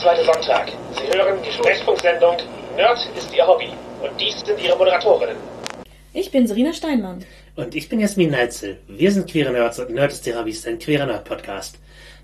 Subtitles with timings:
[0.00, 0.72] zweite Sonntag.
[0.92, 2.36] Sie hören die Sprechfunksendung
[2.76, 3.70] Nerd ist Ihr Hobby.
[4.00, 5.36] Und dies sind Ihre Moderatorinnen.
[6.12, 7.24] Ich bin Serena Steinmann.
[7.56, 8.78] Und ich bin Jasmin Neitzel.
[8.86, 11.78] Wir sind Queere Nerds und Nerd ist Ihr Hobby ist ein queerer Nerd-Podcast.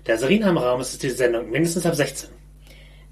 [0.05, 2.29] Da Serena im Raum ist, ist diese Sendung mindestens ab 16.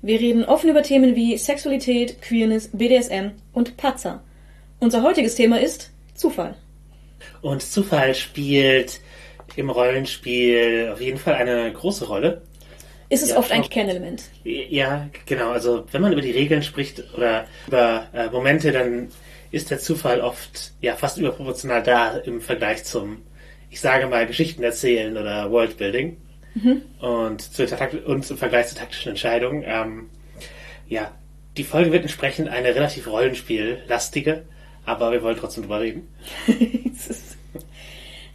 [0.02, 4.23] Wir reden offen über Themen wie Sexualität, Queerness, BDSM und Patzer.
[4.80, 6.55] Unser heutiges Thema ist Zufall.
[7.41, 9.02] Und Zufall spielt
[9.57, 12.41] im Rollenspiel auf jeden Fall eine große Rolle.
[13.10, 14.24] Ist es Ja, oft ein auch- Kernelement?
[14.43, 15.52] Ja, genau.
[15.52, 19.10] Also wenn man über die Regeln spricht oder über äh, Momente, dann
[19.52, 23.21] ist der Zufall oft ja fast überproportional da im Vergleich zum,
[23.70, 26.18] ich sage mal, Geschichten erzählen oder Worldbuilding
[27.00, 27.64] und, zu,
[28.06, 29.64] und im Vergleich zu taktischen Entscheidungen.
[29.65, 30.10] Ähm,
[30.88, 31.12] ja,
[31.57, 34.44] die Folge wird entsprechend eine relativ Rollenspiellastige,
[34.86, 36.08] aber wir wollen trotzdem drüber reden.
[36.95, 37.38] es, ist,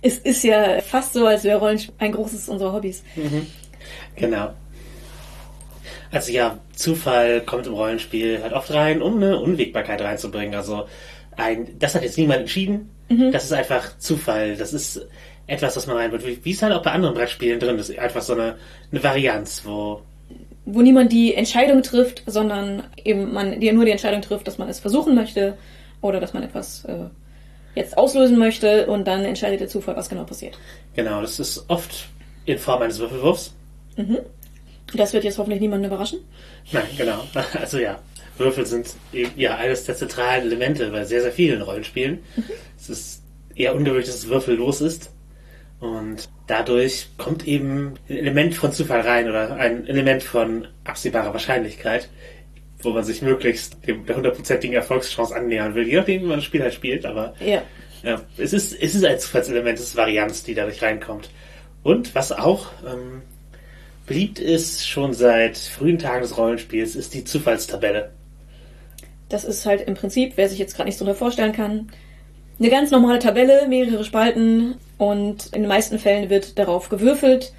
[0.03, 3.03] es ist ja fast so, als wäre Rollenspiel ein großes unserer Hobbys.
[4.19, 4.51] Genau.
[6.11, 10.55] Also ja, Zufall kommt im Rollenspiel halt oft rein, um eine Unwägbarkeit reinzubringen.
[10.55, 10.87] Also
[11.37, 12.91] ein, das hat jetzt niemand entschieden.
[13.33, 14.57] Das ist einfach Zufall.
[14.57, 15.07] Das ist
[15.47, 16.27] etwas, was man reinbringt.
[16.27, 17.97] Wie wie es halt auch bei anderen Brettspielen drin ist.
[17.99, 18.57] Einfach so eine,
[18.91, 20.03] eine Varianz, wo
[20.67, 24.69] Wo niemand die Entscheidung trifft, sondern eben man die nur die Entscheidung trifft, dass man
[24.69, 25.57] es versuchen möchte
[26.03, 27.07] oder dass man etwas äh,
[27.75, 30.59] jetzt auslösen möchte und dann entscheidet der Zufall, was genau passiert.
[30.95, 32.09] genau, das ist oft
[32.45, 33.55] in Form eines Würfelwurfs.
[34.95, 36.21] Das wird jetzt hoffentlich niemanden überraschen.
[36.73, 37.25] Nein, genau.
[37.61, 37.99] Also ja,
[38.39, 42.21] Würfel sind eben, ja eines der zentralen Elemente bei sehr, sehr vielen Rollenspielen.
[42.79, 43.23] Es ist
[43.55, 45.11] eher ungewöhnlich, dass es würfellos ist.
[45.81, 52.09] Und dadurch kommt eben ein Element von Zufall rein oder ein Element von absehbarer Wahrscheinlichkeit,
[52.81, 56.45] wo man sich möglichst dem, der hundertprozentigen Erfolgschance annähern will, je nachdem, wie man das
[56.45, 57.07] Spiel halt spielt.
[57.07, 57.63] Aber Ja.
[58.03, 61.31] ja, es ist, es ist ein Zufallselement, es ist Varianz, die dadurch reinkommt.
[61.85, 63.23] Und was auch ähm,
[64.09, 68.11] beliebt ist, schon seit frühen Tagen des Rollenspiels, ist die Zufallstabelle.
[69.29, 71.91] Das ist halt im Prinzip, wer sich jetzt gerade nicht so vorstellen kann,
[72.59, 77.53] eine ganz normale Tabelle, mehrere Spalten und in den meisten Fällen wird darauf gewürfelt.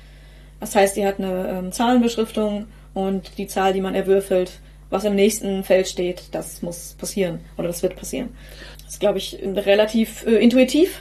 [0.59, 4.59] Das heißt, die hat eine ähm, Zahlenbeschriftung und die Zahl, die man erwürfelt,
[4.89, 8.29] was im nächsten Feld steht, das muss passieren oder das wird passieren.
[8.83, 10.99] Das ist, glaube ich, relativ äh, intuitiv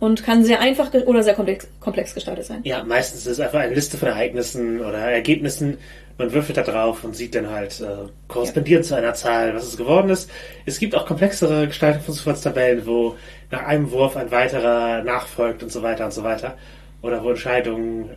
[0.00, 2.60] und kann sehr einfach oder sehr komplex, komplex gestaltet sein.
[2.64, 5.78] Ja, meistens ist es einfach eine Liste von Ereignissen oder Ergebnissen.
[6.18, 9.76] Man würfelt da drauf und sieht dann halt äh, korrespondierend zu einer Zahl, was es
[9.76, 10.30] geworden ist.
[10.64, 13.16] Es gibt auch komplexere Gestaltungen von Zufallstabellen, wo
[13.50, 16.56] nach einem Wurf ein weiterer nachfolgt und so weiter und so weiter.
[17.02, 18.10] Oder wo Entscheidungen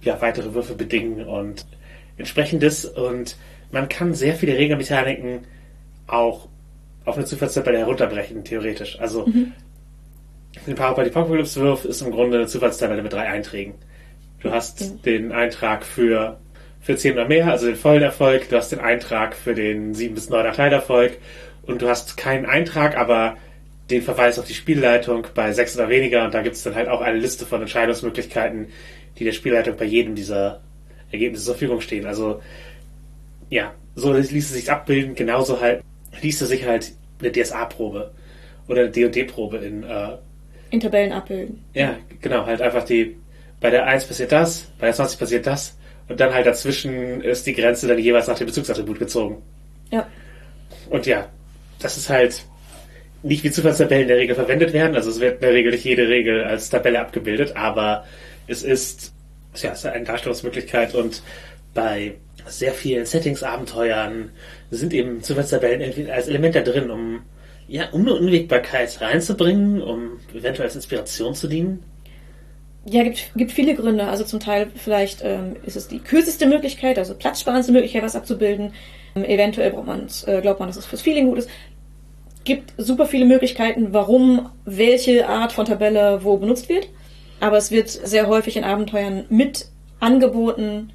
[0.00, 1.66] ja weitere Würfe bedingen und
[2.16, 2.84] entsprechendes.
[2.84, 3.36] Und
[3.70, 5.40] man kann sehr viele Regelmechaniken
[6.06, 6.48] auch
[7.04, 8.98] auf eine Zufallstabelle herunterbrechen, theoretisch.
[9.00, 9.54] Also ein
[10.76, 13.74] Power by the Apocalypse Wurf ist im Grunde eine Zufallstabelle mit drei Einträgen.
[14.40, 16.38] Du hast den Eintrag für,
[16.80, 20.14] für 10 oder mehr, also den vollen Erfolg, du hast den Eintrag für den 7
[20.14, 21.18] bis 9er Teilerfolg
[21.62, 23.36] und du hast keinen Eintrag, aber
[23.90, 26.88] den Verweis auf die Spielleitung bei 6 oder weniger und da gibt es dann halt
[26.88, 28.68] auch eine Liste von Entscheidungsmöglichkeiten,
[29.18, 30.60] die der Spielleitung bei jedem dieser
[31.10, 32.06] Ergebnisse zur Verfügung stehen.
[32.06, 32.42] Also
[33.48, 35.82] ja, so ließe sich abbilden, genauso halt
[36.20, 38.12] ließe sich halt eine DSA-Probe
[38.66, 40.16] oder eine D&D-Probe in äh,
[40.72, 41.62] In Tabellen abbilden.
[41.74, 43.16] ja, genau, halt einfach die,
[43.60, 45.76] bei der 1 passiert das, bei der 20 passiert das
[46.08, 49.42] und dann halt dazwischen ist die Grenze dann jeweils nach dem Bezugsattribut gezogen.
[49.90, 50.08] Ja.
[50.88, 51.28] Und ja,
[51.78, 52.44] das ist halt
[53.22, 55.84] nicht wie Zufallstabellen in der Regel verwendet werden, also es wird in der Regel nicht
[55.84, 58.04] jede Regel als Tabelle abgebildet, aber
[58.46, 59.12] es ist,
[59.56, 61.22] ja, es ist eine Darstellungsmöglichkeit und
[61.74, 62.14] bei
[62.46, 64.30] sehr vielen Settings-Abenteuern
[64.70, 67.20] sind eben Zufallstabellen als Element da drin, um
[67.72, 71.82] ja, um eine Unwägbarkeit reinzubringen, um eventuell als Inspiration zu dienen.
[72.84, 74.08] Ja, gibt, gibt viele Gründe.
[74.08, 78.74] Also zum Teil vielleicht ähm, ist es die kürzeste Möglichkeit, also platzsparendste Möglichkeit, was abzubilden.
[79.16, 81.48] Ähm, eventuell braucht man's, äh, glaubt man, dass es fürs Feeling gut ist.
[82.44, 86.90] Gibt super viele Möglichkeiten, warum welche Art von Tabelle wo benutzt wird.
[87.40, 89.68] Aber es wird sehr häufig in Abenteuern mit
[89.98, 90.92] angeboten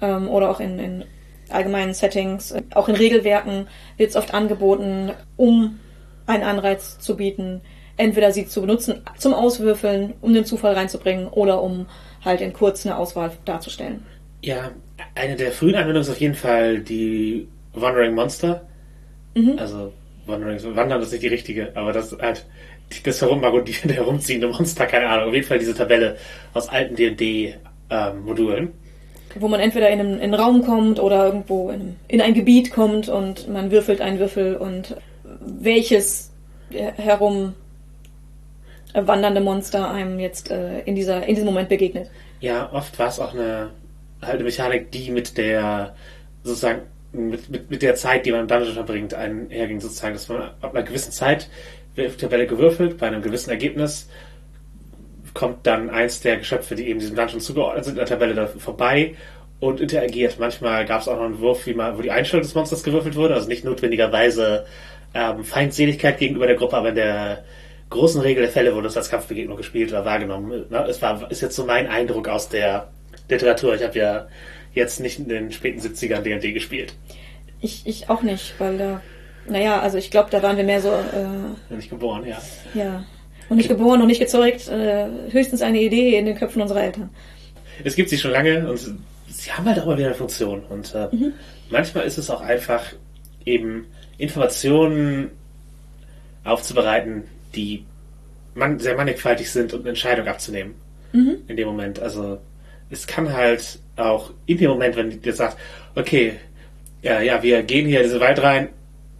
[0.00, 1.04] ähm, oder auch in, in
[1.50, 3.66] allgemeinen Settings, äh, auch in Regelwerken
[3.98, 5.78] wird es oft angeboten, um
[6.26, 7.60] einen Anreiz zu bieten,
[7.96, 11.86] entweder sie zu benutzen zum Auswürfeln, um den Zufall reinzubringen oder um
[12.24, 14.04] halt in kurz eine Auswahl darzustellen.
[14.42, 14.70] Ja,
[15.14, 18.66] eine der frühen Anwendungen ist auf jeden Fall die Wandering Monster.
[19.56, 19.92] Also
[20.26, 22.44] Wandering, Wandern ist nicht die richtige, aber das halt
[23.04, 25.28] das herummarodierende, herumziehende Monster, keine Ahnung.
[25.28, 26.16] Auf jeden Fall diese Tabelle
[26.54, 28.72] aus alten D&D-Modulen.
[29.38, 32.70] Wo man entweder in einen, in einen Raum kommt oder irgendwo in, in ein Gebiet
[32.70, 34.96] kommt und man würfelt einen Würfel und
[35.40, 36.32] welches
[36.70, 37.54] äh, herum
[38.94, 42.10] wandernde Monster einem jetzt äh, in, dieser, in diesem Moment begegnet.
[42.40, 43.70] Ja, oft war es auch eine,
[44.22, 45.94] halt eine Mechanik, die mit der
[46.42, 50.42] sozusagen mit, mit, mit der Zeit, die man im Dungeon verbringt, einherging sozusagen, dass man
[50.60, 51.48] ab einer gewissen Zeit
[51.94, 54.08] wird Tabelle gewürfelt, bei einem gewissen Ergebnis
[55.32, 58.46] kommt dann eins der Geschöpfe, die eben diesem Dungeon zugeordnet sind, in der Tabelle da
[58.46, 59.14] vorbei
[59.60, 60.38] und interagiert.
[60.38, 63.16] Manchmal gab es auch noch einen Wurf, wie mal, wo die Einstellung des Monsters gewürfelt
[63.16, 64.66] wurde, also nicht notwendigerweise
[65.14, 67.44] ähm, Feindseligkeit gegenüber der Gruppe, aber in der
[67.90, 70.66] großen Regel der Fälle wurde es als Kampfbegegnung gespielt oder wahrgenommen.
[70.68, 70.86] Ne?
[70.88, 72.88] Es war, ist jetzt so mein Eindruck aus der
[73.28, 73.74] Literatur.
[73.74, 74.28] Ich habe ja
[74.74, 76.94] jetzt nicht in den späten 70ern D&D gespielt.
[77.60, 79.00] Ich, ich auch nicht, weil da,
[79.48, 80.90] naja, also ich glaube, da waren wir mehr so...
[80.90, 82.38] Äh, nicht geboren, ja.
[82.74, 83.04] Ja,
[83.48, 84.68] und nicht geboren und nicht gezeugt.
[84.68, 87.10] Äh, höchstens eine Idee in den Köpfen unserer Eltern.
[87.84, 90.64] Es gibt sie schon lange und sie haben halt auch immer wieder eine Funktion.
[90.64, 91.32] Und äh, mhm.
[91.70, 92.82] manchmal ist es auch einfach
[93.44, 93.86] eben
[94.18, 95.30] Informationen
[96.44, 97.24] aufzubereiten,
[97.54, 97.84] die
[98.54, 100.74] man, sehr mannigfaltig sind und eine Entscheidung abzunehmen.
[101.12, 101.38] Mhm.
[101.48, 102.00] In dem Moment.
[102.00, 102.38] Also
[102.90, 105.56] es kann halt auch in dem Moment, wenn dir sagt,
[105.94, 106.34] okay,
[107.02, 108.68] ja, ja, wir gehen hier in diese Wald rein,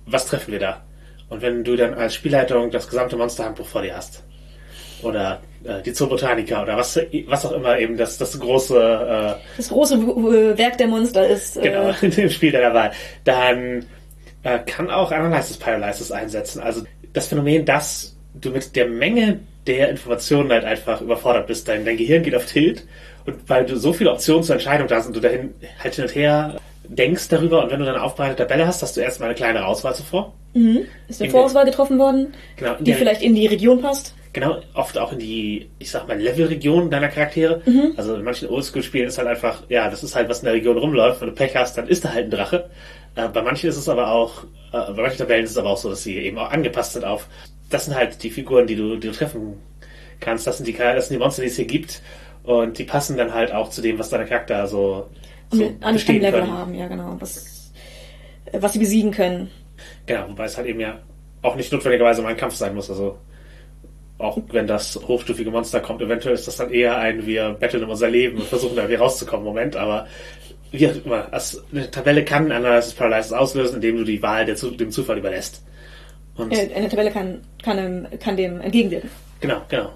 [0.07, 0.83] was treffen wir da?
[1.29, 4.23] Und wenn du dann als Spielleitung das gesamte Monsterhandbuch vor dir hast,
[5.03, 9.69] oder äh, die Zoobotanica oder was, was auch immer eben das, das große äh, das
[9.69, 9.99] große
[10.57, 11.57] Werk der Monster ist.
[11.57, 12.93] Äh, genau, in dem Spiel der Wahl,
[13.25, 13.85] dann
[14.47, 16.61] äh, kann auch Analysis Paralysis einsetzen.
[16.61, 21.67] Also das Phänomen, dass du mit der Menge der Informationen halt einfach überfordert bist.
[21.67, 22.87] Dein, dein Gehirn geht auf Tilt
[23.25, 25.53] und weil du so viele Optionen zur Entscheidung da hast und du dahin
[25.83, 26.57] halt hin und her
[26.89, 29.67] denkst darüber und wenn du dann eine aufbereitete Tabelle hast, hast du erstmal eine kleine
[29.67, 30.33] Auswahl zuvor.
[30.55, 30.83] Mhm.
[31.09, 34.15] Ist eine Vorauswahl getroffen worden, genau, die vielleicht in die Region passt?
[34.33, 37.63] Genau, oft auch in die, ich sag mal, Levelregion deiner Charaktere.
[37.65, 37.95] Mhm.
[37.97, 40.77] Also in manchen Oldschool-Spielen ist halt einfach, ja, das ist halt, was in der Region
[40.77, 41.23] rumläuft.
[41.23, 42.69] Wenn du Pech hast, dann ist da halt ein Drache.
[43.17, 45.79] Äh, bei manchen ist es aber auch, äh, bei manchen Tabellen ist es aber auch
[45.79, 47.27] so, dass sie eben auch angepasst sind auf,
[47.71, 49.61] das sind halt die Figuren, die du, die du treffen
[50.21, 50.47] kannst.
[50.47, 52.03] Das sind die, das sind die Monster, die es hier gibt.
[52.45, 55.09] Und die passen dann halt auch zu dem, was deine Charakter so,
[55.51, 56.53] so an, an Level können.
[56.53, 57.17] haben, ja genau.
[57.19, 57.73] Was,
[58.53, 59.51] was sie besiegen können.
[60.07, 61.01] Genau, wobei es halt eben ja
[61.43, 62.89] auch nicht notwendigerweise mal ein Kampf sein muss.
[62.89, 63.19] Also
[64.19, 67.91] auch wenn das hochstufige Monster kommt, eventuell ist das dann eher ein, wir betteln um
[67.91, 70.07] unser Leben und versuchen da irgendwie rauszukommen Moment, aber
[70.78, 74.55] wie auch immer, also eine Tabelle kann Analysis Paralysis auslösen, indem du die Wahl der,
[74.55, 75.62] dem Zufall überlässt.
[76.37, 79.11] Und eine Tabelle kann, kann, kann dem entgegenwirken.
[79.40, 79.93] Genau, genau.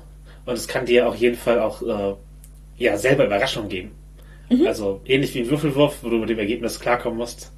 [0.47, 2.15] Und es kann dir auf jeden Fall auch äh,
[2.79, 3.91] ja, selber Überraschungen geben.
[4.49, 4.67] Mhm.
[4.67, 7.53] Also ähnlich wie ein Würfelwurf, wo du mit dem Ergebnis klarkommen musst,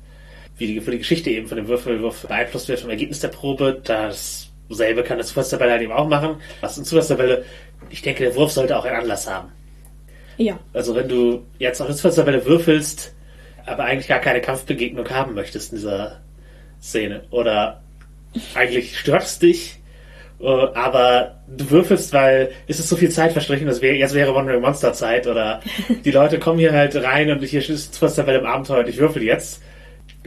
[0.58, 4.48] wie die, die Geschichte eben von dem Würfelwurf beeinflusst wird vom Ergebnis der Probe, das
[4.68, 6.36] selbe kann eine Zufallstabelle halt eben auch machen.
[6.60, 7.44] Was eine Zufallstabelle,
[7.90, 9.48] ich denke, der Wurf sollte auch einen Anlass haben.
[10.42, 10.58] Ja.
[10.72, 13.14] Also wenn du jetzt auf eine Zufallstabelle würfelst,
[13.64, 16.20] aber eigentlich gar keine Kampfbegegnung haben möchtest in dieser
[16.80, 17.80] Szene, oder
[18.54, 19.78] eigentlich stört es dich,
[20.40, 24.34] äh, aber du würfelst, weil es ist so viel Zeit verstrichen, das wäre, jetzt wäre
[24.34, 25.60] Wandering Monster Zeit, oder
[26.04, 29.22] die Leute kommen hier halt rein und hier ist Zufallstabelle im Abenteuer und ich würfel
[29.22, 29.62] jetzt.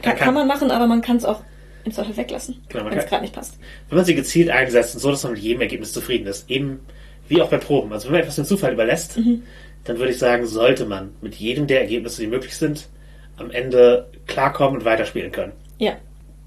[0.02, 1.42] Kann, kann man machen, aber man kann es auch
[1.84, 3.58] im Zweifel weglassen, genau, wenn es gerade nicht passt.
[3.88, 6.80] Wenn man sie gezielt einsetzt und so, dass man mit jedem Ergebnis zufrieden ist, eben
[7.28, 7.92] wie auch bei Proben.
[7.92, 9.42] Also wenn man etwas dem Zufall überlässt, mhm.
[9.86, 12.88] Dann würde ich sagen, sollte man mit jedem der Ergebnisse, die möglich sind,
[13.36, 15.52] am Ende klarkommen und weiterspielen können.
[15.78, 15.92] Ja.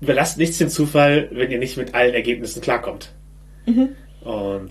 [0.01, 3.11] Überlasst nichts dem Zufall, wenn ihr nicht mit allen Ergebnissen klarkommt.
[3.65, 3.95] Mhm.
[4.21, 4.69] Und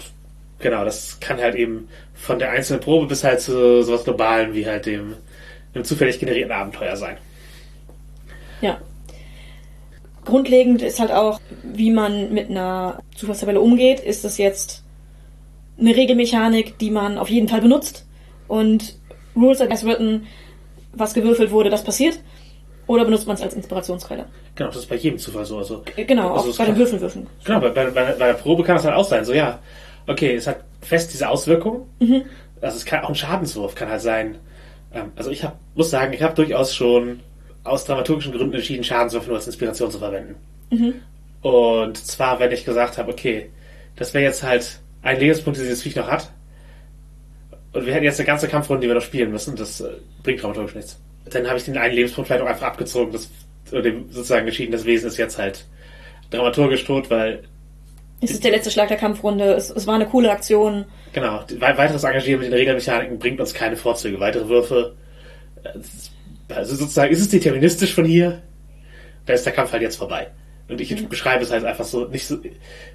[0.58, 4.66] genau, das kann halt eben von der einzelnen Probe bis halt zu sowas Globalen wie
[4.66, 5.14] halt dem,
[5.74, 7.16] dem zufällig generierten Abenteuer sein.
[8.60, 8.78] Ja.
[10.24, 14.00] Grundlegend ist halt auch, wie man mit einer Zufallstabelle umgeht.
[14.00, 14.84] Ist das jetzt
[15.78, 18.04] eine Regelmechanik, die man auf jeden Fall benutzt
[18.48, 18.96] und
[19.36, 20.26] Rules as written,
[20.92, 22.18] was gewürfelt wurde, das passiert?
[22.86, 24.24] Oder benutzt man es als Inspirationsquelle?
[24.54, 25.58] Genau, das ist bei jedem Zufall so.
[25.58, 27.26] Also, genau, also auch bei den Würfelwürfen.
[27.44, 29.58] Genau, bei, bei, bei, der Probe kann es halt auch sein, so ja,
[30.06, 31.86] okay, es hat fest diese Auswirkung.
[32.00, 32.24] Mhm.
[32.60, 34.38] Also es kann auch ein Schadenswurf kann halt sein.
[34.92, 37.20] Ähm, also ich hab, muss sagen, ich habe durchaus schon
[37.62, 40.36] aus dramaturgischen Gründen entschieden, Schadenswürfe nur als Inspiration zu verwenden.
[40.70, 40.94] Mhm.
[41.42, 43.50] Und zwar, wenn ich gesagt habe, okay,
[43.96, 46.32] das wäre jetzt halt ein Lebenspunkt, den dieses Viech noch hat.
[47.78, 49.54] Und wir hätten jetzt eine ganze Kampfrunde, die wir noch spielen müssen.
[49.54, 49.90] Das äh,
[50.24, 51.00] bringt dramaturgisch nichts.
[51.30, 53.30] Dann habe ich den einen Lebenspunkt vielleicht auch einfach abgezogen, das,
[53.70, 55.64] dem sozusagen entschieden, das Wesen ist jetzt halt
[56.30, 57.44] dramaturgisch tot, weil.
[58.20, 59.52] Es ist der letzte Schlag der Kampfrunde.
[59.52, 60.86] Es, es war eine coole Aktion.
[61.12, 61.44] Genau.
[61.60, 64.18] Weiteres Engagieren mit den Regelmechaniken bringt uns keine Vorzüge.
[64.18, 64.96] Weitere Würfe.
[65.62, 65.78] Äh,
[66.52, 68.42] also sozusagen ist es deterministisch von hier,
[69.26, 70.32] da ist der Kampf halt jetzt vorbei.
[70.68, 71.08] Und ich mhm.
[71.08, 72.38] beschreibe es halt einfach so, nicht so,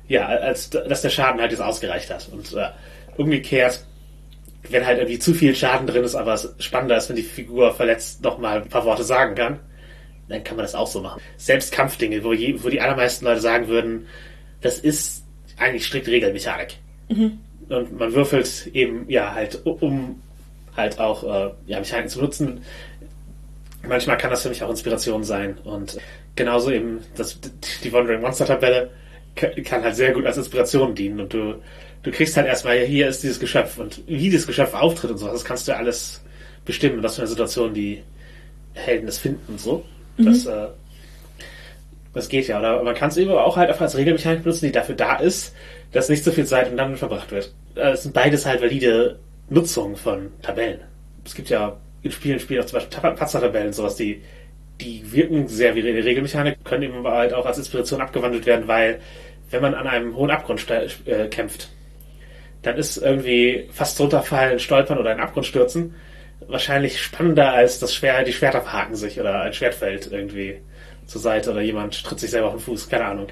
[0.09, 2.27] ja, als dass der Schaden halt jetzt ausgereicht hat.
[2.33, 2.67] Und äh,
[3.15, 3.79] umgekehrt,
[4.69, 7.73] wenn halt irgendwie zu viel Schaden drin ist, aber es spannender ist, wenn die Figur
[7.73, 9.59] verletzt nochmal ein paar Worte sagen kann,
[10.29, 11.21] dann kann man das auch so machen.
[11.37, 14.07] Selbst Kampfdinge, wo, je, wo die allermeisten Leute sagen würden,
[14.61, 15.23] das ist
[15.57, 16.77] eigentlich strikt Regelmechanik.
[17.09, 17.39] Mhm.
[17.69, 20.21] Und man würfelt eben, ja, halt, um
[20.75, 22.63] halt auch, äh, ja, Mechaniken zu nutzen,
[23.87, 25.57] manchmal kann das für mich auch Inspiration sein.
[25.63, 25.97] Und
[26.35, 27.39] genauso eben das,
[27.83, 28.91] die Wandering Monster Tabelle
[29.35, 31.19] kann halt sehr gut als Inspiration dienen.
[31.19, 31.61] Und du,
[32.03, 35.27] du kriegst halt erstmal, hier ist dieses Geschöpf und wie dieses Geschöpf auftritt und so,
[35.27, 36.21] das kannst du alles
[36.65, 38.03] bestimmen, was für eine Situation die
[38.73, 39.85] Helden es finden und so.
[40.17, 40.25] Mhm.
[40.25, 40.67] Das, äh,
[42.13, 42.59] das geht ja.
[42.59, 45.53] Oder man kann es eben auch halt einfach als Regelmechanik benutzen, die dafür da ist,
[45.91, 47.53] dass nicht so viel Zeit im Dungeon verbracht wird.
[47.75, 49.19] Äh, es sind beides halt valide
[49.49, 50.81] Nutzungen von Tabellen.
[51.25, 54.21] Es gibt ja in Spielen, Spielen auch zum Beispiel Patzer-Tabellen und sowas, die,
[54.81, 58.67] die wirken sehr wie eine Regelmechanik, können eben aber halt auch als Inspiration abgewandelt werden,
[58.67, 58.99] weil
[59.51, 61.69] wenn man an einem hohen Abgrund äh, kämpft,
[62.63, 65.93] dann ist irgendwie fast runterfallen, stolpern oder in den Abgrund stürzen
[66.47, 70.57] wahrscheinlich spannender als das Schwert, die Schwerter verhaken sich oder ein Schwert fällt irgendwie
[71.05, 73.27] zur Seite oder jemand tritt sich selber auf den Fuß, keine Ahnung.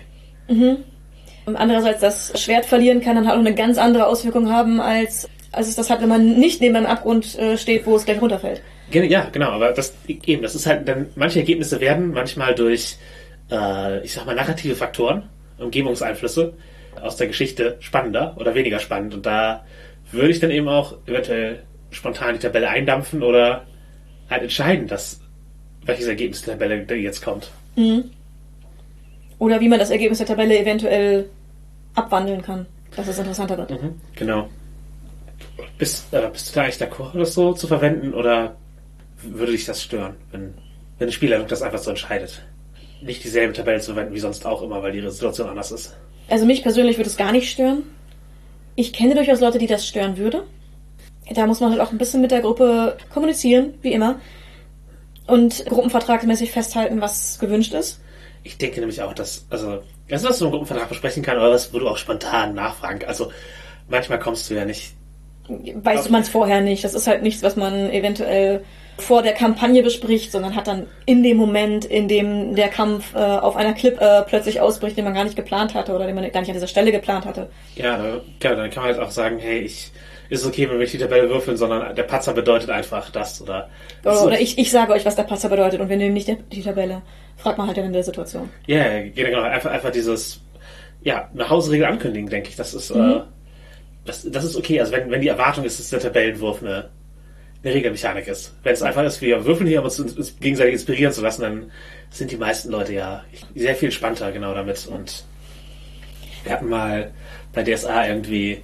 [0.48, 0.78] Mhm.
[1.46, 5.28] Und andererseits, das Schwert verlieren kann dann halt auch eine ganz andere Auswirkung haben, als,
[5.52, 8.22] als es das hat, wenn man nicht neben einem Abgrund äh, steht, wo es gleich
[8.22, 8.62] runterfällt.
[8.92, 12.98] Ja, genau, aber das eben, das ist halt dann, manche Ergebnisse werden manchmal durch,
[13.50, 16.54] äh, ich sag mal, narrative Faktoren, Umgebungseinflüsse
[17.00, 19.13] aus der Geschichte spannender oder weniger spannend.
[19.13, 19.65] Und da
[20.12, 23.65] würde ich dann eben auch eventuell spontan die Tabelle eindampfen oder
[24.29, 25.19] halt entscheiden, dass
[25.83, 27.51] welches Ergebnis der Tabelle jetzt kommt.
[27.75, 28.12] Mhm.
[29.39, 31.29] Oder wie man das Ergebnis der Tabelle eventuell
[31.95, 33.71] abwandeln kann, dass es interessanter wird.
[33.71, 34.50] Mhm, genau.
[35.77, 38.55] Bist, äh, bist du da eigentlich d'accord, das so zu verwenden oder
[39.24, 40.53] würde dich das stören, wenn,
[40.98, 42.43] wenn eine Spielerin das einfach so entscheidet?
[43.01, 45.98] Nicht dieselbe Tabelle zu verwenden wie sonst auch immer, weil die Situation anders ist.
[46.32, 47.84] Also mich persönlich würde es gar nicht stören.
[48.76, 50.44] Ich kenne durchaus Leute, die das stören würde.
[51.30, 54.20] Da muss man halt auch ein bisschen mit der Gruppe kommunizieren, wie immer.
[55.28, 58.02] Und gruppenvertragsmäßig festhalten, was gewünscht ist.
[58.44, 61.52] Ich denke nämlich auch, dass, also, das ist, was du im Gruppenvertrag besprechen kann, aber
[61.52, 63.04] was, wo du auch spontan nachfragen.
[63.06, 63.32] Also,
[63.90, 64.94] manchmal kommst du ja nicht.
[65.48, 66.84] Weiß man es vorher nicht.
[66.86, 68.64] Das ist halt nichts, was man eventuell
[68.98, 73.17] vor der Kampagne bespricht, sondern hat dann in dem Moment, in dem der Kampf äh,
[73.17, 76.29] auf einer Clip äh, plötzlich ausbricht, den man gar nicht geplant hatte oder den man
[76.31, 77.50] gar nicht an dieser Stelle geplant hatte.
[77.75, 77.98] Ja,
[78.39, 79.91] da, dann kann man halt auch sagen, hey, ich
[80.31, 83.69] ist okay, wenn wir nicht die Tabelle würfeln, sondern der Patzer bedeutet einfach das oder.
[84.05, 86.62] Oder, oder ich, ich sage euch, was der Patzer bedeutet und wir nehmen nicht die
[86.63, 87.01] Tabelle.
[87.36, 88.50] Fragt man halt dann in der Situation.
[88.65, 89.41] Ja, yeah, genau.
[89.41, 90.39] Einfach, einfach dieses,
[91.01, 92.55] ja, eine Hausregel ankündigen, denke ich.
[92.55, 93.01] Das ist, mhm.
[93.01, 93.21] äh,
[94.05, 94.79] das, das ist okay.
[94.79, 96.89] Also wenn, wenn die Erwartung ist, dass der Tabellenwurf eine,
[97.63, 98.53] eine Regelmechanik ist.
[98.63, 101.72] Wenn es einfach ist, wir würfeln hier, um uns, uns gegenseitig inspirieren zu lassen, dann
[102.10, 103.24] sind die meisten Leute ja
[103.56, 104.88] sehr viel spannender genau damit.
[104.88, 105.24] Und
[106.44, 107.12] wir hatten mal
[107.53, 108.62] bei DSA irgendwie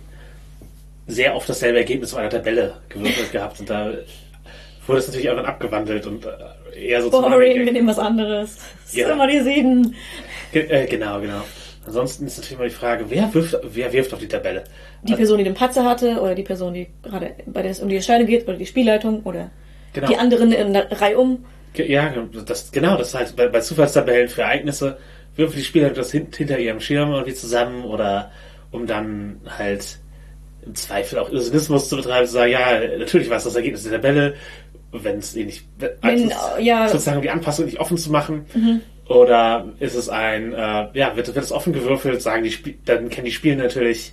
[1.08, 3.94] sehr oft dasselbe Ergebnis auf einer Tabelle gewürfelt gehabt und da
[4.86, 8.58] wurde es natürlich irgendwann abgewandelt und äh, eher so Boring, wir nehmen was anderes.
[8.92, 9.12] Ja.
[9.12, 9.96] Immer die Sieden.
[10.52, 11.44] Ge äh, genau, genau.
[11.88, 14.66] Ansonsten ist natürlich mal die Frage, wer wirft, wer wirft auf die Tabelle?
[15.04, 17.88] Die Person, die den Patzer hatte, oder die Person, die gerade bei der es um
[17.88, 19.52] die Entscheidung geht, oder die Spielleitung, oder
[19.94, 20.08] genau.
[20.08, 21.46] die anderen in der Reihe um.
[21.76, 22.14] Ja,
[22.46, 24.98] das, genau, das heißt, bei, bei Zufallstabellen für Ereignisse
[25.38, 28.32] würfelt die Spielleitung das hinter ihrem Schirm irgendwie zusammen, oder
[28.72, 30.00] um dann halt
[30.66, 33.94] im Zweifel auch Illusionismus zu betreiben, zu sagen, ja, natürlich war es das Ergebnis der
[33.94, 34.34] Tabelle,
[34.92, 35.66] wenn es eh nicht,
[36.02, 36.90] wenn, ja.
[36.90, 38.46] sozusagen die Anpassung nicht offen zu machen.
[38.54, 38.82] Mhm.
[39.10, 43.10] Oder ist es ein, äh, ja, wird, wird es offen gewürfelt, sagen die Spiel, dann
[43.10, 44.12] kennen die Spiele natürlich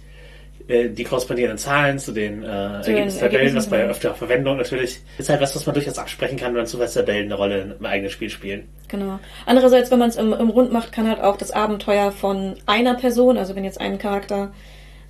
[0.68, 2.46] äh, die korrespondierenden Zahlen zu den äh,
[2.76, 6.66] Ergebnistabellen, was bei öfterer Verwendung natürlich ist halt was, was man durchaus absprechen kann, wenn
[6.66, 8.68] Zufallstabellen eine Rolle im eigenen Spiel spielen.
[8.88, 9.18] Genau.
[9.46, 12.94] Andererseits, wenn man es im, im Rund macht, kann halt auch das Abenteuer von einer
[12.94, 14.52] Person, also wenn jetzt ein Charakter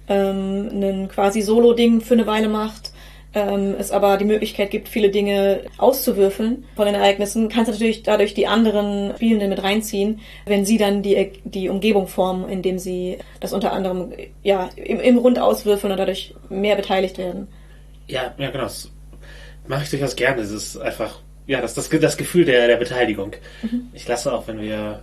[0.09, 2.94] ähm, ein quasi Solo-Ding für eine Weile macht,
[3.35, 8.03] ähm, es aber die Möglichkeit gibt, viele Dinge auszuwürfeln von den Ereignissen, kannst du natürlich
[8.03, 13.19] dadurch die anderen Spielenden mit reinziehen, wenn sie dann die, die Umgebung formen, indem sie
[13.41, 14.13] das unter anderem
[14.43, 17.49] ja, im, im Rund auswürfeln und dadurch mehr beteiligt werden.
[18.07, 18.65] Ja, ja, genau.
[18.65, 18.91] Das
[19.67, 20.43] mache ich durchaus gerne.
[20.43, 23.33] Das ist einfach, ja, das, das, das Gefühl der, der Beteiligung.
[23.63, 23.89] Mhm.
[23.93, 25.03] Ich lasse auch, wenn wir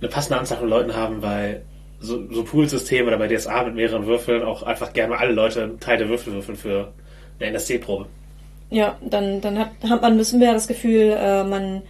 [0.00, 1.62] eine passende Anzahl von Leuten haben, weil
[2.00, 5.98] so, so Poolsystem oder bei DSA mit mehreren Würfeln auch einfach gerne alle Leute Teil
[5.98, 6.92] der Würfel würfeln für
[7.38, 8.06] eine NSC-Probe.
[8.70, 11.82] Ja, dann, dann hat, hat man müssen wir das Gefühl, äh, man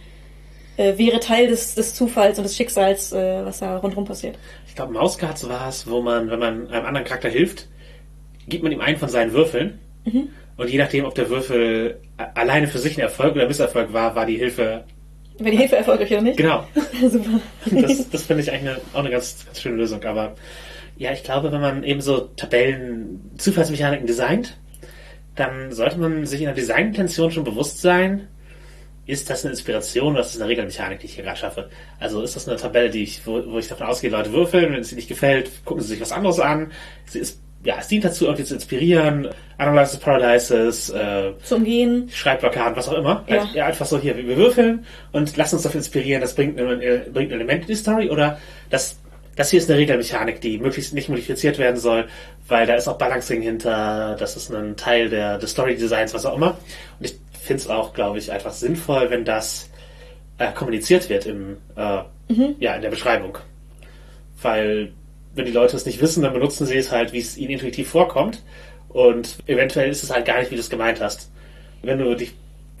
[0.77, 4.37] äh, wäre Teil des, des Zufalls und des Schicksals, äh, was da rundherum passiert.
[4.67, 7.67] Ich glaube, Mauscards war es, wo man, wenn man einem anderen Charakter hilft,
[8.47, 9.79] gibt man ihm einen von seinen Würfeln.
[10.05, 10.29] Mhm.
[10.55, 11.99] Und je nachdem, ob der Würfel
[12.35, 14.85] alleine für sich ein Erfolg oder Misserfolg war, war die Hilfe
[15.39, 16.37] wenn die Hilfe erfolgreich oder nicht?
[16.37, 16.65] Genau.
[17.09, 17.39] Super.
[17.65, 20.03] Das, das finde ich eigentlich eine, auch eine ganz, ganz schöne Lösung.
[20.03, 20.35] Aber
[20.97, 24.57] ja, ich glaube, wenn man eben so Tabellen, Zufallsmechaniken designt,
[25.37, 28.27] dann sollte man sich in der Designintention schon bewusst sein,
[29.05, 31.69] ist das eine Inspiration oder ist das eine Regelmechanik, die ich hier gerade schaffe?
[31.99, 34.81] Also ist das eine Tabelle, die ich, wo, wo ich davon ausgehe, Leute würfeln, wenn
[34.81, 36.71] es ihnen nicht gefällt, gucken sie sich was anderes an.
[37.05, 42.09] Sie ist ja, es dient dazu, irgendwie zu inspirieren, Analysis Paradises, äh, Zum Gehen.
[42.09, 43.23] Schreibblockaden, was auch immer.
[43.27, 43.49] Ja.
[43.53, 47.01] Ja, einfach so hier, wir würfeln und lassen uns dafür inspirieren, das bringt ein, äh,
[47.11, 48.39] bringt ein Element in die Story oder
[48.69, 48.99] das,
[49.35, 52.07] das hier ist eine Regelmechanik, die möglichst nicht modifiziert werden soll,
[52.47, 56.25] weil da ist auch Balancing hinter, das ist ein Teil der, des Story Designs, was
[56.25, 56.57] auch immer.
[56.99, 59.69] Und ich finde es auch, glaube ich, einfach sinnvoll, wenn das
[60.37, 62.01] äh, kommuniziert wird im, äh,
[62.59, 63.37] ja, in der Beschreibung.
[64.41, 64.93] Weil,
[65.33, 67.89] wenn die Leute es nicht wissen, dann benutzen sie es halt, wie es ihnen intuitiv
[67.89, 68.43] vorkommt.
[68.89, 71.31] Und eventuell ist es halt gar nicht, wie du es gemeint hast.
[71.81, 72.33] Wenn du dich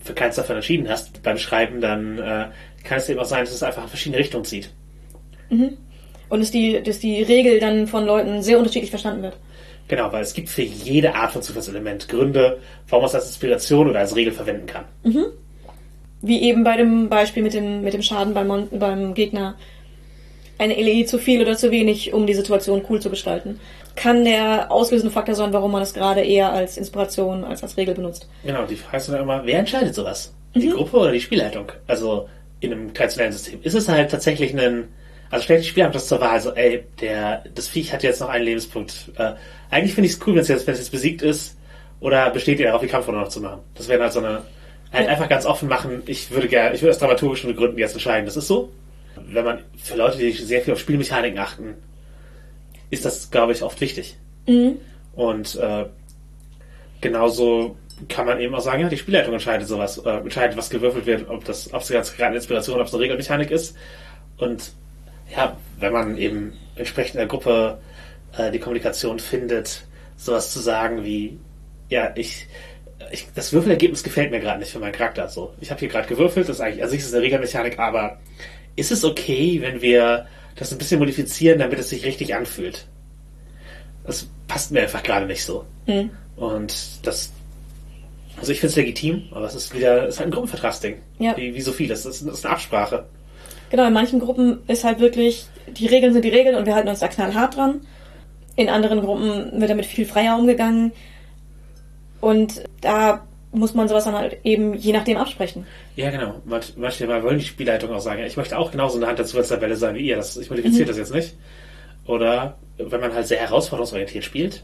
[0.03, 2.47] für keins davon entschieden hast beim Schreiben, dann äh,
[2.83, 4.71] kann es eben auch sein, dass es einfach in verschiedene Richtungen zieht.
[6.29, 9.37] Und dass die, dass die Regel dann von Leuten sehr unterschiedlich verstanden wird.
[9.87, 13.89] Genau, weil es gibt für jede Art von Zufallselement Gründe, warum man es als Inspiration
[13.89, 14.85] oder als Regel verwenden kann.
[16.21, 19.55] Wie eben bei dem Beispiel mit dem, mit dem Schaden beim, Mon beim Gegner.
[20.59, 23.59] Eine LE zu viel oder zu wenig, um die Situation cool zu gestalten.
[23.95, 27.93] Kann der auslösende Faktor sein, warum man es gerade eher als Inspiration als als Regel
[27.93, 28.27] benutzt.
[28.43, 30.33] Genau, die Frage ist dann immer, wer entscheidet sowas?
[30.55, 31.71] Die Gruppe oder die Spielleitung?
[31.85, 32.27] Also
[32.59, 33.59] in einem traditionellen System.
[33.61, 34.87] Ist es halt tatsächlich ein,
[35.29, 38.29] also stellt die Spielleitung das zur Wahl, so, ey, der, das Viech hat jetzt noch
[38.29, 39.11] einen Lebenspunkt.
[39.17, 39.33] Äh,
[39.69, 41.57] eigentlich finde ich es cool, wenn es jetzt, jetzt besiegt ist,
[41.99, 43.61] oder besteht ihr darauf, die Kampfrunde noch zu machen?
[43.75, 44.43] Das wäre halt so eine,
[44.93, 45.11] halt Ja.
[45.11, 48.37] einfach ganz offen machen, ich würde gerne, ich würde aus dramaturgischen Gründen jetzt entscheiden, das
[48.37, 48.71] ist so.
[49.15, 51.73] Wenn man, für Leute, die sehr viel auf Spielmechaniken achten,
[52.89, 54.15] ist das, glaube ich, oft wichtig.
[55.13, 55.85] Und äh,
[57.01, 57.75] genauso
[58.07, 61.29] kann man eben auch sagen, ja, die Spielleitung entscheidet sowas, äh, entscheidet, was gewürfelt wird,
[61.29, 63.75] ob das, ob es jetzt gerade eine Inspiration, ob es eine Regelmechanik ist.
[64.37, 64.71] Und
[65.35, 67.79] ja, wenn man eben entsprechend in der Gruppe
[68.37, 69.83] äh, die Kommunikation findet,
[70.15, 71.37] sowas zu sagen wie,
[71.89, 72.47] ja, ich,
[73.11, 75.27] ich das Würfelergebnis gefällt mir gerade nicht für meinen Charakter.
[75.27, 78.19] So, ich habe hier gerade gewürfelt, das ist eigentlich, also ich ist eine Regelmechanik, aber
[78.75, 82.87] ist es okay, wenn wir das ein bisschen modifizieren, damit es sich richtig anfühlt?
[84.05, 85.65] Das passt mir einfach gerade nicht so.
[86.35, 87.31] Und das,
[88.37, 91.01] also ich finde es legitim, aber es ist wieder, es ist halt ein Gruppenvertragsding.
[91.19, 91.35] Ja.
[91.35, 92.03] Wie, wie so vieles.
[92.03, 93.05] Das ist, das ist eine Absprache.
[93.69, 96.87] Genau, in manchen Gruppen ist halt wirklich, die Regeln sind die Regeln und wir halten
[96.87, 97.81] uns da knallhart dran.
[98.57, 100.91] In anderen Gruppen wird damit viel freier umgegangen.
[102.19, 105.65] Und da muss man sowas dann halt eben je nachdem absprechen.
[105.95, 106.41] Ja, genau.
[106.45, 109.75] Manch- Manchmal wollen die Spielleitung auch sagen, ich möchte auch genauso eine Hand der Zufallstabelle
[109.77, 110.17] sein wie ihr.
[110.17, 111.35] Das, ich modifiziere das jetzt nicht.
[112.05, 114.63] Oder wenn man halt sehr herausforderungsorientiert spielt,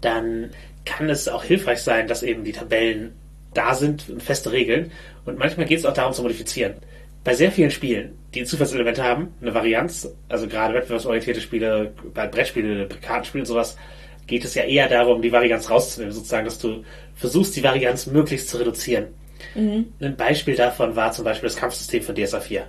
[0.00, 0.50] dann
[0.84, 3.12] kann es auch hilfreich sein, dass eben die Tabellen
[3.54, 4.92] da sind und feste Regeln.
[5.24, 6.74] Und manchmal geht es auch darum zu modifizieren.
[7.24, 12.88] Bei sehr vielen Spielen, die Zufallselemente haben, eine Varianz, also gerade wettbewerbsorientierte Spiele, bei Brettspiele,
[13.02, 13.76] Kartenspiele und sowas,
[14.26, 16.84] geht es ja eher darum, die Varianz rauszunehmen, sozusagen, dass du
[17.16, 19.08] versuchst, die Varianz möglichst zu reduzieren.
[20.00, 22.66] Ein Beispiel davon war zum Beispiel das Kampfsystem von DSA 4,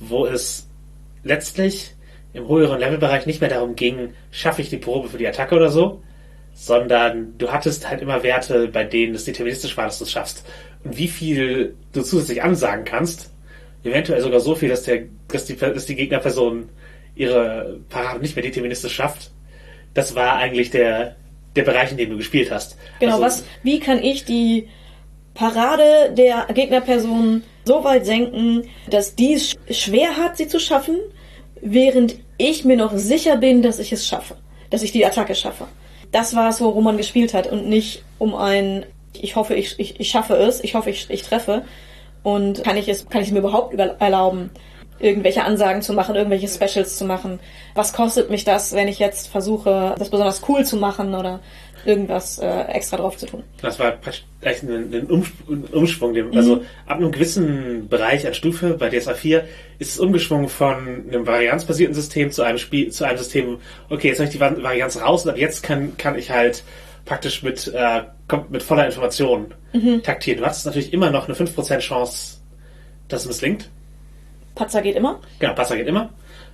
[0.00, 0.66] wo es
[1.24, 1.94] letztlich
[2.32, 5.70] im höheren Levelbereich nicht mehr darum ging, schaffe ich die Probe für die Attacke oder
[5.70, 6.02] so,
[6.54, 10.46] sondern du hattest halt immer Werte, bei denen es deterministisch war, dass du es schaffst.
[10.84, 13.33] Und wie viel du zusätzlich ansagen kannst,
[13.84, 16.68] eventuell sogar so viel, dass, der, dass, die, dass die Gegnerperson
[17.14, 19.30] ihre Parade nicht mehr deterministisch schafft,
[19.94, 21.16] das war eigentlich der,
[21.54, 22.76] der Bereich, in dem du gespielt hast.
[22.98, 24.68] Genau, Also- was, wie kann ich die
[25.34, 30.96] Parade der Gegnerperson so weit senken, dass die es sch- schwer hat, sie zu schaffen,
[31.60, 34.36] während ich mir noch sicher bin, dass ich es schaffe,
[34.70, 35.66] dass ich die Attacke schaffe.
[36.12, 38.86] Das war es, worum man gespielt hat und nicht um ein,
[39.20, 41.62] ich hoffe, ich, ich, ich schaffe es, ich hoffe, ich, ich treffe
[42.24, 44.50] und kann ich es, kann ich es mir überhaupt über, erlauben,
[44.98, 47.38] irgendwelche Ansagen zu machen, irgendwelche Specials zu machen.
[47.74, 51.40] Was kostet mich das, wenn ich jetzt versuche, das besonders cool zu machen oder
[51.84, 53.42] irgendwas äh, extra drauf zu tun?
[53.60, 55.06] Das war praktisch echt ein, ein,
[55.72, 56.14] Umschwung.
[56.14, 59.44] Dem, Also ab einem gewissen Bereich an Stufe bei DSA 4
[59.78, 63.58] ist es umgeschwungen von einem varianzbasierten System zu einem Spiel, zu einem System,
[63.90, 66.62] okay, jetzt habe ich die Vari- Varianz raus und ab jetzt kann, kann ich halt
[67.04, 69.54] praktisch mit, äh, kommt mit voller Information
[70.02, 70.40] taktieren.
[70.40, 72.38] Du hast natürlich immer noch eine 5% Chance,
[73.08, 73.70] dass es misslingt.
[74.54, 75.20] Patzer geht immer.
[75.40, 76.10] Genau, Passer geht immer.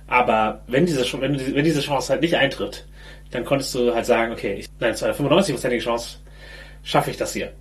[0.07, 2.85] Aber wenn diese, wenn, wenn diese Chance halt nicht eintritt,
[3.29, 6.17] dann konntest du halt sagen, okay, ich, nein, zu einer 95%ige Chance
[6.83, 7.53] schaffe ich das hier.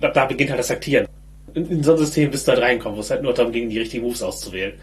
[0.00, 1.08] Da, da beginnt halt das Taktieren.
[1.54, 3.68] In, in so ein System bist du halt reinkommen, wo es halt nur darum ging,
[3.70, 4.74] die richtigen Moves auszuwählen.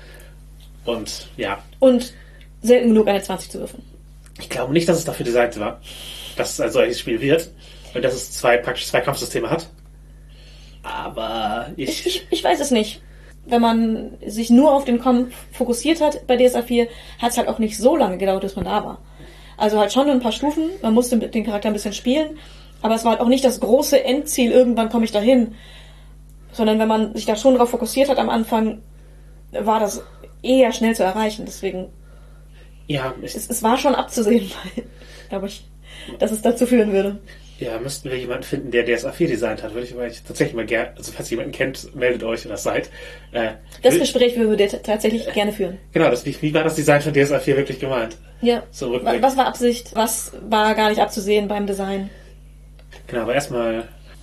[0.85, 2.13] Und ja, Und
[2.61, 3.83] selten genug eine 20 zu würfeln.
[4.39, 5.79] ich glaube nicht, dass es dafür designt war,
[6.35, 7.51] dass es ein solches Spiel wird.
[7.93, 9.69] Und dass es zwei, praktisch zwei Kampfsysteme hat.
[10.83, 13.01] Aber Ich, ich, ich, weiß es nicht.
[13.45, 16.87] Wenn man sich nur auf den Kampf fokussiert hat bei DSA 4,
[17.19, 19.01] hat es halt auch nicht so lange gedauert, bis man da war.
[19.57, 22.37] Also halt schon ein paar Stufen, man musste den Charakter ein bisschen spielen,
[22.81, 25.55] aber es war halt auch nicht das große Endziel, irgendwann komme ich dahin.
[26.51, 28.81] Sondern wenn man sich da schon drauf fokussiert hat am Anfang,
[29.51, 30.03] war das
[30.41, 31.45] eher schnell zu erreichen.
[31.45, 31.89] Deswegen,
[32.87, 34.51] ja, ich, es, es war schon abzusehen,
[35.29, 35.65] glaube ich.
[36.19, 37.19] Dass es dazu führen würde.
[37.59, 39.73] Ja, müssten wir jemanden finden, der DSA 4 designt hat.
[39.73, 42.89] Würde ich aber tatsächlich mal gerne, also falls ihr jemanden kennt, meldet euch oder seid.
[43.31, 45.77] Äh, das Gespräch würden wir tatsächlich gerne führen.
[45.93, 48.17] Genau, das, wie, wie war das Design von DSA 4 wirklich gemeint?
[48.41, 48.63] Ja.
[48.71, 49.91] So was war Absicht?
[49.93, 52.09] Was war gar nicht abzusehen beim Design?
[53.07, 53.73] Genau, aber erstmal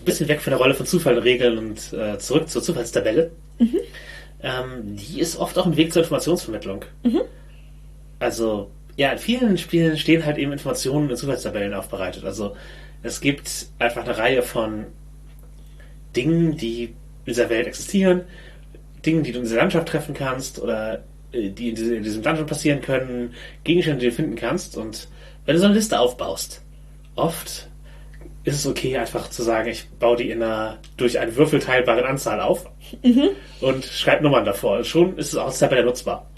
[0.00, 3.30] ein bisschen weg von der Rolle von Zufall, Regeln und äh, zurück zur Zufallstabelle.
[3.58, 3.78] Mhm.
[4.42, 6.84] Ähm, die ist oft auch ein Weg zur Informationsvermittlung.
[7.02, 7.22] Mhm.
[8.18, 12.22] Also, ja, in vielen Spielen stehen halt eben Informationen in Zufallstabellen aufbereitet.
[12.22, 12.54] Also
[13.02, 14.88] es gibt einfach eine Reihe von
[16.14, 18.24] Dingen, die in dieser Welt existieren,
[19.06, 22.22] Dingen, die du in dieser Landschaft treffen kannst oder äh, die in, diese, in diesem
[22.22, 23.32] Dungeon passieren können,
[23.64, 24.76] Gegenstände, die du finden kannst.
[24.76, 25.08] Und
[25.46, 26.60] wenn du so eine Liste aufbaust,
[27.14, 27.70] oft
[28.44, 32.42] ist es okay, einfach zu sagen, ich baue die in einer durch eine würfelteilbaren Anzahl
[32.42, 32.66] auf
[33.02, 33.30] mhm.
[33.62, 34.84] und schreibe Nummern davor.
[34.84, 36.28] Schon ist es auch als Tabelle nutzbar.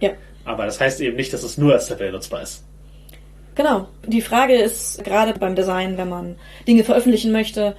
[0.00, 0.12] Ja.
[0.46, 2.64] Aber das heißt eben nicht, dass es nur als Tabelle nutzbar ist.
[3.56, 3.88] Genau.
[4.06, 6.36] Die Frage ist gerade beim Design, wenn man
[6.68, 7.76] Dinge veröffentlichen möchte,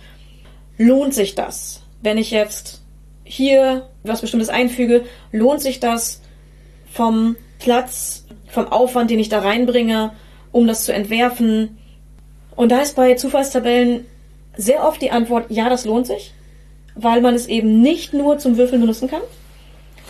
[0.78, 1.82] lohnt sich das?
[2.02, 2.84] Wenn ich jetzt
[3.24, 6.22] hier was Bestimmtes einfüge, lohnt sich das
[6.92, 10.12] vom Platz, vom Aufwand, den ich da reinbringe,
[10.52, 11.78] um das zu entwerfen?
[12.56, 14.06] Und da ist bei Zufallstabellen
[14.58, 16.34] sehr oft die Antwort, ja, das lohnt sich,
[16.96, 19.22] weil man es eben nicht nur zum Würfeln benutzen kann,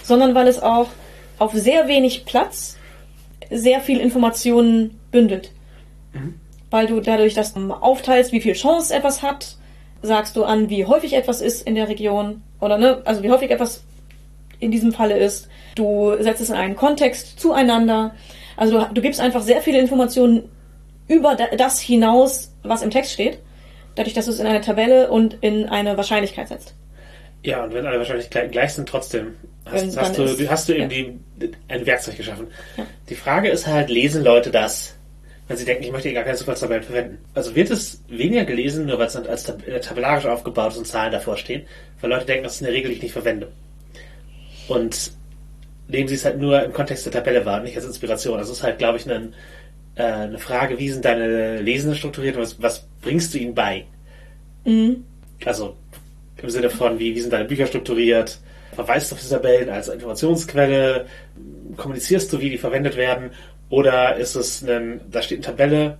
[0.03, 0.87] sondern weil es auch
[1.39, 2.77] auf sehr wenig Platz
[3.49, 5.51] sehr viel Informationen bündelt.
[6.13, 6.35] Mhm.
[6.69, 9.55] Weil du dadurch, dass du aufteilst, wie viel Chance etwas hat,
[10.01, 13.51] sagst du an, wie häufig etwas ist in der Region oder ne, also wie häufig
[13.51, 13.83] etwas
[14.59, 15.47] in diesem Falle ist.
[15.75, 18.15] Du setzt es in einen Kontext zueinander.
[18.55, 20.49] Also du, du gibst einfach sehr viele Informationen
[21.07, 23.39] über das hinaus, was im Text steht,
[23.95, 26.73] dadurch, dass du es in eine Tabelle und in eine Wahrscheinlichkeit setzt.
[27.43, 29.35] Ja, und wenn alle Wahrscheinlichkeiten gleich sind, trotzdem
[29.71, 31.47] hast, hast du, ist, hast du eben ja.
[31.47, 32.47] die, ein Werkzeug geschaffen.
[32.77, 32.85] Ja.
[33.09, 34.97] Die Frage ist halt, lesen Leute das?
[35.47, 37.19] wenn sie denken, ich möchte gar keine Zufallstabellen verwenden.
[37.33, 40.87] Also wird es weniger gelesen, nur weil es dann als äh, tabellarisch aufgebaut ist und
[40.87, 41.65] Zahlen davor stehen,
[42.01, 43.51] weil Leute denken, das ist eine Regel, die ich nicht verwende.
[44.67, 45.13] Und
[45.87, 48.37] nehmen sie es halt nur im Kontext der Tabelle wahr, nicht als Inspiration.
[48.37, 49.31] Das ist halt, glaube ich, eine,
[49.95, 53.85] äh, eine Frage, wie sind deine Lesende strukturiert und was, was bringst du ihnen bei?
[54.65, 55.05] Mhm.
[55.45, 55.77] Also
[56.41, 58.39] im Sinne von, wie, wie sind deine Bücher strukturiert?
[58.77, 61.07] Verweist auf die Tabellen als Informationsquelle?
[61.77, 63.31] Kommunizierst du, wie die verwendet werden?
[63.69, 65.97] Oder ist es ein, da steht eine Tabelle,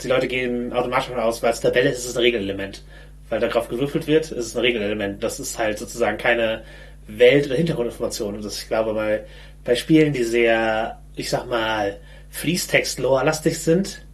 [0.00, 2.84] die Leute gehen automatisch davon aus, weil es Tabelle ist, ist es ein Regelelement.
[3.30, 5.24] Weil darauf gewürfelt wird, ist es ein Regelelement.
[5.24, 6.62] Das ist halt sozusagen keine
[7.08, 8.36] Welt- oder Hintergrundinformation.
[8.36, 9.24] Und das, ich glaube, bei,
[9.64, 11.98] bei Spielen, die sehr, ich sag mal,
[12.30, 14.06] Fließtext-Lore-lastig sind,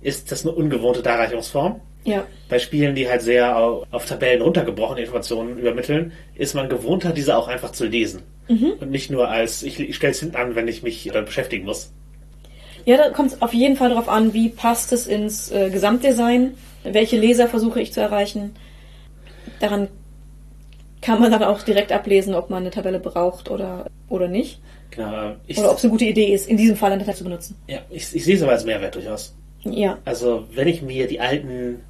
[0.00, 1.80] ist das eine ungewohnte Darreichungsform.
[2.04, 2.26] Ja.
[2.48, 7.48] Bei Spielen, die halt sehr auf, Tabellen runtergebrochene Informationen übermitteln, ist man gewohnter, diese auch
[7.48, 8.22] einfach zu lesen.
[8.48, 8.72] Mhm.
[8.80, 11.66] Und nicht nur als, ich, ich stelle es hinten an, wenn ich mich damit beschäftigen
[11.66, 11.92] muss.
[12.86, 16.54] Ja, da kommt es auf jeden Fall darauf an, wie passt es ins äh, Gesamtdesign,
[16.84, 18.56] welche Leser versuche ich zu erreichen.
[19.60, 19.88] Daran
[21.02, 24.60] kann man dann auch direkt ablesen, ob man eine Tabelle braucht oder, oder nicht.
[24.90, 25.34] Genau.
[25.46, 27.56] Ich, oder ob es eine gute Idee ist, in diesem Fall eine Tabelle zu benutzen.
[27.68, 29.34] Ja, ich, ich sehe es aber als Mehrwert durchaus.
[29.64, 29.98] Ja.
[30.04, 31.80] Also, wenn ich mir die alten,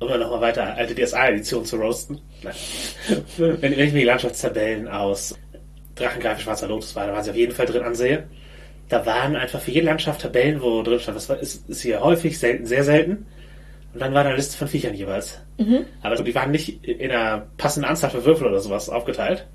[0.00, 2.20] um dann nochmal weiter, alte DSA-Edition zu roasten,
[3.36, 5.36] wenn, wenn ich mir die Landschaftstabellen aus
[5.94, 8.28] Drachengreife Schwarzer Lotus war, da waren sie auf jeden Fall drin ansehe,
[8.88, 12.00] da waren einfach für jede Landschaft Tabellen, wo drin stand, das war, ist, ist hier
[12.00, 13.26] häufig, selten, sehr selten.
[13.92, 15.40] Und dann war da eine Liste von Viechern jeweils.
[15.58, 15.84] Mhm.
[16.02, 19.46] Aber die waren nicht in einer passenden Anzahl für Würfel oder sowas aufgeteilt.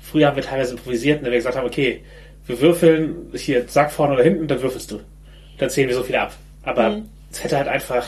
[0.00, 2.02] Früher haben wir teilweise improvisiert, indem wir gesagt haben, okay,
[2.46, 5.00] wir würfeln hier, sag vorne oder hinten, dann würfelst du.
[5.58, 6.32] Dann zählen wir so viel ab.
[6.62, 7.08] Aber mhm.
[7.30, 8.06] es hätte halt einfach,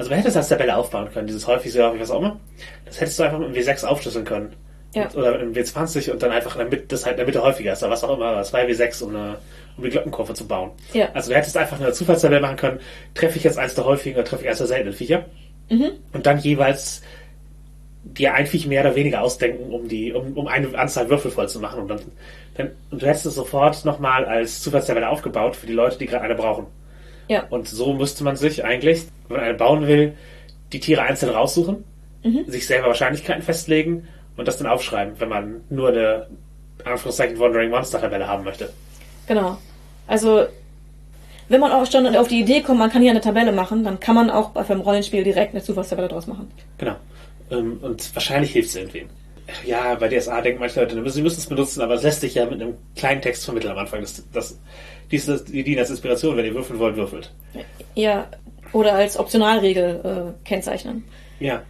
[0.00, 2.40] also man hätte es als Tabelle aufbauen können, dieses häufig, sehr häufig, was auch immer.
[2.86, 4.54] Das hättest du einfach mit einem W6 aufschlüsseln können.
[4.94, 5.10] Ja.
[5.14, 7.42] Oder mit einem W20 und dann einfach in der Mitte, das halt in der Mitte
[7.42, 9.36] häufiger ist, oder was auch immer, 2 W6, um, eine,
[9.76, 10.70] um die Glockenkurve zu bauen.
[10.94, 11.10] Ja.
[11.12, 12.80] Also du hättest einfach eine Zufallstabelle machen können,
[13.14, 15.26] treffe ich jetzt eins der häufigen oder treffe ich eins der seltenen Viecher.
[15.68, 15.90] Mhm.
[16.14, 17.02] Und dann jeweils
[18.02, 21.50] dir ein Viech mehr oder weniger ausdenken, um die, um, um eine Anzahl Würfel voll
[21.50, 21.82] zu machen.
[21.82, 22.00] Und dann,
[22.54, 26.24] dann und du hättest es sofort nochmal als Zufallstabelle aufgebaut für die Leute, die gerade
[26.24, 26.66] eine brauchen.
[27.30, 27.44] Ja.
[27.48, 30.14] Und so müsste man sich eigentlich, wenn man eine bauen will,
[30.72, 31.84] die Tiere einzeln raussuchen,
[32.24, 32.44] mhm.
[32.48, 36.26] sich selber Wahrscheinlichkeiten festlegen und das dann aufschreiben, wenn man nur eine
[36.84, 38.72] Anführungszeichen Wandering Monster Tabelle haben möchte.
[39.28, 39.58] Genau.
[40.08, 40.46] Also
[41.48, 44.00] wenn man auch schon auf die Idee kommt, man kann hier eine Tabelle machen, dann
[44.00, 46.50] kann man auch beim Rollenspiel direkt eine Zufallstabelle draus machen.
[46.78, 46.96] Genau.
[47.52, 49.08] Ähm, und wahrscheinlich hilft es irgendwem.
[49.64, 52.44] Ja, bei DSA denken manche Leute, sie müssen es benutzen, aber es lässt sich ja
[52.46, 54.00] mit einem kleinen Text vermitteln am Anfang.
[54.00, 54.58] Das, das,
[55.10, 57.32] dies, die dienen als Inspiration, wenn ihr würfeln wollt, würfelt.
[57.94, 58.28] Ja,
[58.72, 61.04] oder als Optionalregel äh, kennzeichnen.
[61.40, 61.62] Ja,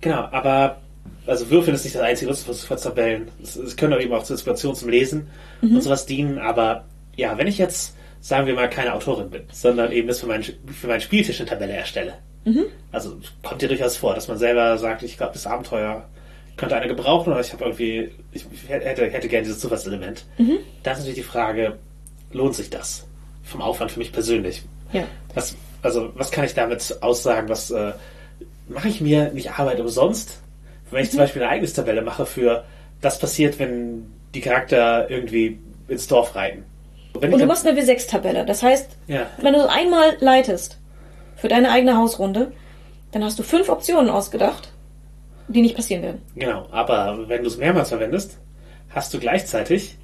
[0.00, 0.28] genau.
[0.30, 0.80] Aber
[1.26, 3.28] also Würfeln ist nicht das einzige Nutzen von Tabellen.
[3.42, 5.28] Es, es können auch eben auch zur Inspiration zum Lesen
[5.62, 5.76] mhm.
[5.76, 6.84] und sowas dienen, aber
[7.16, 10.42] ja, wenn ich jetzt sagen wir mal, keine Autorin bin, sondern eben das für, mein,
[10.42, 12.14] für meinen Spieltisch eine Tabelle erstelle.
[12.90, 16.08] Also kommt ja durchaus vor, dass man selber sagt, ich glaube, das Abenteuer
[16.56, 20.24] könnte einer gebrauchen oder ich habe irgendwie, ich, hätte, hätte gerne dieses Zufallselement.
[20.82, 21.78] Da ist natürlich die Frage,
[22.34, 23.06] lohnt sich das?
[23.42, 24.62] Vom Aufwand für mich persönlich.
[24.92, 25.04] Ja.
[25.34, 27.48] Was, also, was kann ich damit aussagen?
[27.48, 27.92] Was äh,
[28.68, 30.38] mache ich mir nicht Arbeit umsonst?
[30.90, 32.64] Wenn ich zum Beispiel eine Ereignistabelle mache für
[33.00, 36.64] das passiert, wenn die Charakter irgendwie ins Dorf reiten.
[37.14, 38.44] Wenn ich Und du machst eine W6-Tabelle.
[38.44, 39.26] Das heißt, Ja.
[39.40, 40.78] wenn du einmal leitest
[41.36, 42.52] für deine eigene Hausrunde,
[43.12, 44.70] dann hast du fünf Optionen ausgedacht,
[45.48, 46.22] die nicht passieren werden.
[46.34, 48.38] Genau, aber wenn du es mehrmals verwendest,
[48.90, 49.96] hast du gleichzeitig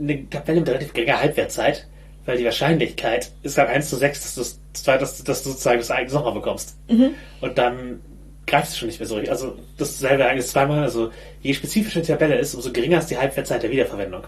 [0.00, 1.86] eine Tabelle mit relativ geringer Halbwertzeit,
[2.26, 5.78] weil die Wahrscheinlichkeit ist dann 1 zu 6, dass du, das- dass, dass du sozusagen
[5.78, 6.76] das Ereignis nochmal bekommst.
[7.40, 8.00] Und dann
[8.46, 9.30] greifst du schon nicht mehr so richtig.
[9.30, 13.62] Also dasselbe Ereignis zweimal, also je spezifischer die Tabelle ist, umso geringer ist die Halbwertzeit
[13.62, 14.22] der Wiederverwendung.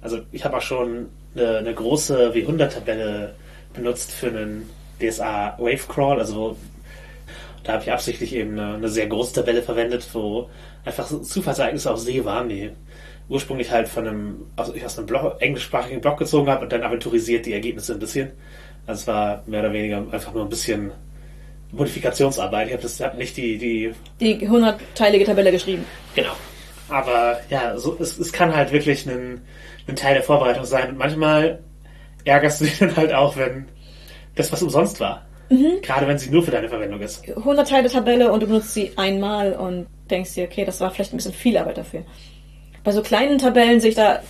[0.00, 3.34] Also ich habe auch schon eine, eine große W100-Tabelle
[3.74, 4.68] benutzt für einen
[5.00, 6.56] DSA Wavecrawl, also
[7.64, 10.48] da habe ich absichtlich eben eine, eine sehr große Tabelle verwendet, wo
[10.84, 12.70] einfach Zufallsereignisse auf See waren, die
[13.28, 16.82] ursprünglich halt von einem, aus, ich aus einem Blog, englischsprachigen Blog gezogen habe und dann
[16.82, 18.30] aventurisiert die Ergebnisse ein bisschen.
[18.86, 20.92] Also es war mehr oder weniger einfach nur ein bisschen
[21.72, 22.68] Modifikationsarbeit.
[22.68, 25.84] Ich habe das hab nicht die, die Die hundertteilige Tabelle geschrieben.
[26.14, 26.32] Genau.
[26.88, 29.42] Aber ja, so, es, es kann halt wirklich ein,
[29.86, 30.90] ein Teil der Vorbereitung sein.
[30.90, 31.60] Und manchmal
[32.24, 33.66] ärgerst du dich dann halt auch, wenn
[34.36, 35.26] das was umsonst war.
[35.82, 37.26] Gerade wenn sie nur für deine Verwendung ist.
[37.26, 41.12] 100 Teile Tabelle und du benutzt sie einmal und denkst dir, okay, das war vielleicht
[41.14, 42.04] ein bisschen viel Arbeit dafür.
[42.88, 44.20] Bei so kleinen Tabellen sehe ich da,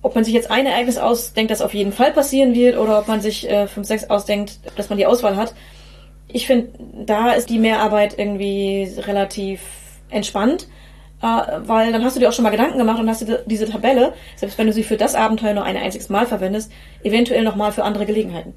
[0.00, 3.08] ob man sich jetzt ein Ereignis ausdenkt, das auf jeden Fall passieren wird, oder ob
[3.08, 5.54] man sich äh, fünf, sechs ausdenkt, dass man die Auswahl hat.
[6.26, 6.70] Ich finde,
[7.04, 9.60] da ist die Mehrarbeit irgendwie relativ
[10.08, 10.66] entspannt,
[11.20, 13.68] äh, weil dann hast du dir auch schon mal Gedanken gemacht und hast dir diese
[13.68, 17.70] Tabelle, selbst wenn du sie für das Abenteuer nur ein einziges Mal verwendest, eventuell nochmal
[17.72, 18.54] für andere Gelegenheiten.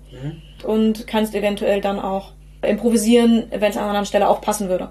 [0.63, 4.89] Und kannst eventuell dann auch improvisieren, wenn es an einer anderen Stelle auch passen würde.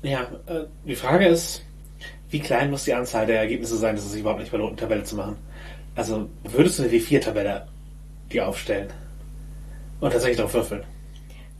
[0.00, 1.66] Ja, äh, die Frage ist,
[2.30, 4.72] wie klein muss die Anzahl der Ergebnisse sein, dass es sich überhaupt nicht mehr lohnt,
[4.72, 5.36] eine Tabelle zu machen?
[5.96, 7.66] Also, würdest du eine W4-Tabelle
[8.32, 8.88] dir aufstellen?
[10.00, 10.84] Und tatsächlich darauf würfeln?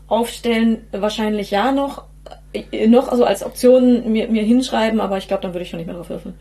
[0.06, 2.04] Aufstellen wahrscheinlich ja noch,
[2.52, 5.78] äh, noch also als Option mir, mir hinschreiben, aber ich glaube, dann würde ich schon
[5.78, 6.34] nicht mehr drauf würfeln.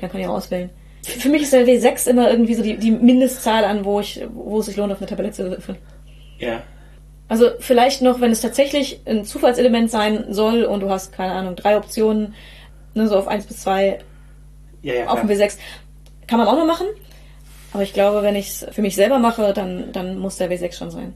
[0.00, 0.70] Dann kann ich auch auswählen.
[1.04, 4.20] Für für mich ist der W6 immer irgendwie so die, die Mindestzahl an, wo ich,
[4.34, 5.78] wo es sich lohnt, auf eine Tabelle zu würfeln.
[6.38, 6.62] Ja.
[7.28, 11.56] Also vielleicht noch, wenn es tatsächlich ein Zufallselement sein soll und du hast, keine Ahnung,
[11.56, 12.34] drei Optionen,
[12.98, 13.98] ne, so auf 1 bis 2
[14.82, 15.48] Ja, ja, auf dem klar.
[15.48, 15.58] W6,
[16.26, 16.86] kann man auch noch machen.
[17.72, 20.72] Aber ich glaube, wenn ich es für mich selber mache, dann, dann muss der W6
[20.72, 21.14] schon sein.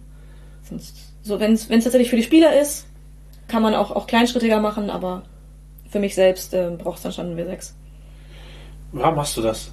[0.69, 2.87] Sonst, so, wenn es tatsächlich für die Spieler ist,
[3.49, 5.23] kann man auch, auch kleinschrittiger machen, aber
[5.91, 7.73] für mich selbst äh, braucht es dann schon einen W6.
[8.93, 9.71] Warum machst du das?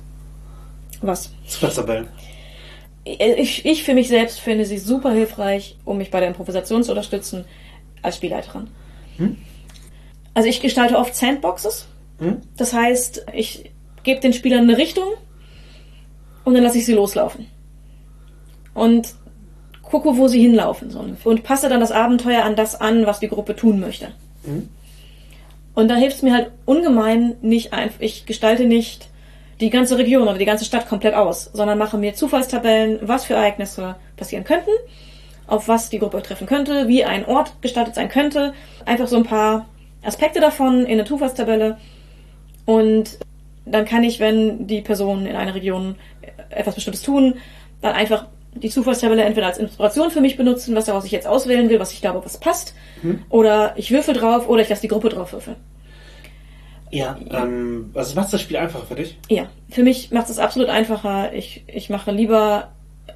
[1.02, 1.32] Was?
[1.48, 2.08] Zufallstabellen.
[3.04, 6.92] Ich, ich für mich selbst finde sie super hilfreich, um mich bei der Improvisation zu
[6.92, 7.46] unterstützen
[8.02, 8.68] als Spielleiterin.
[10.34, 11.88] Also ich gestalte oft Sandboxes.
[12.20, 12.38] Hm?
[12.58, 13.72] Das heißt, ich
[14.04, 15.08] gebe den Spielern eine Richtung
[16.44, 17.48] und dann lasse ich sie loslaufen.
[18.74, 19.14] Und
[19.82, 21.18] gucke, wo sie hinlaufen sollen.
[21.24, 24.10] Und passe dann das Abenteuer an das an, was die Gruppe tun möchte.
[25.74, 29.10] Und da hilft es mir halt ungemein nicht einfach, ich gestalte nicht
[29.60, 33.34] die ganze Region oder die ganze Stadt komplett aus, sondern mache mir Zufallstabellen, was für
[33.34, 34.72] Ereignisse passieren könnten,
[35.48, 38.54] auf was die Gruppe treffen könnte, wie ein Ort gestaltet sein könnte.
[38.86, 39.68] Einfach so ein paar
[40.04, 41.78] Aspekte davon in eine Zufallstabelle.
[42.70, 43.18] Und
[43.66, 45.96] dann kann ich, wenn die Personen in einer Region
[46.52, 47.36] etwas Bestimmtes tun,
[47.82, 51.68] dann einfach die Zufallstabelle entweder als Inspiration für mich benutzen, was daraus ich jetzt auswählen
[51.70, 52.76] will, was ich glaube, was passt.
[53.30, 55.56] Oder ich würfel drauf oder ich lasse die Gruppe drauf würfeln.
[56.92, 59.18] Ja, ähm, also macht das Spiel einfacher für dich?
[59.30, 61.34] Ja, für mich macht es absolut einfacher.
[61.34, 62.70] Ich, ich mache lieber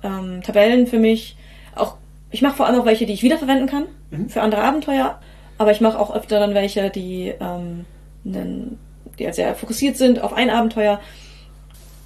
[0.04, 1.36] ähm, Tabellen für mich.
[1.76, 1.98] Auch
[2.32, 3.86] ich mache vor allem auch welche, die ich wiederverwenden kann
[4.30, 5.20] für andere Abenteuer.
[5.60, 7.86] Aber ich mache auch öfter dann welche, die, ähm,
[8.24, 8.78] nen-
[9.20, 11.00] die halt sehr fokussiert sind auf ein Abenteuer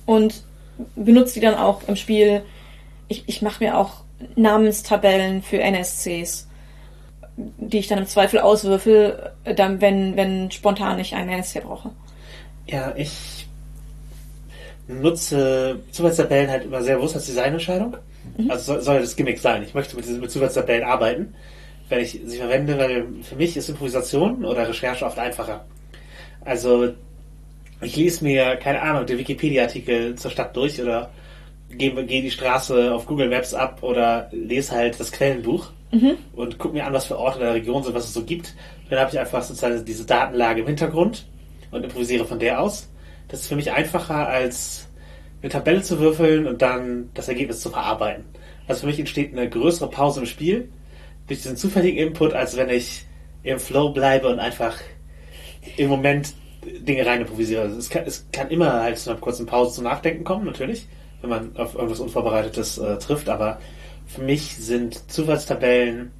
[0.06, 0.44] und
[0.96, 2.44] benutze die dann auch im Spiel.
[3.08, 4.02] Ich, ich mache mir auch
[4.36, 6.48] Namenstabellen für NSCs,
[7.38, 11.92] die ich dann im Zweifel auswürfel, äh, dann, wenn, wenn spontan ich einen NSC brauche.
[12.68, 13.48] Ja, ich
[14.88, 17.98] nutze Zufallstabellen halt immer sehr bewusst als Designentscheidung.
[18.50, 19.64] Also soll, soll das Gimmick sein.
[19.64, 21.34] Ich möchte mit, diesen- mit Zufallstabellen arbeiten,
[21.90, 25.66] wenn ich sie verwende, weil für mich ist Improvisation oder Recherche oft einfacher.
[26.42, 26.94] Also
[27.82, 31.12] ich lese mir, keine Ahnung, den Wikipedia-Artikel zur Stadt durch oder
[31.70, 35.72] gehe, gehe die Straße auf Google Maps ab oder lese halt das Quellenbuch
[36.36, 38.56] und gucke mir an, was für Orte in der Region sind, was es so gibt.
[38.90, 41.26] Dann habe ich einfach sozusagen diese Datenlage im Hintergrund
[41.72, 42.90] und improvisiere von der aus.
[43.28, 44.88] Das ist für mich einfacher, als
[45.42, 48.26] eine Tabelle zu würfeln und dann das Ergebnis zu verarbeiten.
[48.68, 50.70] Also für mich entsteht eine größere Pause im Spiel
[51.28, 53.06] durch diesen zufälligen Input, als wenn ich
[53.44, 54.78] im Flow bleibe und einfach
[55.78, 56.34] im Moment
[56.80, 57.62] Dinge rein improvisiere.
[57.62, 60.88] Also es, kann, es kann immer halt zu einer kurzen Pause zum Nachdenken kommen, natürlich,
[61.22, 63.60] wenn man auf irgendwas Unvorbereitetes äh, trifft, aber
[64.06, 66.12] für mich sind Zufallstabellen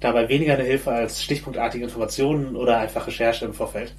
[0.00, 3.94] dabei weniger eine Hilfe als stichpunktartige Informationen oder einfach Recherche im Vorfeld.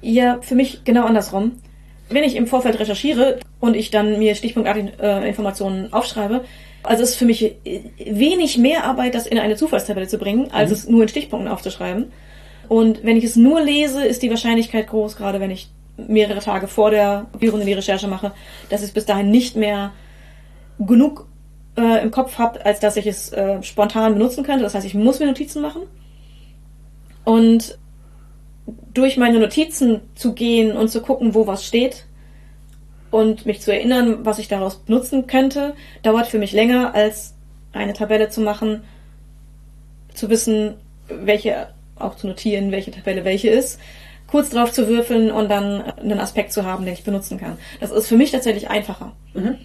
[0.00, 1.60] Ja, für mich genau andersrum.
[2.08, 6.44] Wenn ich im Vorfeld recherchiere und ich dann mir stichpunktartige äh, Informationen aufschreibe,
[6.84, 7.56] also ist für mich
[7.98, 10.74] wenig mehr Arbeit, das in eine Zufallstabelle zu bringen, als mhm.
[10.76, 12.12] es nur in Stichpunkten aufzuschreiben.
[12.68, 16.68] Und wenn ich es nur lese, ist die Wahrscheinlichkeit groß, gerade wenn ich mehrere Tage
[16.68, 18.32] vor der Viren die Recherche mache,
[18.68, 19.92] dass ich es bis dahin nicht mehr
[20.78, 21.26] genug
[21.76, 24.64] äh, im Kopf habe, als dass ich es äh, spontan benutzen könnte.
[24.64, 25.82] Das heißt, ich muss mir Notizen machen.
[27.24, 27.78] Und
[28.92, 32.06] durch meine Notizen zu gehen und zu gucken, wo was steht
[33.10, 37.34] und mich zu erinnern, was ich daraus benutzen könnte, dauert für mich länger, als
[37.72, 38.82] eine Tabelle zu machen,
[40.14, 40.74] zu wissen,
[41.08, 43.80] welche, auch zu notieren, welche Tabelle welche ist,
[44.26, 47.58] kurz drauf zu würfeln und dann einen Aspekt zu haben, den ich benutzen kann.
[47.80, 49.12] Das ist für mich tatsächlich einfacher.
[49.34, 49.56] Mhm.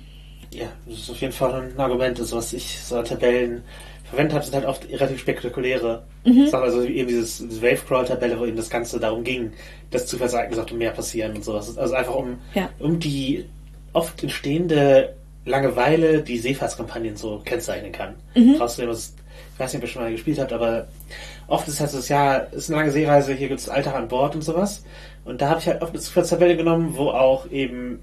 [0.53, 3.63] Ja, das ist auf jeden Fall ein Argument, also was ich so Tabellen
[4.11, 6.47] verwendet habe, sind halt oft relativ spektakuläre mhm.
[6.47, 6.63] Sachen.
[6.63, 9.53] Also eben dieses, diese Wave-Crawl-Tabelle, wo eben das Ganze darum ging,
[9.89, 11.77] dass Zufallsereignisse auf dem Meer passieren und sowas.
[11.77, 12.69] Also einfach um, ja.
[12.79, 13.45] um die
[13.93, 15.15] oft entstehende
[15.45, 18.15] Langeweile, die Seefahrtskampagnen so kennzeichnen kann.
[18.35, 18.55] Mhm.
[18.55, 19.15] Rauszunehmen, was,
[19.53, 20.87] ich weiß nicht, ob ihr schon mal gespielt habt, aber
[21.51, 24.35] oft ist halt so, ja, ist eine lange Seereise, hier gibt es Alltag an Bord
[24.35, 24.83] und sowas.
[25.25, 27.99] Und da habe ich halt oft eine Zufallstabelle genommen, wo auch eben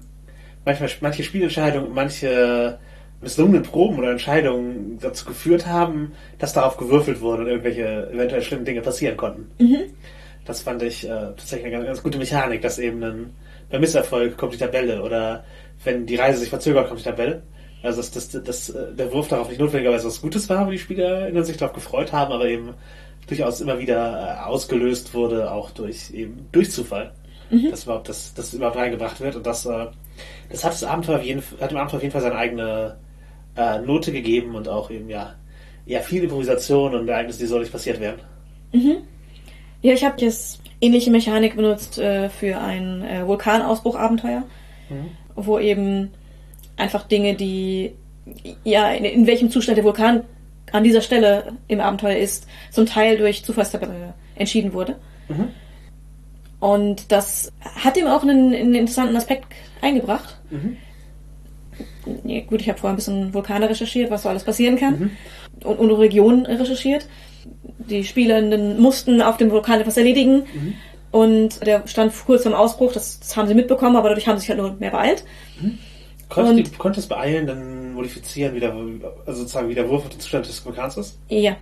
[0.65, 2.77] manchmal manche Spielentscheidungen, manche
[3.21, 8.65] misslungenen Proben oder Entscheidungen dazu geführt haben, dass darauf gewürfelt wurde und irgendwelche eventuell schlimmen
[8.65, 9.49] Dinge passieren konnten.
[9.57, 9.93] Mhm.
[10.45, 13.33] Das fand ich äh, tatsächlich eine ganz, ganz, gute Mechanik, dass eben ein,
[13.69, 15.43] bei Misserfolg kommt die Tabelle oder
[15.83, 17.41] wenn die Reise sich verzögert, kommt die Tabelle.
[17.81, 20.79] Also dass, dass, dass äh, der Wurf darauf nicht notwendigerweise was Gutes war, wo die
[20.79, 22.73] Spieler sich darauf gefreut haben, aber eben
[23.29, 27.13] durchaus immer wieder äh, ausgelöst wurde, auch durch eben durch Zufall.
[27.49, 27.71] Mhm.
[27.71, 29.87] Dass überhaupt das, das überhaupt reingebracht wird und das, äh,
[30.49, 32.97] das hat das Abenteuer auf jeden, hat dem Abenteuer auf jeden Fall seine eigene
[33.55, 35.35] äh, Note gegeben und auch eben ja,
[35.85, 38.19] ja viel Improvisation und Ereignisse, die so nicht passiert wären.
[38.71, 38.97] Mhm.
[39.81, 44.43] Ja, ich habe jetzt ähnliche Mechanik benutzt äh, für ein äh, Vulkanausbruch-Abenteuer,
[44.89, 45.09] mhm.
[45.35, 46.11] wo eben
[46.77, 47.93] einfach Dinge, die
[48.63, 50.23] ja in, in, welchem Zustand der Vulkan
[50.71, 54.95] an dieser Stelle im Abenteuer ist, zum Teil durch Zufallstabelle entschieden wurde.
[55.27, 55.49] Mhm.
[56.59, 59.47] Und das hat ihm auch einen, einen interessanten Aspekt
[59.81, 60.37] eingebracht.
[60.49, 60.77] Mhm
[62.23, 64.99] ja, gut, ich habe vorher ein bisschen Vulkane recherchiert, was so alles passieren kann.
[64.99, 65.11] Mhm.
[65.67, 67.07] Und, und Regionen recherchiert.
[67.77, 70.43] Die Spielenden mussten auf dem Vulkan etwas erledigen.
[70.53, 70.73] Mhm.
[71.11, 74.41] Und der stand kurz zum Ausbruch, das, das, haben sie mitbekommen, aber dadurch haben sie
[74.41, 75.23] sich halt nur mehr beeilt.
[75.59, 75.79] Mhm.
[76.29, 78.73] Konntest, du konntest beeilen, dann modifizieren, wie der,
[79.25, 81.17] also sozusagen wie der Wurf auf den Zustand des Vulkans ist?
[81.27, 81.57] Ja.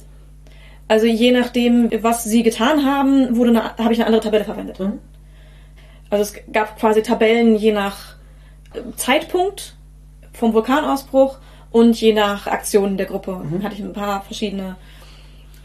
[0.90, 4.80] Also je nachdem, was sie getan haben, wurde habe ich eine andere Tabelle verwendet.
[4.80, 5.00] Mhm.
[6.10, 8.16] Also es gab quasi Tabellen je nach
[8.74, 9.76] äh, Zeitpunkt
[10.34, 11.40] vom Vulkanausbruch
[11.72, 13.64] und je nach Aktionen der Gruppe mhm.
[13.64, 14.78] hatte ich ein paar verschiedene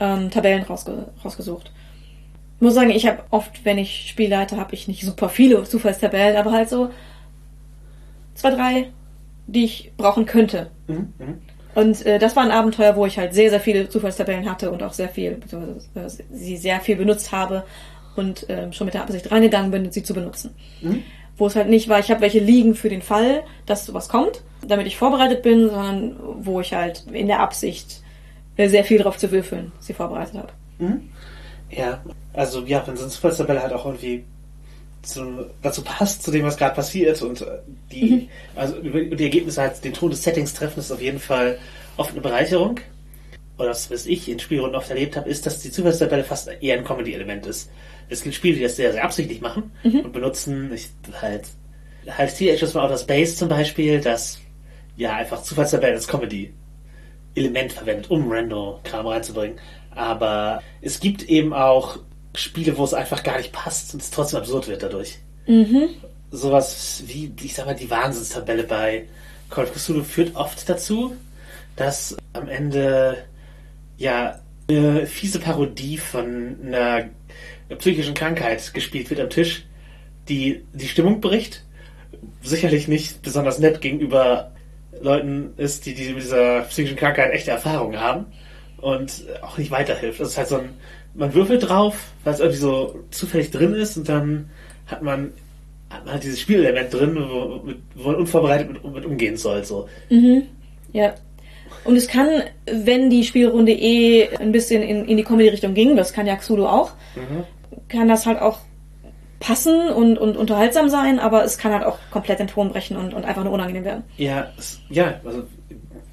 [0.00, 1.72] ähm, Tabellen rausge rausgesucht.
[2.56, 6.36] Ich muss sagen, ich habe oft, wenn ich Spielleiter, habe ich nicht super viele Zufallstabellen,
[6.36, 6.90] aber halt so
[8.34, 8.90] zwei, drei,
[9.46, 10.70] die ich brauchen könnte.
[10.86, 11.12] Mhm.
[11.18, 11.38] Mhm.
[11.74, 14.82] Und äh, das war ein Abenteuer, wo ich halt sehr, sehr viele Zufallstabellen hatte und
[14.82, 15.40] auch sehr viel,
[15.94, 17.64] äh, sie sehr viel benutzt habe
[18.14, 20.54] und äh, schon mit der Absicht reingegangen bin, sie zu benutzen.
[20.82, 21.02] Mhm
[21.36, 24.42] wo es halt nicht war, ich habe welche liegen für den Fall, dass sowas kommt,
[24.66, 28.02] damit ich vorbereitet bin, sondern wo ich halt in der Absicht
[28.56, 30.52] äh, sehr viel drauf zu würfeln sie vorbereitet habe.
[30.78, 31.10] Mhm.
[31.70, 32.02] Ja,
[32.34, 34.24] also ja, wenn so eine Zufallstabelle halt auch irgendwie
[35.02, 37.58] zu, dazu passt, zu dem, was gerade passiert und äh,
[37.90, 38.28] die, mhm.
[38.54, 41.58] also die Ergebnisse halt den Ton des Settings treffen, ist auf jeden Fall
[41.96, 42.80] oft eine Bereicherung.
[43.58, 46.78] Oder das, was ich in Spielrunden oft erlebt habe, ist, dass die Zufallstabelle fast eher
[46.78, 47.68] ein Comedy-Element ist
[48.12, 50.00] es gibt Spiele, die das sehr, sehr absichtlich machen mhm.
[50.00, 51.48] und benutzen ich, halt
[52.08, 54.40] halt Teenagers from Outer Space zum Beispiel, das
[54.96, 59.58] ja einfach Zufallstabellen als Comedy-Element verwendet, um Random-Kram reinzubringen.
[59.94, 61.98] Aber es gibt eben auch
[62.34, 65.18] Spiele, wo es einfach gar nicht passt und es trotzdem absurd wird dadurch.
[65.46, 65.88] Mhm.
[66.30, 69.04] Sowas wie, ich sag mal, die Wahnsinnstabelle bei
[69.50, 71.14] Call of Cthulhu führt oft dazu,
[71.76, 73.18] dass am Ende
[73.98, 77.10] ja eine fiese Parodie von einer
[77.78, 79.64] psychischen Krankheit gespielt wird am Tisch,
[80.28, 81.64] die die Stimmung bricht.
[82.42, 84.52] Sicherlich nicht besonders nett gegenüber
[85.00, 88.26] Leuten ist, die, die mit dieser psychischen Krankheit echte Erfahrungen haben
[88.78, 90.20] und auch nicht weiterhilft.
[90.20, 90.70] Das ist halt so ein,
[91.14, 94.50] man würfelt drauf, weil es irgendwie so zufällig drin ist und dann
[94.86, 95.32] hat man,
[95.90, 97.62] hat man halt dieses Spielelement drin, wo,
[97.94, 99.64] wo man unvorbereitet mit, mit umgehen soll.
[99.64, 99.88] So.
[100.10, 100.44] Mhm.
[100.92, 101.14] Ja.
[101.84, 102.28] Und es kann,
[102.66, 106.66] wenn die Spielrunde eh ein bisschen in, in die Comedy-Richtung ging, das kann ja Xulu
[106.66, 106.92] auch,
[107.88, 108.58] kann das halt auch
[109.40, 113.12] passen und, und unterhaltsam sein, aber es kann halt auch komplett den Ton brechen und,
[113.12, 114.04] und einfach nur unangenehm werden.
[114.16, 115.42] Ja, es, ja, also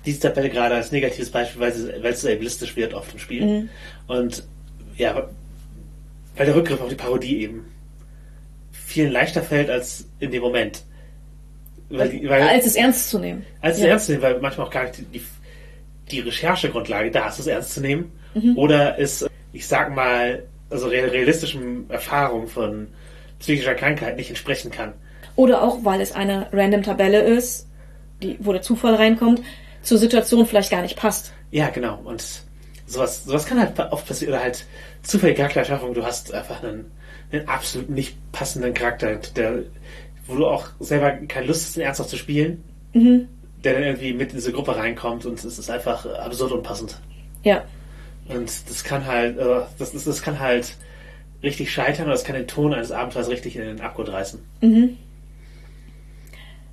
[0.05, 3.19] diese Tabelle gerade als negatives Beispiel, weil, sie, weil es so ableistisch wird oft im
[3.19, 3.45] Spiel.
[3.45, 3.69] Mhm.
[4.07, 4.43] Und
[4.99, 5.27] ja,
[6.37, 7.65] weil der Rückgriff auf die Parodie eben
[8.71, 10.83] vielen leichter fällt als in dem Moment.
[11.89, 13.43] Weil, die- weil, Als es ernst zu nehmen.
[13.61, 13.89] als es Ja.
[13.89, 15.21] ernst zu nehmen, weil manchmal auch gar nicht die,
[16.11, 18.11] die, Recherchegrundlage da ist, es ernst zu nehmen.
[18.35, 18.57] Mhm.
[18.57, 22.87] Oder es, ich sag mal, also real- realistischen Erfahrungen von
[23.39, 24.93] psychischer Krankheit nicht entsprechen kann.
[25.35, 27.67] Oder auch, weil es eine random Tabelle ist,
[28.21, 29.41] die, wo der Zufall reinkommt,
[29.81, 31.33] zur Situation vielleicht gar nicht passt.
[31.51, 31.99] Ja, genau.
[32.03, 32.43] Und
[32.89, 34.33] sowas, sowas kann halt oft passieren.
[34.33, 34.65] Oder halt
[35.03, 35.93] zufällige Charaktererschaffung.
[35.93, 36.91] Du hast einfach einen,
[37.31, 39.63] einen absolut nicht passenden Charakter, der,
[40.27, 42.63] wo du auch selber keine Lust hast, den ernsthaft zu spielen,
[43.63, 46.97] der dann irgendwie mit in diese Gruppe reinkommt und es ist einfach absurd unpassend.
[47.43, 47.63] Ja.
[48.27, 50.75] Und das kann halt, äh, das, das, das kann halt
[51.41, 54.39] richtig scheitern oder das kann den Ton eines Abenteuers richtig in den Abgrund reißen.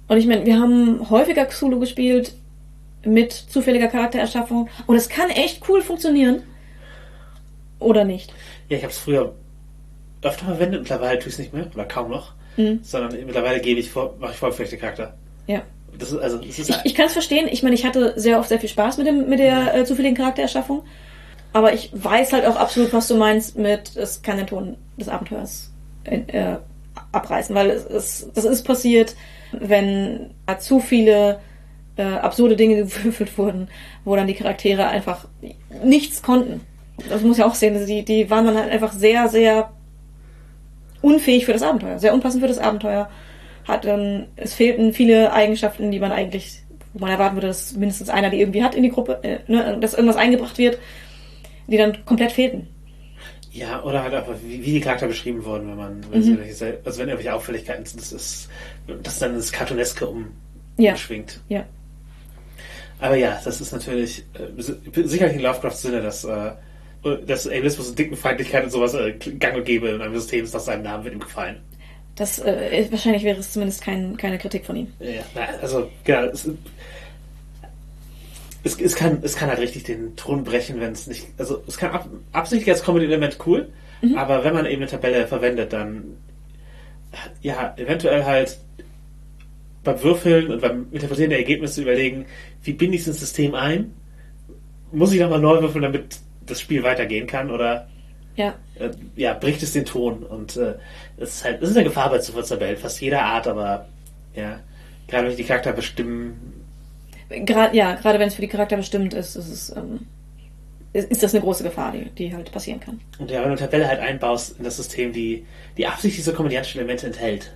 [0.08, 2.34] Und ich meine, wir haben häufiger Xulu gespielt
[3.06, 6.42] mit zufälliger Charaktererschaffung und es kann echt cool funktionieren.
[7.78, 8.32] Oder nicht?
[8.68, 9.34] Ja, ich habe es früher
[10.22, 12.80] öfter verwendet, mittlerweile tue ich es nicht mehr, oder kaum noch, Mhm.
[12.82, 15.14] sondern mittlerweile gebe ich vor, mache ich vorgefertigte Charakter.
[15.46, 15.62] Ja.
[15.98, 17.48] Das ist, also, das ist Ich, ich kann es verstehen.
[17.50, 20.16] Ich meine, ich hatte sehr oft sehr viel Spaß mit, dem, mit der äh, zufälligen
[20.16, 20.82] Charaktererschaffung.
[21.52, 25.08] Aber ich weiß halt auch absolut, was du meinst mit, es kann den Ton des
[25.08, 25.70] Abenteuers
[26.04, 26.56] äh,
[27.12, 27.54] abreißen.
[27.54, 29.14] Weil es, es, das ist passiert,
[29.52, 31.38] wenn zu viele
[31.96, 33.68] äh, absurde Dinge gewürfelt wurden,
[34.04, 35.26] wo dann die Charaktere einfach
[35.84, 36.60] nichts konnten.
[37.08, 39.70] Das muss ja auch sehen, die, die waren dann halt einfach sehr, sehr
[41.02, 43.08] unfähig für das Abenteuer, sehr unpassend für das Abenteuer.
[43.66, 48.30] Hatten, es fehlten viele Eigenschaften, die man eigentlich, wo man erwarten würde, dass mindestens einer
[48.30, 50.78] die irgendwie hat in die Gruppe, äh, ne, dass irgendwas eingebracht wird,
[51.66, 52.68] die dann komplett fehlten.
[53.52, 57.08] Ja, oder halt einfach, wie, wie die Charakter beschrieben wurden, wenn man, welche, also wenn
[57.08, 58.48] irgendwelche Auffälligkeiten sind, das ist,
[59.02, 60.28] das dann ins Cartooneske um,
[60.76, 60.92] Ja.
[60.92, 61.40] umschwingt.
[61.48, 61.64] Ja.
[62.98, 66.52] Aber ja, das ist natürlich äh, si- sicherlich in Lovecrafts Sinne, dass, äh,
[67.26, 70.60] dass Ableismus und Dickenfeindlichkeit und sowas äh, gang und gäbe in einem System ist nach
[70.60, 71.60] seinem Namen wird ihm gefallen.
[72.14, 74.92] Das, äh, wahrscheinlich wäre es zumindest kein, keine Kritik von ihm.
[75.00, 75.22] Ja,
[75.60, 76.48] also, genau, es,
[78.64, 81.76] es, es, kann, es kann halt richtig den Ton brechen, wenn es nicht, also es
[81.76, 83.68] kann ab, absichtlich als Comedy-Element cool,
[84.16, 86.16] aber wenn man eben eine Tabelle verwendet, dann
[87.42, 88.58] ja, eventuell halt
[89.86, 92.26] beim Würfeln und beim Interpretieren der Ergebnisse überlegen,
[92.62, 93.94] wie binde ich es ins System ein?
[94.92, 97.50] Muss ich nochmal neu würfeln, damit das Spiel weitergehen kann?
[97.50, 97.88] Oder
[98.36, 98.54] Ja.
[98.78, 100.22] äh, ja, bricht es den Ton?
[100.22, 100.74] Und äh,
[101.16, 103.88] es ist halt, es ist eine Gefahr bei Zufallstabellen, fast jeder Art, aber
[104.34, 104.60] ja,
[105.08, 106.52] gerade wenn ich die Charakter bestimmen,
[107.28, 110.06] Gerade, ja, gerade wenn es für die Charakter bestimmt ist, ist es, ähm,
[110.92, 113.00] ist das eine große Gefahr, die, die halt passieren kann.
[113.18, 115.44] und ja, wenn du eine Tabelle halt einbaust in das System, die,
[115.76, 117.52] die absichtlich so komödiantische Elemente enthält,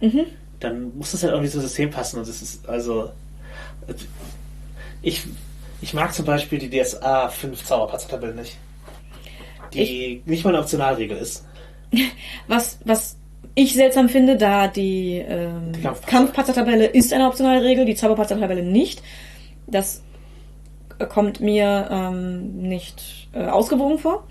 [0.00, 0.24] Mhm.
[0.62, 3.10] Dann muss das halt irgendwie zum System passen und es ist also
[5.02, 5.24] ich,
[5.80, 8.56] ich mag zum Beispiel die DSA 5 Zauberpatzer-Tabelle nicht.
[9.74, 11.44] Die nicht mal eine Optionalregel ist.
[12.46, 13.16] Was, was
[13.54, 16.10] ich seltsam finde, da die, ähm, Die Kampfpatzer.
[16.10, 19.02] Kampfpatzer-Tabelle ist eine optionale Regel, die Zauberpatzer-Tabelle nicht.
[19.66, 20.02] Das
[21.08, 24.26] kommt mir ähm, nicht äh, ausgewogen vor.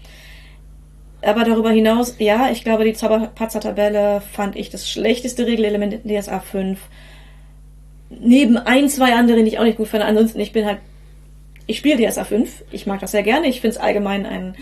[1.23, 6.39] Aber darüber hinaus, ja, ich glaube, die Zauberpatzer-Tabelle fand ich das schlechteste Regelelement in DSA
[6.39, 6.79] 5.
[8.09, 10.03] Neben ein, zwei anderen, die ich auch nicht gut fand.
[10.03, 10.79] Ansonsten, ich bin halt,
[11.67, 12.63] ich spiele DSA 5.
[12.71, 13.47] Ich mag das sehr gerne.
[13.47, 14.55] Ich finde es allgemein ein,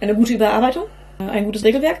[0.00, 0.84] eine gute Überarbeitung,
[1.20, 2.00] äh, ein gutes Regelwerk.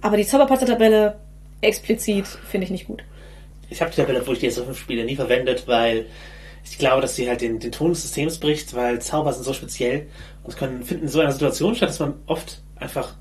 [0.00, 1.18] Aber die Zauberpatzer-Tabelle
[1.60, 3.02] explizit finde ich nicht gut.
[3.68, 6.06] Ich habe die Tabelle, wo ich DSA 5 spiele, nie verwendet, weil
[6.64, 9.52] ich glaube, dass sie halt den, den Ton des Systems bricht, weil Zauber sind so
[9.52, 10.06] speziell
[10.44, 13.14] und können finden in so einer Situation statt, dass man oft einfach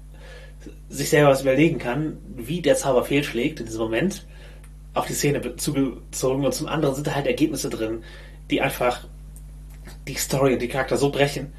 [0.89, 4.25] sich selber was überlegen kann, wie der Zauber fehlschlägt in diesem Moment,
[4.93, 8.03] auf die Szene zugezogen und zum anderen sind da halt Ergebnisse drin,
[8.49, 9.07] die einfach
[10.07, 11.53] die Story und die Charakter so brechen,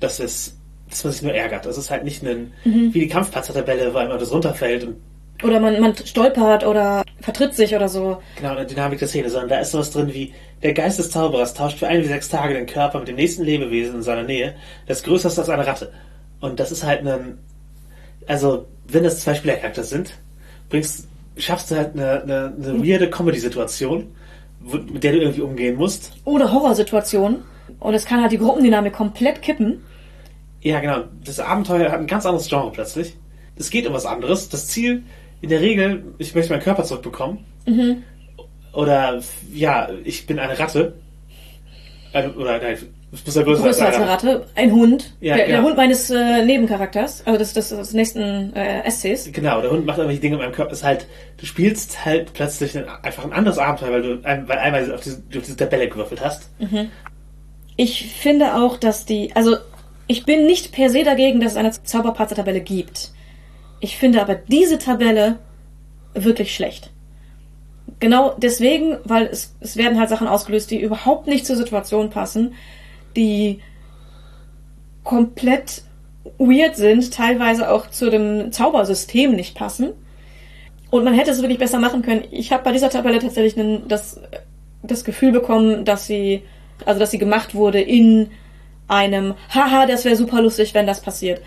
[0.00, 0.58] dass es
[0.90, 1.66] dass man sich nur ärgert.
[1.66, 4.96] Das ist halt nicht ein, wie die Kampfpatzer-Tabelle, wo einem das runterfällt und
[5.42, 8.18] Oder man, man stolpert oder vertritt sich oder so.
[8.36, 10.32] Genau, eine Dynamik der Szene, sondern da ist sowas drin wie,
[10.62, 13.42] der Geist des Zauberers tauscht für ein wie sechs Tage den Körper mit dem nächsten
[13.42, 14.54] Lebewesen in seiner Nähe,
[14.86, 15.92] das größer ist als eine Ratte.
[16.44, 17.38] Und das ist halt ein,
[18.26, 20.12] also, wenn das zwei Spielercharakter sind,
[20.68, 24.14] bringst, schaffst du halt eine, eine, eine weirde Comedy-Situation,
[24.60, 26.12] mit der du irgendwie umgehen musst.
[26.26, 27.44] Oder Horrorsituationen.
[27.80, 29.80] Und es kann halt die Gruppendynamik komplett kippen.
[30.60, 33.16] Ja, genau, das Abenteuer hat ein ganz anderes Genre plötzlich.
[33.56, 34.50] Es geht um was anderes.
[34.50, 35.02] Das Ziel,
[35.40, 37.38] in der Regel, ich möchte meinen Körper zurückbekommen.
[38.74, 40.92] Oder, ja, ich bin eine Ratte.
[42.12, 42.76] Also, oder nein,
[43.14, 45.56] es muss ja größer, größer als eine Ratte, ein Hund, Ja, der, ja.
[45.56, 49.30] der Hund meines äh, Nebencharakters, also des, des, des nächsten äh, Essays.
[49.32, 50.72] Genau, der Hund macht irgendwelche Dinge mit meinem Körper.
[50.72, 51.06] Ist halt,
[51.38, 55.00] du spielst halt plötzlich ein, einfach ein anderes Abenteuer, weil du ein, weil einmal auf
[55.00, 56.50] diese, auf diese Tabelle gewürfelt hast.
[57.76, 59.56] Ich finde auch, dass die, also
[60.06, 63.12] ich bin nicht per se dagegen, dass es eine Zauberpatzer-Tabelle gibt.
[63.80, 65.38] Ich finde aber diese Tabelle
[66.14, 66.90] wirklich schlecht.
[68.00, 72.54] Genau deswegen, weil es, es werden halt Sachen ausgelöst, die überhaupt nicht zur Situation passen,
[73.16, 73.60] die
[75.02, 75.82] komplett
[76.38, 79.90] weird sind, teilweise auch zu dem Zaubersystem nicht passen.
[80.90, 82.24] Und man hätte es wirklich besser machen können.
[82.30, 84.20] Ich habe bei dieser Tabelle tatsächlich einen, das,
[84.82, 86.42] das Gefühl bekommen, dass sie,
[86.86, 88.30] also dass sie gemacht wurde in
[88.88, 91.40] einem, haha, das wäre super lustig, wenn das passiert.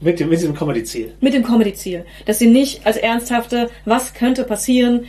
[0.00, 1.12] Mit, dem, mit diesem Comedy-Ziel.
[1.20, 2.04] Mit dem Comedy-Ziel.
[2.26, 5.04] Dass sie nicht als ernsthafte, was könnte passieren,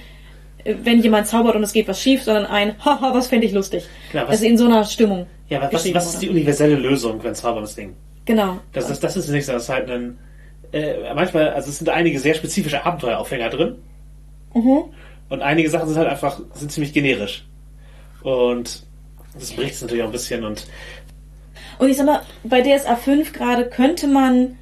[0.65, 3.85] wenn jemand zaubert und es geht was schief, sondern ein, haha, was fände ich lustig.
[4.11, 5.27] Klar, was- dass sie in so einer Stimmung.
[5.53, 7.95] Ja, was, geschrieben was ist die universelle Lösung, wenn Zauber misslingt?
[8.25, 8.59] Genau.
[8.71, 10.17] Das, das, das ist nicht so, das ist halt ein,
[10.71, 13.75] äh, manchmal, also es sind einige sehr spezifische Abenteueraufhänger drin.
[14.55, 14.85] Mhm.
[15.29, 17.45] Und einige Sachen sind halt einfach, sind ziemlich generisch.
[18.23, 18.83] Und
[19.37, 20.65] das bricht es natürlich auch ein bisschen und
[21.79, 24.57] Und ich sag mal, bei DSA 5 gerade könnte man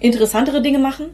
[0.00, 1.06] interessantere Dinge machen,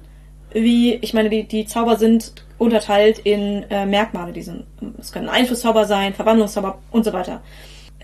[0.53, 4.33] wie, ich meine, die, die Zauber sind unterteilt in äh, Merkmale.
[4.33, 4.65] Die sind,
[4.99, 7.43] es können Einflusszauber sein, Verwandlungszauber und so weiter.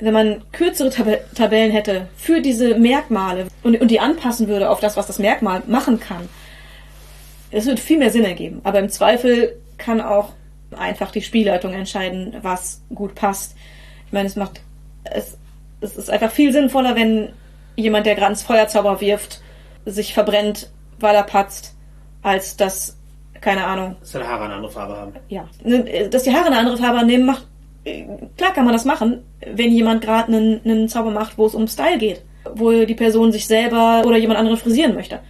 [0.01, 4.81] Wenn man kürzere Tab Tabellen hätte für diese Merkmale und, und die anpassen würde auf
[4.81, 6.29] das, was das Merkmal machen kann,
[7.51, 8.61] es wird viel mehr Sinn ergeben.
[8.65, 10.33] Aber im Zweifel kann auch
[10.77, 13.55] einfach die Spielleitung entscheiden, was gut passt.
[14.07, 14.61] Ich meine, es macht,
[15.05, 15.39] es,
[15.81, 17.33] es ist einfach viel sinnvoller, wenn
[17.77, 19.41] jemand, der gerade ins Feuerzauber wirft,
[19.85, 21.75] sich verbrennt, weil er patzt,
[22.23, 22.97] als dass,
[23.41, 25.13] keine Ahnung, seine Haare eine andere Farbe haben.
[25.29, 27.47] ja, ne, dass die Haare eine andere Farbe annehmen, macht,
[28.37, 31.69] klar kann man das machen, wenn jemand gerade einen, einen Zauber macht, wo es um
[31.69, 32.23] Style geht,
[32.55, 35.21] wo die Person sich selber oder jemand anderen frisieren möchte.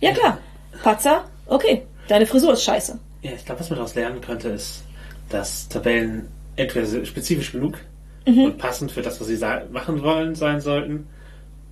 [0.00, 0.38] Ja klar,
[0.82, 2.98] Patzer, okay, deine Frisur ist scheiße.
[3.22, 4.84] Ja, ich glaube, was man daraus lernen könnte, ist,
[5.30, 7.78] dass Tabellen entweder spezifisch genug
[8.26, 8.44] Mhm.
[8.44, 9.38] und passend für das, was sie
[9.70, 11.06] machen wollen, sein sollten,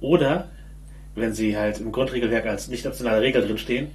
[0.01, 0.49] oder,
[1.15, 3.91] wenn sie halt im Grundregelwerk als nicht optionale Regel drinstehen,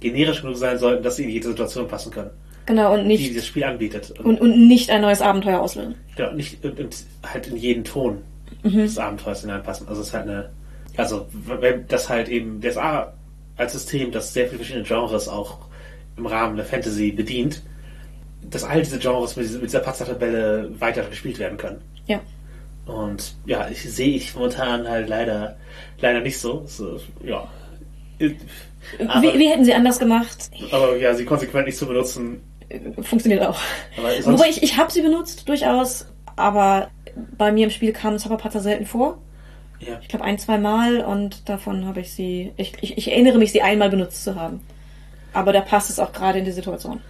[0.00, 2.30] generisch genug sein sollten, dass sie in jede Situation passen können,
[2.66, 4.12] Genau, und die nicht, dieses Spiel anbietet.
[4.20, 5.96] und, und nicht ein neues Abenteuer auslösen.
[6.16, 8.18] Genau, nicht und, und halt in jeden Ton
[8.62, 8.78] Mhm.
[8.78, 9.88] des Abenteuers hineinpassen.
[9.88, 10.50] Also es ist halt eine,
[10.96, 13.12] also wenn das halt eben DSA
[13.56, 15.58] als System, das sehr viele verschiedene Genres auch
[16.16, 17.62] im Rahmen der Fantasy bedient,
[18.48, 21.80] dass all diese Genres mit, dieser- Patzer-Tabelle weiter gespielt werden können.
[22.06, 22.20] Ja.
[22.86, 25.56] Und ja, ich sehe ich momentan halt leider
[26.00, 26.62] leider nicht so.
[26.66, 27.48] so ja.
[28.98, 30.50] Aber, Wie, wie hätten sie anders gemacht?
[30.70, 32.40] aber ja, sie konsequent nicht zu benutzen.
[33.02, 33.58] Funktioniert auch.
[34.24, 36.06] Wobei ich, ich habe sie benutzt, durchaus,
[36.36, 36.90] aber
[37.36, 39.18] bei mir im Spiel kamen Zauberpatzer selten vor.
[39.80, 42.52] ja, Ich glaube ein, zwei Mal und davon habe ich sie.
[42.56, 44.60] Ich, ich, ich erinnere mich, sie einmal benutzt zu haben.
[45.32, 47.00] Aber da passt es auch gerade in die Situation.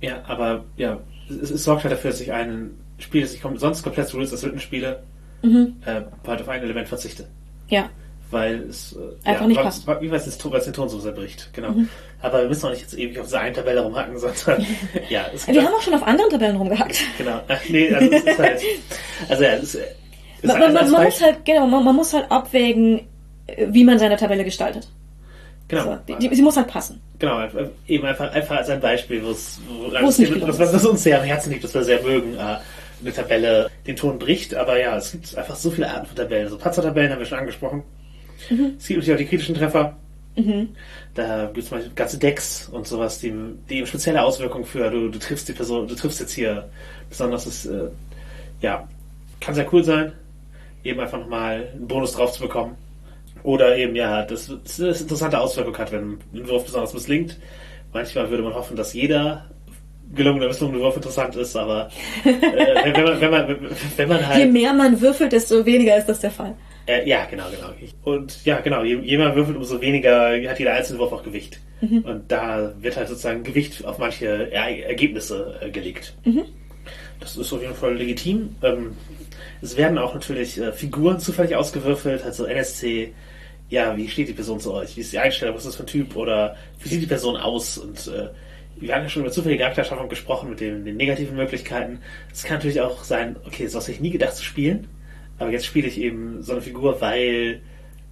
[0.00, 0.98] Ja, aber ja,
[1.28, 4.32] es, es sorgt halt dafür, dass ich ein Spiel, das ich sonst komplett zu Rules
[4.32, 5.02] as Written spiele,
[5.42, 5.76] Mhm.
[5.84, 7.26] äh, halt auf ein Element verzichte.
[7.68, 7.90] Ja.
[8.32, 9.86] Weil es äh, Einfach ja, nicht passt.
[10.00, 11.74] Wie weiß es, weil es den Ton so sehr bricht, genau.
[12.20, 14.66] Aber wir müssen auch nicht jetzt ewig auf dieser einen Tabelle rumhacken, sondern
[15.08, 16.98] ja, es Wir haben auch schon auf anderen Tabellen rumgehackt.
[17.18, 17.40] genau.
[17.68, 18.60] Nee, also es ist halt,
[19.28, 19.78] also ja, es ist,
[20.42, 23.06] Man, man, man, man muss halt, genau, man, man muss halt abwägen,
[23.46, 24.88] äh, wie man seine Tabelle gestaltet.
[25.68, 27.00] genau, So, die, die, sie muss halt passen.
[27.18, 29.60] genau, einfach- eben einfach, einfach als ein Beispiel, wo es,
[29.90, 32.56] was, was, uns sehr am Herzen liegt, was wir sehr mögen, äh,
[33.02, 36.48] eine Tabelle den Ton bricht, aber ja, es gibt einfach so viele Arten von Tabellen.
[36.48, 37.82] So Patzer-Tabellen haben wir schon angesprochen.
[38.50, 38.74] Mhm.
[38.78, 39.96] Es gibt natürlich auch die kritischen Treffer.
[41.14, 43.32] Da gibt es zum Beispiel ganze Decks und sowas, die,
[43.68, 46.70] die eben spezielle Auswirkungen für, du, du triffst die Person, du triffst jetzt hier
[47.10, 47.88] besonders, das, äh,
[48.62, 48.88] ja,
[49.40, 50.12] kann sehr cool sein,
[50.84, 52.76] eben einfach nochmal einen Bonus drauf zu bekommen.
[53.42, 57.38] Oder eben, ja, das, das interessante Auswirkung hat, wenn ein Wurf besonders misslingt.
[57.92, 59.50] Manchmal würde man hoffen, dass jeder
[60.14, 61.90] gelungener misslungene Wurf interessant ist, aber
[62.24, 63.56] äh, wenn, man, wenn, man,
[63.96, 64.38] wenn man halt...
[64.38, 66.54] Je mehr man würfelt, desto weniger ist das der Fall.
[66.86, 67.72] Äh, ja, genau, genau.
[68.02, 71.60] Und ja, genau, je, je mehr würfelt, umso weniger hat jeder einzelne Wurf auch Gewicht.
[72.04, 76.14] Und da wird halt sozusagen Gewicht auf manche er Ergebnisse äh, gelegt.
[77.20, 78.56] Das ist auf jeden Fall legitim.
[78.62, 78.96] Ähm,
[79.60, 83.12] es werden auch natürlich äh, Figuren zufällig ausgewürfelt, also NSC,
[83.68, 84.96] ja, wie steht die Person zu euch?
[84.96, 85.54] Wie ist die Einstellung?
[85.54, 86.16] Was ist das für ein Typ?
[86.16, 87.78] Oder wie sieht die Person aus?
[87.78, 88.28] Und äh,
[88.76, 92.00] wir haben ja schon über zufällige Charakterschaffung gesprochen mit den, den negativen Möglichkeiten.
[92.32, 94.88] Es kann natürlich auch sein, okay, so habe ich nie gedacht zu spielen,
[95.42, 97.60] aber jetzt spiele ich eben so eine Figur, weil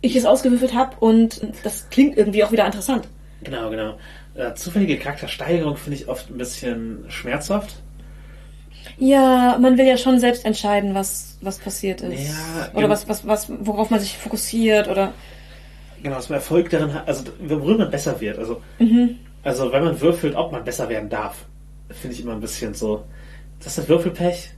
[0.00, 3.08] Ich es ausgewürfelt habe und das klingt irgendwie auch wieder interessant.
[3.42, 3.98] Genau, genau.
[4.34, 7.82] Äh, zufällige Charaktersteigerung finde ich oft ein bisschen schmerzhaft.
[8.98, 12.28] Ja, man will ja schon selbst entscheiden, was, was passiert ist.
[12.28, 15.12] Ja, oder was, was, was, worauf man sich fokussiert oder.
[16.02, 18.38] Genau, dass man Erfolg darin hat, also worüber man besser wird.
[18.38, 18.62] Also,
[19.42, 21.44] also wenn man würfelt, ob man besser werden darf,
[21.90, 23.04] finde ich immer ein bisschen so,
[23.62, 24.50] das ist Würfelpech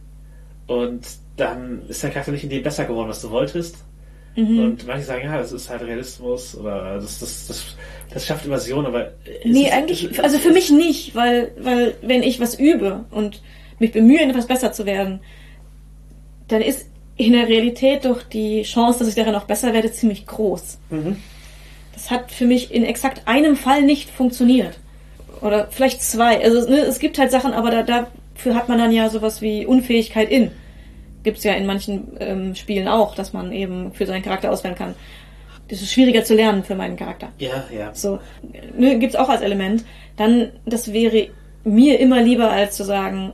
[0.69, 1.01] und
[1.37, 3.77] dann ist der Charakter nicht in dem besser geworden, was du wolltest.
[4.35, 7.77] Und manche sagen, ja, das ist halt Realismus oder das, das, das,
[8.15, 9.13] das schafft Immersion, aber
[9.45, 13.43] Nee, ist- eigentlich, es- also für mich nicht, weil, weil wenn ich was übe und
[13.79, 15.21] mich bemühe, etwas besser zu werden,
[16.49, 20.27] dann ist in der Realität doch die Chance, dass ich darin auch besser werde, ziemlich
[20.27, 20.79] groß.
[21.93, 24.79] Das hat für mich in exakt einem Fall nicht funktioniert.
[25.43, 26.43] Oder vielleicht zwei.
[26.43, 29.67] Also ne, es gibt halt Sachen, aber da, dafür hat man dann ja sowas wie
[29.67, 30.51] Unfähigkeit in.
[31.23, 34.95] Gibt's ja in manchen ähm, Spielen auch, dass man eben für seinen Charakter auswählen kann.
[35.69, 37.95] Das ist schwieriger zu lernen für meinen Charakter ja, ja.
[37.95, 38.19] so
[38.77, 39.85] ne, gibt's auch als Element,
[40.17, 41.29] dann das wäre
[41.65, 43.33] mir immer lieber als zu sagen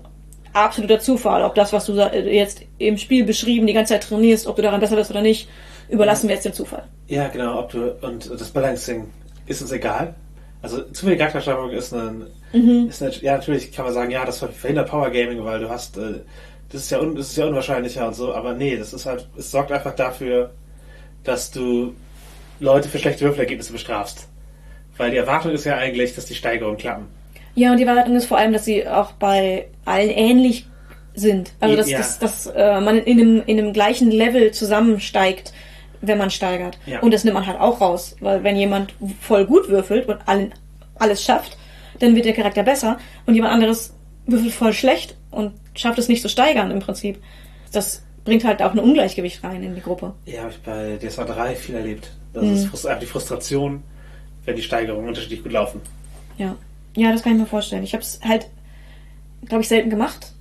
[0.53, 4.57] absoluter Zufall, ob das was du jetzt im Spiel beschrieben die ganze Zeit trainierst, ob
[4.57, 5.49] du daran besser wirst oder nicht,
[5.89, 6.85] überlassen wir jetzt dem Zufall.
[7.07, 9.09] Ja, genau, ob du, und das Balancing
[9.47, 10.15] ist uns egal.
[10.61, 12.27] Also zufällige Charaktersteuerung ist ein,
[12.89, 15.97] ist eine, ja natürlich kann man sagen, ja, das verhindert Power Gaming, weil du hast,
[15.97, 16.21] äh,
[16.71, 19.29] das ist ja un, das ist ja unwahrscheinlicher und so, aber nee, das ist halt,
[19.37, 20.53] es sorgt einfach dafür,
[21.25, 21.95] dass du
[22.61, 24.29] Leute für schlechte Würfelergebnisse bestrafst.
[24.97, 27.07] Weil die Erwartung ist ja eigentlich, dass die Steigerungen klappen.
[27.55, 30.67] Ja, und die Erwartung ist vor allem, dass sie auch bei allen ähnlich
[31.15, 31.53] sind.
[31.61, 31.99] Also dass, Ja.
[31.99, 35.53] dass, dass äh, man in einem, in einem gleichen Level zusammensteigt,
[36.01, 36.79] wenn man steigert.
[36.87, 37.01] Ja.
[37.01, 40.53] Und das nimmt man halt auch raus, weil wenn jemand voll gut würfelt und allen,
[40.97, 41.57] alles schafft,
[42.01, 43.95] dann wird der Charakter besser und jemand anderes
[44.27, 47.19] würfelt voll schlecht und schafft es nicht zu steigern im Prinzip.
[47.73, 50.13] Das bringt halt auch ein Ungleichgewicht rein in die Gruppe.
[50.27, 52.11] Ja, habe ich bei DSA 3 viel erlebt.
[52.35, 53.83] Das ist frust- einfach die Frustration,
[54.45, 55.81] wenn die Steigerungen unterschiedlich gut laufen.
[56.37, 56.57] Ja.
[56.97, 57.85] Ja, das kann ich mir vorstellen.
[57.85, 58.49] Ich habe es halt,
[59.47, 60.33] glaube ich, selten gemacht.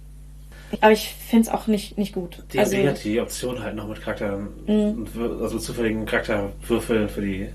[0.81, 2.43] Aber ich finde es auch nicht, nicht gut.
[2.51, 7.21] Die, also, die, die Option halt noch mit Charakteren, und wür- also zufälligen Charakterwürfeln für
[7.21, 7.47] die,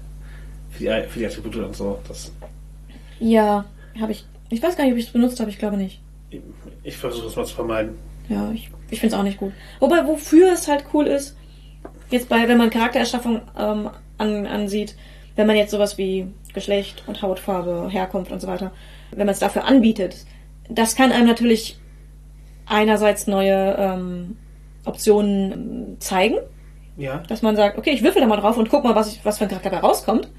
[0.71, 1.99] für die, für die Attribute und so.
[2.09, 2.33] Das,
[3.21, 3.67] ja,
[4.01, 4.25] habe ich.
[4.49, 6.01] Ich weiß gar nicht, ob ich es benutzt habe, ich glaube nicht.
[6.83, 7.99] Ich versuche es mal zu vermeiden.
[8.29, 9.53] Ja, ich, ich finde es auch nicht gut.
[9.81, 11.37] Wobei, wofür es halt cool ist,
[12.11, 14.97] jetzt bei, wenn man Charaktererschaffung ähm, an, ansieht,
[15.37, 18.73] wenn man jetzt sowas wie Geschlecht und Hautfarbe, Herkunft und so weiter,
[19.11, 20.27] wenn man es dafür anbietet,
[20.69, 21.79] das kann einem natürlich
[22.67, 24.37] einerseits neue ähm,
[24.85, 26.37] Optionen ähm, zeigen,
[26.97, 29.25] Ja, dass man sagt, okay, ich würfel da mal drauf und guck mal, was, ich,
[29.25, 30.31] was für ein Charakter dabei rauskommt.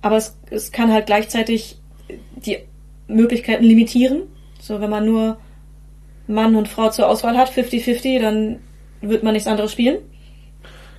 [0.00, 1.80] Aber es, es kann halt gleichzeitig
[2.36, 2.58] die
[3.08, 4.22] Möglichkeiten limitieren.
[4.60, 5.38] So, wenn man nur
[6.28, 8.60] Mann und Frau zur Auswahl hat, 50-50, dann
[9.00, 9.98] wird man nichts anderes spielen.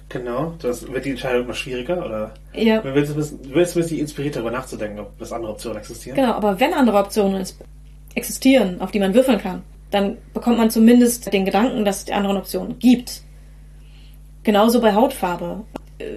[0.10, 0.54] genau.
[0.62, 2.34] Das wird die Entscheidung immer schwieriger, oder?
[2.54, 3.12] Ja, Du willst
[3.74, 6.16] zumindest, inspiriert darüber nachzudenken, ob das andere Optionen existieren.
[6.16, 6.34] genau.
[6.34, 7.46] Aber wenn andere Optionen
[8.16, 9.62] existieren, auf die man würfeln kann,
[9.92, 13.22] dann bekommt man zumindest den Gedanken, dass es die anderen Optionen gibt.
[14.44, 15.64] Genauso bei Hautfarbe.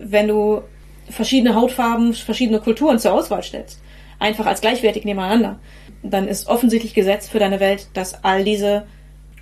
[0.03, 0.63] Wenn du
[1.11, 3.81] verschiedene Hautfarben, verschiedene Kulturen zur Auswahl stellst,
[4.19, 5.59] einfach als gleichwertig nebeneinander,
[6.03, 8.85] dann ist offensichtlich Gesetz für deine Welt, dass all diese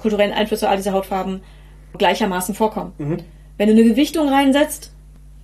[0.01, 1.41] kulturellen Einflüsse, all diese Hautfarben
[1.99, 2.93] gleichermaßen vorkommen.
[3.59, 4.93] Wenn du eine Gewichtung reinsetzt,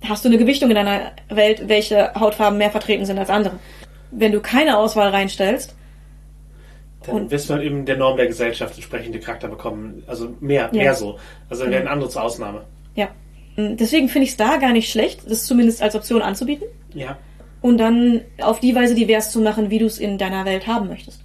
[0.07, 3.55] hast du eine Gewichtung in deiner Welt, welche Hautfarben mehr vertreten sind als andere.
[4.11, 5.73] Wenn du keine Auswahl reinstellst,
[7.05, 10.03] Dann Und- wirst du halt eben der Norm der Gesellschaft entsprechende Charakter bekommen.
[10.07, 10.83] Also mehr, Ja.
[10.83, 11.17] mehr so.
[11.49, 12.63] Also dann werden andere zur Ausnahme.
[12.95, 13.07] ja.
[13.55, 17.17] Deswegen finde ich es da gar nicht schlecht, das zumindest als Option anzubieten Ja.
[17.61, 20.89] und dann auf die Weise divers zu machen, wie du es in deiner Welt haben
[20.89, 21.21] möchtest.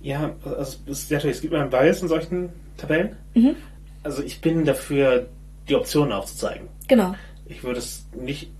[0.00, 3.16] Ja, also es, ist, natürlich, es gibt einen Bias in solchen Tabellen.
[4.02, 5.28] Also ich bin dafür,
[5.68, 6.68] die Optionen aufzuzeigen.
[6.88, 7.14] Genau.
[7.46, 8.50] Ich würde es nicht.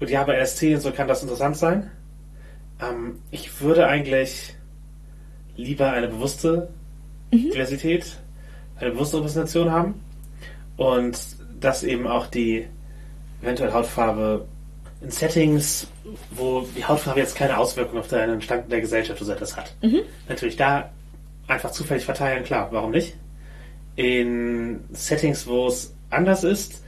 [0.00, 1.90] Mit ja, bei LSC und so kann das interessant sein.
[2.80, 4.54] Ähm, ich würde eigentlich
[5.56, 6.68] lieber eine bewusste
[7.32, 8.18] Diversität,
[8.76, 9.94] eine bewusste Repräsentation haben.
[10.76, 11.18] Und
[11.60, 12.66] dass eben auch die
[13.42, 14.46] eventuell Hautfarbe
[15.00, 15.86] in Settings,
[16.30, 19.56] wo die Hautfarbe jetzt keine Auswirkung auf deinen Stand in der Gesellschaft oder so etwas
[19.56, 19.74] hat.
[20.28, 20.90] Natürlich da
[21.48, 23.16] einfach zufällig verteilen, klar, warum nicht?
[23.96, 26.82] In Settings, wo es anders ist,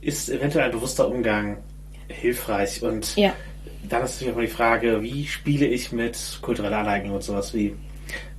[0.00, 1.58] ist eventuell ein bewusster Umgang
[2.08, 2.82] hilfreich.
[2.82, 3.32] Und Ja.
[3.88, 7.52] dann ist natürlich auch mal die Frage, wie spiele ich mit kultureller Aneignung und sowas
[7.54, 7.74] wie,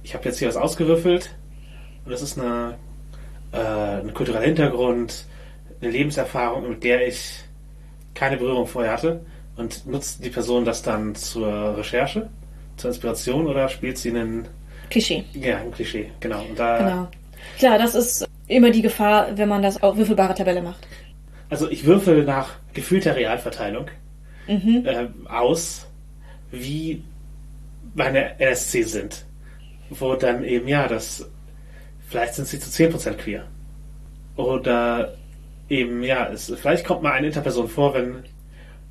[0.04, 1.30] ich habe jetzt hier was ausgewürfelt
[2.06, 2.78] und das ist eine,
[3.52, 3.58] äh,
[4.02, 5.26] ein kultureller Hintergrund,
[5.82, 7.40] eine Lebenserfahrung, mit der ich
[8.14, 9.22] keine Berührung vorher hatte.
[9.56, 12.30] Und nutzt die Person das dann zur Recherche,
[12.78, 14.48] zur Inspiration oder spielt sie einen,
[14.90, 15.26] Klischee.
[15.34, 16.44] ja, ein Klischee, genau.
[16.46, 17.08] Und da, Genau.
[17.58, 20.88] Klar, das ist immer die Gefahr, wenn man das auf würfelbare Tabelle macht.
[21.50, 23.88] Also ich würfel nach gefühlter Realverteilung
[24.48, 24.84] Mhm.
[24.86, 25.88] äh, aus,
[26.52, 27.04] wie
[27.94, 29.26] meine LSC sind.
[29.92, 31.30] Wo dann eben, ja, das
[32.08, 33.46] vielleicht sind sie zu 10% queer.
[34.36, 35.14] Oder
[35.70, 38.24] eben, ja, es, vielleicht kommt mal eine Interperson vor, wenn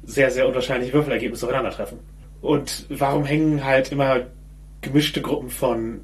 [0.04, 1.98] sehr, sehr unwahrscheinliche Würfelergebnisse aufeinandertreffen.
[2.40, 4.20] Und warum hängen halt immer
[4.80, 6.00] gemischte Gruppen von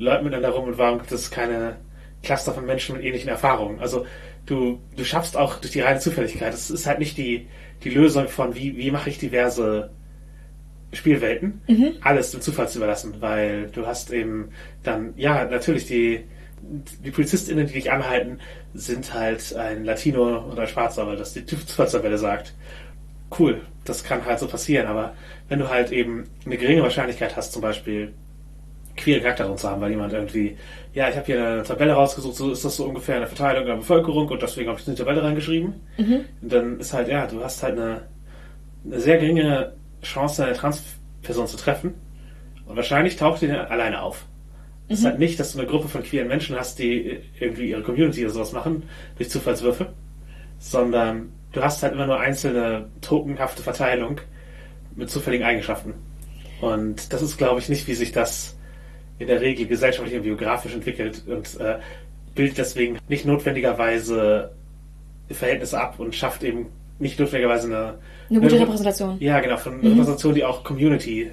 [0.00, 1.76] Leuten miteinander rum und warum gibt es keine
[2.22, 3.80] Cluster von Menschen mit ähnlichen Erfahrungen?
[3.80, 4.06] Also
[4.46, 6.52] du, du schaffst auch durch die reine Zufälligkeit.
[6.52, 7.46] Das ist halt nicht die,
[7.84, 9.90] die Lösung von, wie, wie mache ich diverse
[10.92, 11.92] Spielwelten, mhm.
[12.00, 14.50] alles dem Zufall zu überlassen, weil du hast eben
[14.82, 16.24] dann, ja, natürlich die,
[16.62, 18.40] die PolizistInnen, die dich anhalten,
[18.74, 22.54] sind halt ein Latino oder ein Schwarzer, weil das die Zufallstabelle sagt.
[23.38, 25.14] Cool, das kann halt so passieren, aber
[25.48, 28.12] wenn du halt eben eine geringe Wahrscheinlichkeit hast, zum Beispiel
[29.00, 30.56] queere Charaktere zu haben, weil jemand irgendwie,
[30.92, 33.76] ja, ich habe hier eine Tabelle rausgesucht, so ist das so ungefähr eine Verteilung der
[33.76, 35.74] Bevölkerung und deswegen habe ich eine Tabelle reingeschrieben.
[35.98, 36.24] Mhm.
[36.42, 38.02] Und dann ist halt, ja, du hast halt eine,
[38.84, 41.94] eine sehr geringe Chance, eine Transperson zu treffen.
[42.66, 44.26] Und wahrscheinlich taucht die alleine auf.
[44.88, 45.04] Das mhm.
[45.04, 48.24] ist halt nicht, dass du eine Gruppe von queeren Menschen hast, die irgendwie ihre Community
[48.24, 48.84] oder sowas machen,
[49.16, 49.92] durch Zufallswürfe,
[50.58, 54.20] sondern du hast halt immer nur einzelne tokenhafte Verteilung
[54.94, 55.94] mit zufälligen Eigenschaften.
[56.60, 58.56] Und das ist, glaube ich, nicht, wie sich das
[59.20, 61.78] in der Regel gesellschaftlich und biografisch entwickelt und äh,
[62.34, 64.50] bildet deswegen nicht notwendigerweise
[65.30, 66.66] Verhältnisse ab und schafft eben
[66.98, 67.98] nicht notwendigerweise eine,
[68.28, 69.16] eine gute eine, Repräsentation.
[69.20, 69.86] Ja, genau, von mhm.
[69.86, 71.30] Repräsentation, die auch Community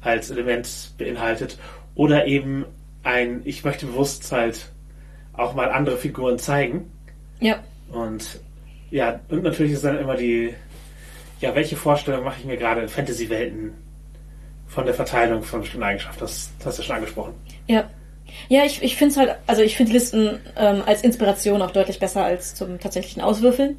[0.00, 0.68] als Element
[0.98, 1.58] beinhaltet.
[1.94, 2.64] Oder eben
[3.02, 4.72] ein, ich möchte bewusst halt
[5.34, 6.90] auch mal andere Figuren zeigen.
[7.40, 7.62] Ja.
[7.92, 8.40] Und
[8.90, 10.54] ja, und natürlich ist dann immer die,
[11.40, 13.74] ja, welche Vorstellung mache ich mir gerade in Fantasy-Welten
[14.66, 16.20] von der Verteilung von bestimmten Eigenschaften.
[16.20, 17.34] Das, das hast du schon angesprochen.
[17.66, 17.88] Ja.
[18.48, 21.98] Ja, ich, ich finde es halt, also ich finde Listen ähm, als Inspiration auch deutlich
[21.98, 23.78] besser als zum tatsächlichen Auswürfeln.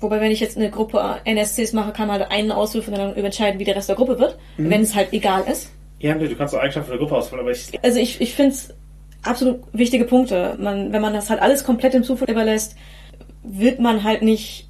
[0.00, 3.24] Wobei, wenn ich jetzt eine Gruppe NSCs mache, kann man halt einen auswürfeln und dann
[3.24, 4.70] entscheiden, wie der Rest der Gruppe wird, mhm.
[4.70, 5.72] wenn es halt egal ist.
[6.00, 7.68] Ja, nee, du kannst auch Eigenschaften der Gruppe auswählen, aber ich.
[7.82, 8.74] Also ich, ich finde es
[9.22, 10.56] absolut wichtige Punkte.
[10.58, 12.76] Man, wenn man das halt alles komplett im Zufall überlässt,
[13.42, 14.68] wird man halt nicht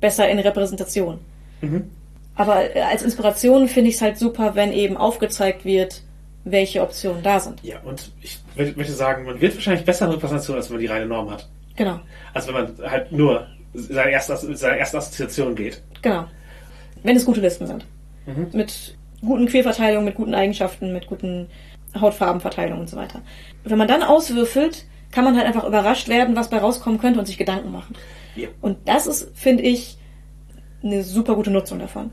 [0.00, 1.20] besser in Repräsentation.
[1.62, 1.90] Mhm.
[2.36, 6.02] Aber als Inspiration finde ich es halt super, wenn eben aufgezeigt wird,
[6.44, 7.62] welche Optionen da sind.
[7.62, 8.38] Ja, und ich
[8.76, 11.48] möchte sagen, man wird wahrscheinlich besser in Repräsentation, als wenn man die reine Norm hat.
[11.76, 12.00] Genau.
[12.32, 15.82] Also wenn man halt nur seine erste, seine erste Assoziation geht.
[16.02, 16.26] Genau.
[17.02, 17.86] Wenn es gute Listen sind.
[18.26, 18.48] Mhm.
[18.52, 21.48] Mit guten Querverteilungen, mit guten Eigenschaften, mit guten
[21.98, 23.22] Hautfarbenverteilungen und so weiter.
[23.64, 27.26] Wenn man dann auswürfelt, kann man halt einfach überrascht werden, was bei rauskommen könnte und
[27.26, 27.94] sich Gedanken machen.
[28.36, 28.48] Ja.
[28.60, 29.96] Und das ist, finde ich,
[30.84, 32.10] eine super gute Nutzung davon.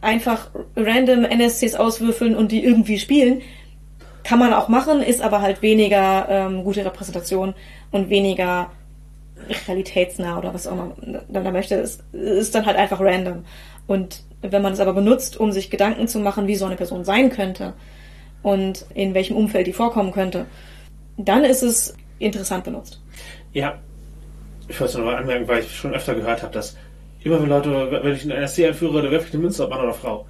[0.00, 3.42] Einfach random NSCs auswürfeln und die irgendwie spielen,
[4.24, 7.54] kann man auch machen, ist aber halt weniger ähm, gute Repräsentation
[7.90, 8.70] und weniger
[9.66, 11.76] realitätsnah oder was auch immer man da möchte.
[11.76, 13.44] Es ist dann halt einfach random.
[13.86, 17.04] Und wenn man es aber benutzt, um sich Gedanken zu machen, wie so eine Person
[17.04, 17.72] sein könnte
[18.42, 20.46] und in welchem Umfeld die vorkommen könnte,
[21.16, 23.00] dann ist es interessant benutzt.
[23.52, 23.78] Ja,
[24.68, 26.76] ich wollte es nochmal anmerken, weil ich schon öfter gehört habe, dass
[27.28, 29.80] immer wenn Leute, wenn ich einen NSC einführe, dann werfe ich eine Münze, ob Mann
[29.80, 30.26] oder Frau.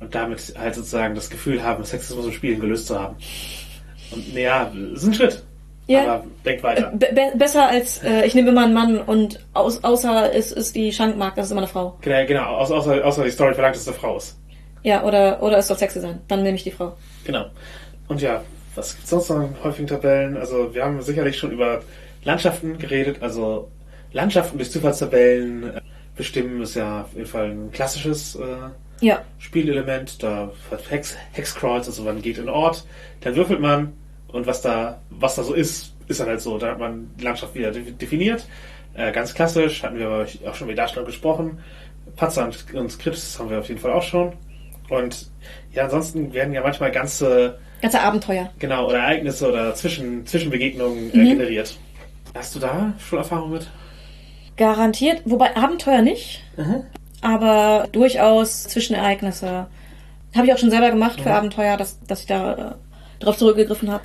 [0.00, 3.16] Und damit halt sozusagen das Gefühl haben, Sexismus im Spielen gelöst zu haben.
[4.10, 5.42] Und naja, ist ein Schritt.
[5.86, 6.14] Ja.
[6.14, 6.92] Aber denk weiter.
[6.94, 10.92] Be besser als, äh, ich nehme immer einen Mann und aus, außer es ist die
[10.92, 11.98] Schankmark, das ist immer eine Frau.
[12.00, 14.38] Genau, genau außer, außer die Story verlangt, dass es eine Frau ist.
[14.82, 16.20] Ja, oder, oder es soll sexy sein.
[16.28, 16.96] Dann nehme ich die Frau.
[17.24, 17.46] Genau.
[18.08, 18.42] Und ja,
[18.74, 20.36] was gibt es sonst noch in häufigen Tabellen?
[20.36, 21.80] Also wir haben sicherlich schon über
[22.24, 23.68] Landschaften geredet, also
[24.12, 25.80] Landschaften durch Zufallstabellen
[26.16, 29.22] bestimmen ist ja auf jeden Fall ein klassisches äh, ja.
[29.38, 30.22] Spielelement.
[30.22, 32.84] Da hat Hex, Hexcrawls, also man geht in einen Ort,
[33.20, 33.92] dann würfelt man
[34.28, 36.58] und was da, was da so ist, ist dann halt so.
[36.58, 38.46] Da hat man die Landschaft wieder definiert.
[38.94, 41.58] Äh, ganz klassisch, hatten wir auch schon mit Darstellung gesprochen.
[42.16, 44.32] Patzer und, und Skripts haben wir auf jeden Fall auch schon.
[44.88, 45.30] Und
[45.72, 48.50] ja, ansonsten werden ja manchmal ganze ganze Abenteuer.
[48.58, 51.24] Genau, oder Ereignisse oder Zwischen, Zwischenbegegnungen äh, mhm.
[51.24, 51.76] generiert.
[52.34, 53.68] Hast du da schon Erfahrung mit?
[54.56, 56.84] Garantiert, wobei Abenteuer nicht, mhm.
[57.22, 59.66] aber durchaus Zwischenereignisse.
[60.34, 61.22] Habe ich auch schon selber gemacht mhm.
[61.22, 64.04] für Abenteuer, dass, dass ich da äh, drauf zurückgegriffen habe.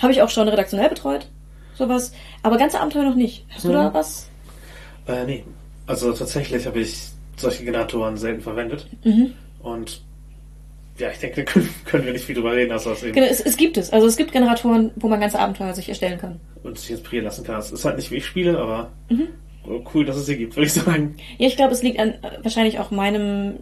[0.00, 1.28] Habe ich auch schon redaktionell betreut,
[1.74, 2.12] sowas.
[2.42, 3.46] Aber ganze Abenteuer noch nicht.
[3.54, 3.94] Hast du da mhm.
[3.94, 4.28] was?
[5.06, 5.44] Äh, nee.
[5.86, 8.86] Also tatsächlich habe ich solche Generatoren selten verwendet.
[9.04, 9.32] Mhm.
[9.60, 10.02] Und
[10.98, 13.12] ja, ich denke, können, können wir nicht viel drüber reden, dass eben.
[13.14, 13.90] Genau, es, es, gibt es.
[13.90, 16.38] Also es gibt Generatoren, wo man ganze Abenteuer sich erstellen kann.
[16.62, 17.60] Und sich inspirieren lassen kann.
[17.60, 19.28] Es ist halt nicht wie ich spiele, aber mhm
[19.94, 21.16] cool, dass es sie gibt, würde ich sagen.
[21.38, 23.54] Ja, ich glaube, es liegt an wahrscheinlich auch meinem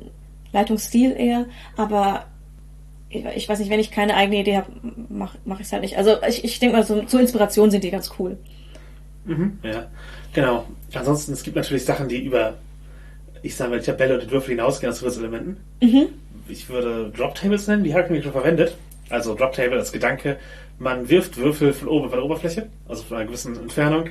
[0.53, 1.47] Leitungsstil eher,
[1.77, 2.27] aber
[3.09, 4.71] ich, weiß nicht, wenn ich keine eigene Idee habe,
[5.09, 5.97] mache mach ich es halt nicht.
[5.97, 8.37] Also ich, ich denke mal, so, zur Inspiration sind die ganz cool.
[9.25, 9.87] Mhm, ja,
[10.33, 10.67] genau.
[10.93, 12.55] Ansonsten, es gibt natürlich Sachen, die über,
[13.43, 15.57] ich sage mal, die Tabelle und Würfel hinausgehen aus Zusatzelementen.
[15.81, 16.09] Mhm.
[16.49, 18.77] Ich würde Drop Tables nennen, die habe ich mir schon verwendet.
[19.11, 20.39] Also Drop Table als Gedanke,
[20.79, 24.11] Man wirft Würfel von oben von der Oberfläche, also von einer gewissen Entfernung.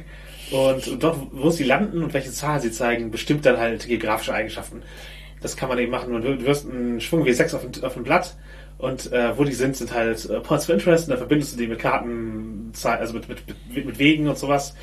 [0.52, 4.84] Und dort, wo sie landen und welche Zahl sie zeigen, bestimmt dann halt geografische Eigenschaften.
[5.41, 6.14] Das kann man eben machen.
[6.14, 8.36] Man wirft einen Schwung W6 auf ein, auf ein Blatt
[8.78, 11.58] und äh, wo die sind, sind halt äh, Points of Interest und dann verbindest du
[11.58, 14.76] die mit Karten, also mit, mit, mit, mit Wegen und sowas.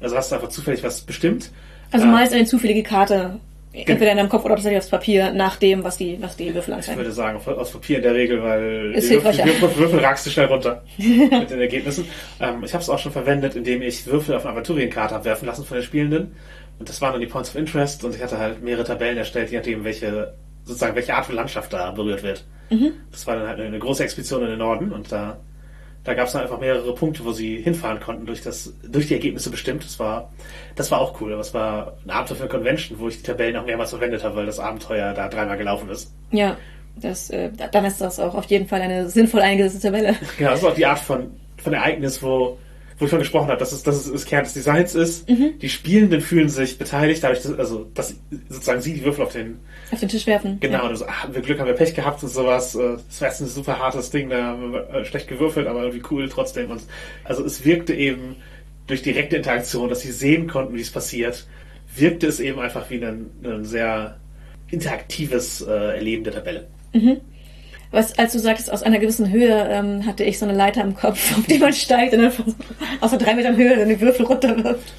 [0.00, 1.50] Also hast du einfach zufällig was bestimmt.
[1.90, 3.40] Also Äh, meist eine zufällige Karte,
[3.74, 6.72] entweder in deinem Kopf oder tatsächlich aufs Papier, nach dem, was die, was die Würfel
[6.72, 6.98] Ich anzeigen.
[6.98, 10.26] würde sagen, auf- aus Papier in der Regel, weil Ist die Würfel, Würfel, Würfel ragst
[10.26, 12.06] du schnell runter mit den Ergebnissen.
[12.40, 15.46] Ähm, ich habe es auch schon verwendet, indem ich Würfel auf eine Aventurienkarte habe werfen
[15.46, 16.36] lassen von den Spielenden.
[16.78, 19.50] Und das waren dann die Points of Interest und ich hatte halt mehrere Tabellen erstellt,
[19.50, 22.44] je nachdem, welche, sozusagen, welche Art von Landschaft da berührt wird.
[23.12, 25.38] Das war dann halt eine große Expedition in den Norden und da,
[26.04, 29.14] da gab es dann einfach mehrere Punkte, wo sie hinfahren konnten, durch das, durch die
[29.14, 29.84] Ergebnisse bestimmt.
[29.84, 30.30] Das war,
[30.76, 31.32] das war auch cool.
[31.34, 34.36] Es war ein Abenteuer für eine Convention, wo ich die Tabellen auch mehrmals verwendet habe,
[34.36, 36.12] weil das Abenteuer da dreimal gelaufen ist.
[36.30, 36.56] Ja,
[36.96, 40.14] das, äh, da- dann ist das auch auf jeden Fall eine sinnvoll eingesetzte Tabelle.
[40.38, 42.58] Genau, das ist auch die Art von, von Ereignis, wo,
[42.98, 45.28] wo ich von gesprochen habe, dass es, dass es das Kern des Designs ist.
[45.28, 48.14] Die Spielenden fühlen sich beteiligt, dadurch, dass, also, dass
[48.48, 49.58] sozusagen sie die Würfel auf den,
[49.90, 50.58] Auf den Tisch werfen.
[50.60, 50.88] genau, Ja.
[50.88, 52.74] also, ach, haben wir Glück, haben wir Pech gehabt und sowas.
[52.76, 55.82] äh, Das war jetzt ein super hartes Ding, da haben wir äh, schlecht gewürfelt, aber
[55.82, 56.70] irgendwie cool trotzdem.
[56.70, 56.82] Und,
[57.24, 58.36] also, es wirkte eben
[58.86, 61.46] durch direkte Interaktion, dass sie sehen konnten, wie es passiert,
[61.96, 64.18] wirkte es eben einfach wie ein, ein sehr
[64.70, 66.66] interaktives äh, Erleben der Tabelle.
[67.94, 70.94] Was, als du sagtest, aus einer gewissen Höhe ähm, hatte ich so eine Leiter im
[70.94, 72.32] Kopf, auf die man steigt und dann
[73.00, 74.92] aus so drei Metern Höhe dann die Würfel runterwirft.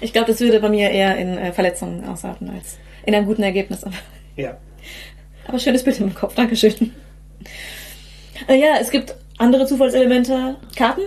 [0.00, 3.42] Ich glaube, das würde bei mir eher in äh, Verletzungen ausarten als in einem guten
[3.42, 3.82] Ergebnis.
[3.84, 3.94] Aber,
[4.36, 4.56] Ja.
[5.48, 6.92] aber schönes Bild im Kopf, Dankeschön.
[8.48, 10.56] Äh, ja, es gibt andere Zufallselemente.
[10.76, 11.02] Karten,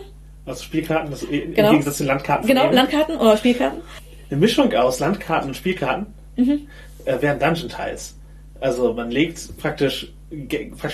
[0.45, 1.70] Also Spielkarten, das, im Genau.
[1.72, 2.47] Gegensatz zu Landkarten.
[2.47, 2.72] genau.
[2.72, 3.82] Landkarten oder Spielkarten.
[4.30, 6.68] Eine Mischung aus Landkarten und Spielkarten Mhm.
[7.05, 8.16] äh, wären Dungeon-Tiles.
[8.59, 10.11] Also man legt praktisch,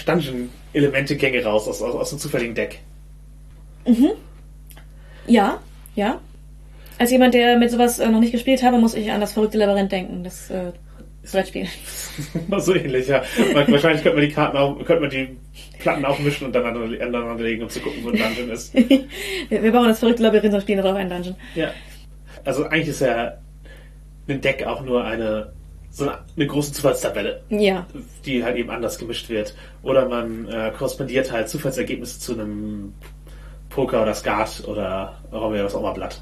[0.05, 2.79] Dungeon-Elemente, Gänge raus aus, aus, aus dem zufälligen Deck.
[5.27, 5.59] Ja,
[5.95, 6.19] ja.
[6.97, 9.57] Als jemand, der mit sowas äh, noch nicht gespielt habe, muss ich an das verrückte
[9.57, 10.71] Labyrinth denken, das äh,
[11.31, 11.67] Brettspiel.
[12.57, 13.23] so ähnlich, ja.
[13.53, 15.37] Wa- Wahrscheinlich könnte man die Karten auch, könnte man die
[15.79, 18.73] Platten auch mischen und dann aneinander aneinander legen, um zu gucken, wo ein Dungeon ist.
[19.49, 21.35] wir, wir bauen das verrückte Labyrinth und spielen darauf einen Dungeon.
[21.55, 21.71] Ja.
[22.43, 23.37] Also eigentlich ist ja
[24.27, 25.53] ein Deck auch nur eine
[25.91, 27.41] so eine, eine große Zufallstabelle.
[27.49, 27.85] Ja,
[28.25, 29.55] die halt eben anders gemischt wird.
[29.83, 32.93] Oder man äh, korrespondiert halt Zufallsergebnisse zu einem
[33.69, 36.21] Poker oder Skat oder Romeo was auch immer Blatt.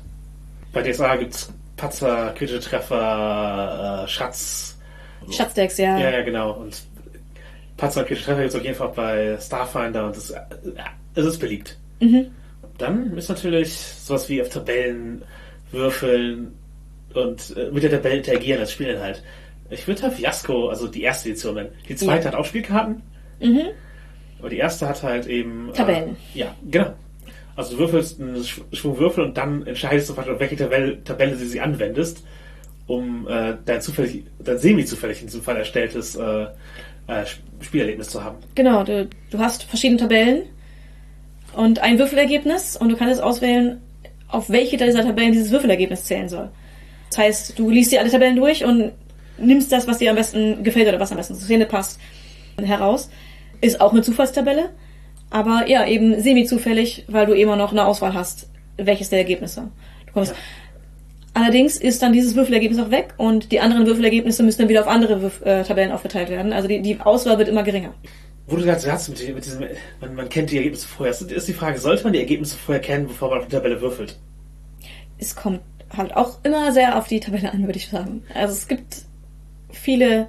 [0.74, 4.78] Bei DSA gibt's Patzer, kritische Treffer, äh, Schatz.
[5.32, 5.98] Schatzdecks, ja.
[5.98, 6.54] Ja, ja, genau.
[6.54, 6.84] Und
[7.78, 10.40] Patzer und kritische Treffer gibt's auf jeden Fall bei Starfinder und das, äh,
[11.16, 11.78] es ist beliebt.
[12.00, 12.28] Mhm.
[12.78, 15.24] Dann ist natürlich sowas wie auf Tabellen
[15.72, 16.56] würfeln
[17.14, 19.24] und äh, mit der Tabelle interagieren als Spielinhalt.
[19.70, 21.70] Ich würde halt Fiasco, also die erste Edition nennen.
[21.90, 22.32] Die zweite Ja.
[22.32, 23.02] hat auch Spielkarten,
[23.42, 23.62] Mhm.
[24.40, 25.72] aber die erste hat halt eben...
[25.74, 26.16] Tabellen.
[26.36, 26.94] Äh, ja, genau.
[27.56, 31.32] Also du würfelst einen Sch- Schwung Würfel und dann entscheidest du auf welche Tabelle, Tabelle
[31.36, 32.24] du sie anwendest,
[32.86, 36.46] um äh, dein zufällig, dein semi-zufällig in diesem Fall erstelltes äh,
[37.08, 38.38] äh, Sp- Spielerlebnis zu haben.
[38.56, 40.44] Genau, du, du hast verschiedene Tabellen
[41.56, 43.82] und ein Würfelergebnis und du kannst auswählen,
[44.30, 46.50] auf welche dieser Tabellen dieses Würfelergebnis zählen soll.
[47.10, 48.92] Das heißt, du liest dir alle Tabellen durch und
[49.40, 52.00] nimmst das, was dir am besten gefällt oder was am besten zur Szene passt,
[52.62, 53.10] heraus.
[53.62, 54.70] Ist auch eine Zufallstabelle,
[55.30, 59.70] aber ja, eben semi-zufällig, weil du immer noch eine Auswahl hast, welches der Ergebnisse.
[60.08, 60.32] Du kommst.
[60.32, 60.38] Ja.
[61.34, 64.88] Allerdings ist dann dieses Würfelergebnis auch weg und die anderen Würfelergebnisse müssen dann wieder auf
[64.88, 66.52] andere Würf äh, Tabellen aufgeteilt werden.
[66.52, 67.94] Also die, die Auswahl wird immer geringer.
[68.48, 69.66] Wo du gerade sagst, mit, mit diesem,
[70.02, 72.82] man, man kennt die Ergebnisse vorher, ist, ist die Frage, sollte man die Ergebnisse vorher
[72.82, 74.18] kennen, bevor man auf die Tabelle würfelt?
[75.18, 75.62] es kommt
[75.96, 78.24] halt auch immer sehr auf die Tabelle an, würde ich sagen.
[78.34, 79.04] Also es gibt
[79.88, 80.28] viele,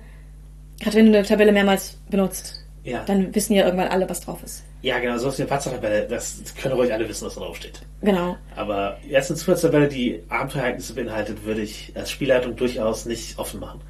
[0.80, 3.02] gerade wenn du eine Tabelle mehrmals benutzt, Ja.
[3.04, 4.62] dann wissen ja irgendwann alle, was drauf ist.
[4.82, 7.80] Ja, genau, so ist die Patzer-Tabelle, das können ruhig alle wissen, was da drauf steht.
[8.02, 8.36] Genau.
[8.54, 13.80] Aber erst eine Zufallstabelle, die Abenteuerereignisse beinhaltet, würde ich als Spielleitung durchaus nicht offen machen.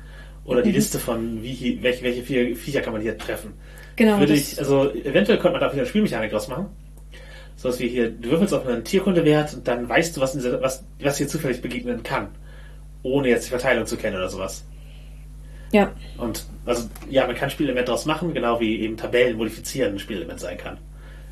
[0.46, 3.52] Oder die Liste von, wie, welche, welche Vie- Viecher kann man hier treffen.
[3.96, 4.18] Genau.
[4.18, 6.66] würde ich, also eventuell könnte man da wieder eine Spielmechanik draus machen.
[7.56, 10.62] So dass wir hier, du würfelst auf einen Tierkundewert und dann weißt du, was, dieser,
[10.62, 12.28] was, was hier zufällig begegnen kann.
[13.02, 14.64] Ohne jetzt die Verteilung zu kennen oder sowas.
[15.72, 15.92] Ja.
[16.16, 20.40] Und also ja, man kann Spielelement daraus machen, genau wie eben Tabellen modifizieren ein Spielelement
[20.40, 20.78] sein kann.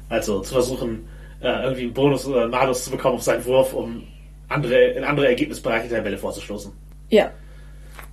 [0.09, 1.09] Also zu versuchen,
[1.41, 4.05] äh, irgendwie einen Bonus oder einen Malus zu bekommen auf seinen Wurf, um
[4.49, 6.72] andere, in andere Ergebnisbereiche der Tabelle vorzustoßen.
[7.09, 7.30] Ja.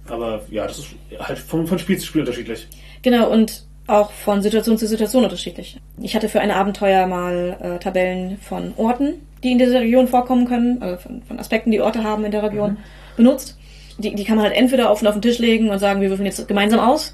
[0.07, 0.87] Aber ja, das ist
[1.19, 2.67] halt von, von Spiel zu Spiel unterschiedlich.
[3.01, 5.79] Genau, und auch von Situation zu Situation unterschiedlich.
[6.01, 10.45] Ich hatte für ein Abenteuer mal äh, Tabellen von Orten, die in dieser Region vorkommen
[10.45, 12.77] können, also von, von Aspekten, die Orte haben in der Region,
[13.17, 13.57] benutzt.
[13.97, 16.25] Die, die kann man halt entweder offen auf den Tisch legen und sagen, wir würfeln
[16.25, 17.13] jetzt gemeinsam aus.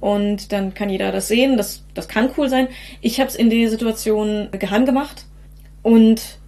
[0.00, 1.56] Und dann kann jeder das sehen.
[1.56, 2.68] Das, das kann cool sein.
[3.00, 5.26] Ich habe es in der Situation geheim gemacht,
[5.82, 6.38] und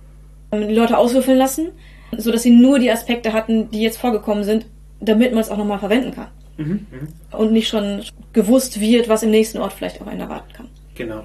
[0.53, 1.73] ähm, die Leute auswürfeln lassen,
[2.17, 4.67] so dass sie nur die Aspekte hatten, die jetzt vorgekommen sind,
[5.01, 6.29] damit man es auch nochmal verwenden kann.
[6.57, 7.37] Mhm, mhm.
[7.37, 10.69] Und nicht schon gewusst wird, was im nächsten Ort vielleicht auch einen erwarten kann.
[10.95, 11.25] Genau.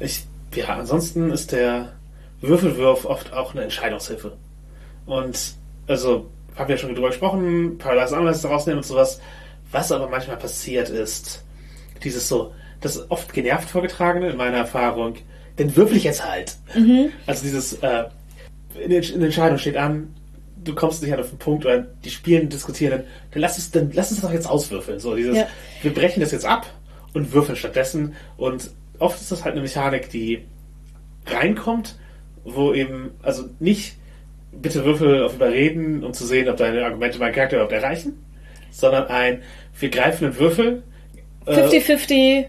[0.00, 1.92] Ich, ja, ansonsten ist der
[2.40, 4.36] Würfelwurf oft auch eine Entscheidungshilfe.
[5.06, 5.54] Und
[5.86, 6.28] also,
[6.60, 9.20] haben wir ja schon drüber gesprochen, Paradise Analyst rausnehmen und sowas.
[9.72, 11.42] Was aber manchmal passiert ist,
[12.04, 15.14] dieses so, das oft genervt vorgetragene in meiner Erfahrung,
[15.58, 16.56] den würfel ich jetzt halt.
[17.26, 18.04] Also dieses, äh,
[18.82, 20.14] in der Entscheidung steht an,
[20.62, 23.70] du kommst nicht halt auf den Punkt oder die spielen, diskutieren, dann, dann lass es,
[23.70, 24.98] dann lass es doch jetzt auswürfeln.
[25.00, 25.46] So dieses, Ja.
[25.82, 26.66] wir brechen das jetzt ab
[27.14, 28.14] und würfeln stattdessen.
[28.36, 30.44] Und oft ist das halt eine Mechanik, die
[31.26, 31.96] reinkommt,
[32.44, 33.96] wo eben, also nicht
[34.52, 38.24] bitte Würfel auf Überreden, um zu sehen, ob deine Argumente meinen Charakter überhaupt erreichen,
[38.70, 39.42] sondern ein,
[39.78, 40.82] wir greifen einen Würfel.
[41.46, 42.46] äh, 50-50,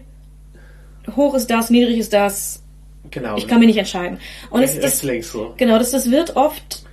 [1.16, 2.62] hoch ist das, niedrig ist das,
[3.10, 3.36] genau.
[3.36, 4.18] ich kann mich nicht entscheiden.
[4.50, 5.54] Und es, rechts, das, links so.
[5.56, 6.84] genau, das, das wird oft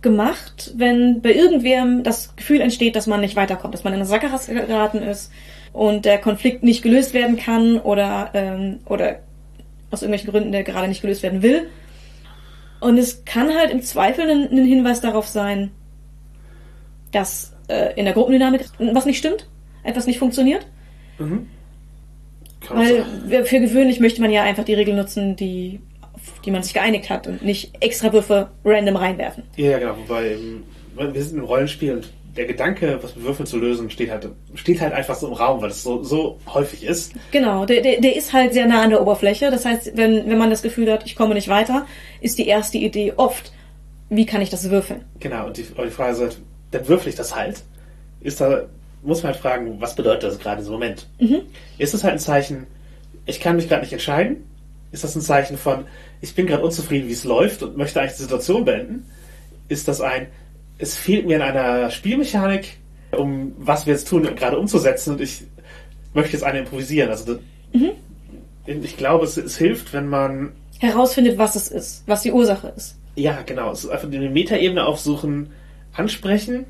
[0.00, 4.08] gemacht, wenn bei irgendwem das Gefühl entsteht, dass man nicht weiterkommt, dass man in eine
[4.08, 5.32] Sackgasse geraten ist
[5.72, 9.20] und der Konflikt nicht gelöst werden kann oder, ähm, oder
[9.90, 11.68] aus irgendwelchen Gründen der gerade nicht gelöst werden will.
[12.80, 15.70] Und es kann halt im Zweifel ein, ein Hinweis darauf sein,
[17.12, 19.48] dass äh, in der Gruppendynamik was nicht stimmt,
[19.82, 20.66] etwas nicht funktioniert.
[21.18, 21.46] Mhm.
[22.68, 25.80] Weil wir- für gewöhnlich möchte man ja einfach die Regel nutzen, die,
[26.12, 29.44] auf die man sich geeinigt hat und nicht extra Würfe random reinwerfen.
[29.56, 29.96] Ja, ja, genau.
[29.96, 30.64] Wobei ähm,
[30.96, 34.80] wir sind im Rollenspiel und der Gedanke, was mit Würfeln zu lösen, steht halt, steht
[34.80, 37.12] halt einfach so im Raum, weil es so, so häufig ist.
[37.32, 39.50] Genau, der, der, der ist halt sehr nah an der Oberfläche.
[39.50, 41.84] Das heißt, wenn, wenn man das Gefühl hat, ich komme nicht weiter,
[42.20, 43.52] ist die erste Idee oft,
[44.08, 45.04] wie kann ich das würfeln?
[45.18, 45.48] Genau.
[45.48, 46.38] Und die, die Frage ist halt,
[46.70, 47.64] dann würfel ich das halt.
[48.20, 48.66] Ist da,
[49.02, 51.08] muss man halt fragen, was bedeutet das gerade in diesem Moment?
[51.78, 52.68] Ist es halt ein Zeichen,
[53.26, 54.44] ich kann mich gerade nicht entscheiden?
[54.92, 55.86] Ist das ein Zeichen von,
[56.20, 59.06] ich bin gerade unzufrieden, wie es läuft und möchte eigentlich die Situation beenden?
[59.68, 60.28] Ist das ein,
[60.78, 62.78] es fehlt mir in einer Spielmechanik,
[63.16, 65.42] um was wir jetzt tun, gerade umzusetzen und ich
[66.14, 67.10] möchte jetzt eine improvisieren?
[67.10, 67.42] Also das,
[68.66, 72.96] ich glaube, es, es hilft, wenn man Herausfindet, was es ist, was die Ursache ist.
[73.16, 73.72] ja, genau.
[73.72, 75.50] Es ist einfach eine Metaebene aufsuchen,
[75.92, 76.66] ansprechen.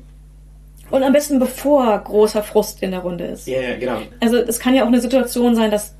[0.89, 3.47] Und am besten bevor großer Frust in der Runde ist.
[3.47, 4.01] Ja, ja, genau.
[4.19, 5.93] Also es kann ja auch eine Situation sein, dass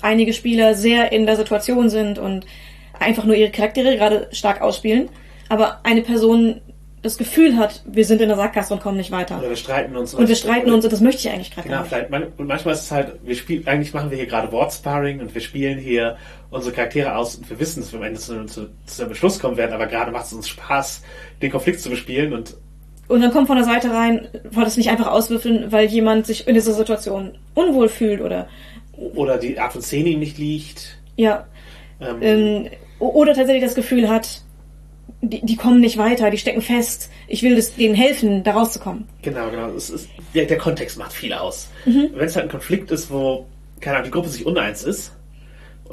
[0.00, 2.46] einige Spieler sehr in der Situation sind und
[3.00, 5.08] einfach nur ihre Charaktere gerade stark ausspielen,
[5.48, 6.60] aber eine Person
[7.02, 9.38] das Gefühl hat, wir sind in der Sackgasse und kommen nicht weiter.
[9.38, 10.14] Oder wir streiten uns.
[10.14, 11.94] Und wir streiten uns und das möchte ich eigentlich gerade Genau, gar nicht.
[11.94, 15.20] vielleicht, man, und manchmal ist es halt, wir spielen, eigentlich machen wir hier gerade Wortsparring
[15.20, 16.16] und wir spielen hier
[16.50, 19.38] unsere Charaktere aus und wir wissen, dass wir am Ende zu, zu, zu einem Beschluss
[19.38, 21.02] kommen werden, aber gerade macht es uns Spaß,
[21.42, 22.56] den Konflikt zu bespielen und
[23.08, 26.48] Und dann kommt von der Seite rein, wollt es nicht einfach auswürfeln, weil jemand sich
[26.48, 28.48] in dieser Situation unwohl fühlt oder
[29.14, 30.98] oder die Art von Szene ihm nicht liegt.
[31.16, 31.46] ja,
[32.00, 32.68] Ähm, ähm,
[32.98, 34.42] oder tatsächlich das Gefühl hat,
[35.20, 37.10] die, die kommen nicht weiter, die stecken fest.
[37.26, 39.08] Ich will das, denen helfen, da rauszukommen.
[39.22, 39.68] Genau, genau.
[39.72, 41.68] Ist, der, der Kontext macht viel aus.
[41.86, 42.10] Mhm.
[42.14, 43.46] Wenn es halt ein Konflikt ist, wo,
[43.80, 45.12] keine Ahnung, die Gruppe sich uneins ist,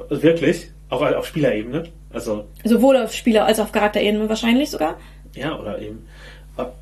[0.10, 4.98] wirklich, auch auf Spielerebene, also Sowohl auf Spieler- als auch auf Charakterebene wahrscheinlich sogar.
[5.36, 6.06] Ja, oder eben.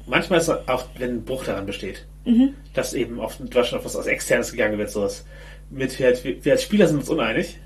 [0.05, 2.53] Manchmal ist es auch, wenn ein Bruch daran besteht, Mhm.
[2.73, 5.25] dass eben oft in Deutschland auf was aus Externes gegangen wird, sowas.
[5.69, 6.13] Mit, wir,
[6.45, 7.57] wir als Spieler sind uns uneinig.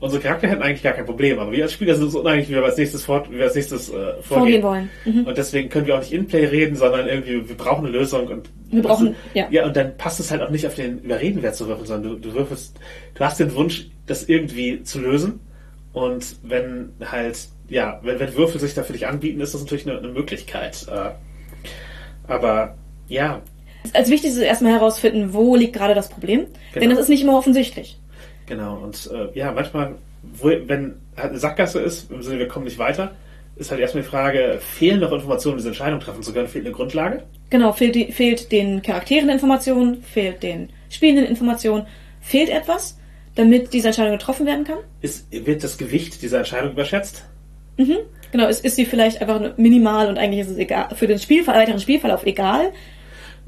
[0.00, 2.54] Unsere Charakter hätten eigentlich gar kein Problem, aber wir als Spieler sind uns uneinig, wie
[2.54, 4.62] wir als nächstes, fort, wie wir als nächstes äh, vorgehen.
[4.62, 4.88] Wollen.
[5.04, 5.26] Mhm.
[5.26, 8.48] Und deswegen können wir auch nicht in-play reden, sondern irgendwie, wir brauchen eine Lösung und
[8.70, 9.46] Wir brauchen- ja.
[9.50, 12.28] ja, und dann passt es halt auch nicht auf den Überredenwert zu würfeln, sondern du,
[12.30, 12.78] du würfelst,
[13.14, 15.40] du hast den Wunsch, das irgendwie zu lösen.
[15.92, 17.38] Und wenn halt,
[17.68, 20.86] ja, wenn, wenn Würfel sich da für dich anbieten, ist das natürlich eine, eine Möglichkeit.
[20.90, 21.10] Äh,
[22.26, 22.76] aber
[23.08, 23.42] ja,
[23.92, 26.46] Als wichtig ist es erstmal herausfinden, wo liegt gerade das Problem.
[26.74, 26.94] Denn Genau.
[26.94, 27.98] das ist nicht immer offensichtlich.
[28.50, 28.76] Genau.
[28.82, 32.78] Und äh, ja, manchmal, wo, wenn halt eine Sackgasse ist, im Sinne, wir kommen nicht
[32.78, 33.12] weiter,
[33.56, 36.66] ist halt erstmal die Frage, fehlen noch Informationen, um diese Entscheidung treffen zu können, fehlt
[36.66, 37.22] eine Grundlage?
[37.48, 41.86] Genau, fehlt, die, fehlt den Charakteren Informationen, fehlt den Spielenden Informationen,
[42.20, 42.98] fehlt etwas,
[43.34, 44.78] damit diese Entscheidung getroffen werden kann.
[45.00, 47.24] Ist, wird das Gewicht dieser Entscheidung überschätzt?
[47.76, 47.96] Mhm.
[48.32, 51.56] Genau, ist, ist sie vielleicht einfach minimal und eigentlich ist es egal, für den Spielfall,
[51.56, 52.72] weiteren Spielverlauf egal.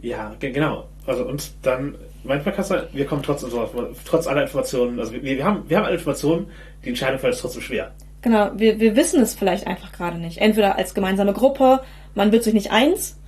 [0.00, 0.88] Ja, ge- genau.
[1.06, 1.94] Also und dann
[2.24, 3.68] manchmal kannst du, wir kommen trotzdem so,
[4.04, 6.46] trotz aller Informationen, also wir, wir haben wir haben alle Informationen,
[6.84, 7.92] die Entscheidung fällt trotzdem schwer.
[8.22, 10.38] Genau, wir, wir wissen es vielleicht einfach gerade nicht.
[10.38, 11.80] Entweder als gemeinsame Gruppe,
[12.14, 13.18] man wird sich nicht eins,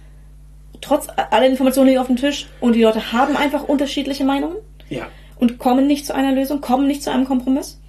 [0.81, 4.57] trotz aller Informationen liegen auf dem Tisch und die Leute haben einfach unterschiedliche Meinungen
[4.89, 5.07] Ja.
[5.37, 7.81] und kommen nicht zu einer Lösung, kommen nicht zu einem Kompromiss.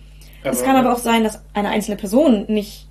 [0.44, 2.88] es kann aber auch sein, dass eine einzelne Person nicht,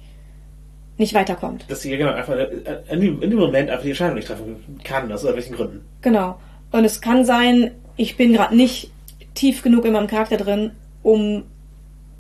[0.99, 1.65] nicht weiterkommt.
[1.69, 2.37] dass sie genau einfach
[2.91, 5.85] in dem, in dem Moment einfach die Entscheidung nicht treffen kann, aus irgendwelchen Gründen.
[6.03, 6.39] Genau.
[6.71, 8.91] Und es kann sein, ich bin gerade nicht
[9.35, 10.73] tief genug in meinem Charakter drin,
[11.03, 11.45] um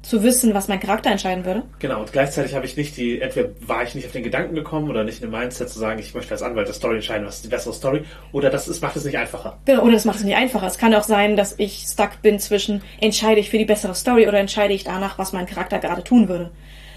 [0.03, 1.63] zu wissen, was mein Charakter entscheiden würde.
[1.79, 4.91] Genau, und gleichzeitig habe ich nicht die, entweder war ich nicht auf den Gedanken gekommen
[4.91, 7.37] oder nicht in dem Mindset zu sagen, ich möchte als Anwalt der Story entscheiden, was
[7.37, 9.57] ist die bessere Story, oder das ist, macht es nicht einfacher.
[9.65, 10.67] Genau, oder das macht es nicht einfacher.
[10.67, 14.29] Es kann auch sein, dass ich stuck bin zwischen, entscheide ich für die bessere Story
[14.29, 16.51] oder entscheide ich danach, was mein Charakter gerade tun würde.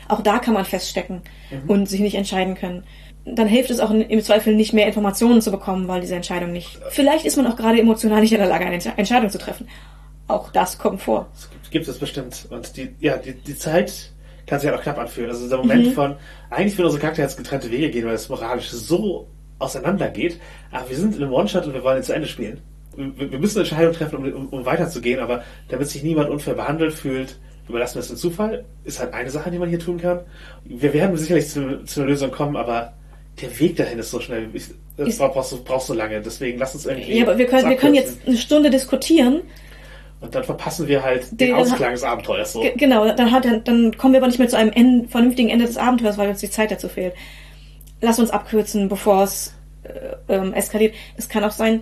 [0.10, 1.70] Auch da kann man feststecken Mhm.
[1.70, 2.84] und sich nicht entscheiden können.
[3.36, 6.80] Dann hilft es auch im Zweifel nicht mehr Informationen zu bekommen, weil diese Entscheidung nicht.
[6.90, 9.68] Vielleicht ist man auch gerade emotional nicht in der Lage, eine Entsch- Entscheidung zu treffen.
[10.28, 11.28] Auch das kommt vor.
[11.34, 12.48] Das gibt, es bestimmt.
[12.50, 14.12] Und die, ja, die, die Zeit
[14.46, 15.30] kann sich halt auch knapp anfühlen.
[15.30, 16.16] Also der Moment von,
[16.50, 19.28] eigentlich will unsere Charakter jetzt getrennte Wege gehen, weil es moralisch so
[19.60, 20.40] auseinander geht,
[20.72, 22.62] aber wir sind in einem One-Shot und wir wollen ihn zu Ende spielen.
[22.96, 26.54] Wir, wir müssen eine Entscheidung treffen, um, um, um weiterzugehen, aber damit sich niemand unfair
[26.54, 29.98] behandelt fühlt, überlassen wir es dem Zufall, ist halt eine Sache, die man hier tun
[29.98, 30.22] kann.
[30.64, 32.94] Wir werden sicherlich zu, zu einer Lösung kommen, aber
[33.42, 34.50] der Weg dahin ist so schnell.
[34.54, 34.66] Ich,
[34.98, 36.22] das Ist- brauchst du brauchst so lange.
[36.22, 37.18] Deswegen lass uns irgendwie.
[37.18, 39.42] Ja, aber wir können, wir können jetzt eine Stunde diskutieren.
[40.20, 42.62] Und dann verpassen wir halt den, Den- Ausklang des Abenteuers so.
[42.62, 45.66] Ge- Genau, dann, hat, dann kommen wir aber nicht mehr zu einem End, vernünftigen Ende
[45.66, 47.14] des Abenteuers, weil uns die Zeit dazu fehlt.
[48.02, 50.96] Lass uns abkürzen, bevor es äh, ähm, eskaliert.
[51.18, 51.82] Es kann auch sein,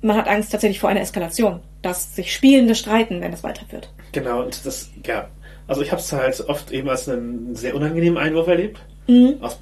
[0.00, 3.88] man hat Angst tatsächlich vor einer Eskalation, dass sich Spielende streiten, wenn es weiterführt.
[4.10, 5.28] Genau, und das, ja.
[5.68, 8.80] Also ich habe es halt oft eben als einen sehr unangenehmen Einwurf erlebt.
[9.06, 9.36] Mhm.
[9.40, 9.60] Aus,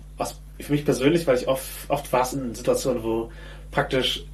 [0.62, 3.30] für mich persönlich, weil ich oft, oft war es in Situationen, wo
[3.70, 4.24] praktisch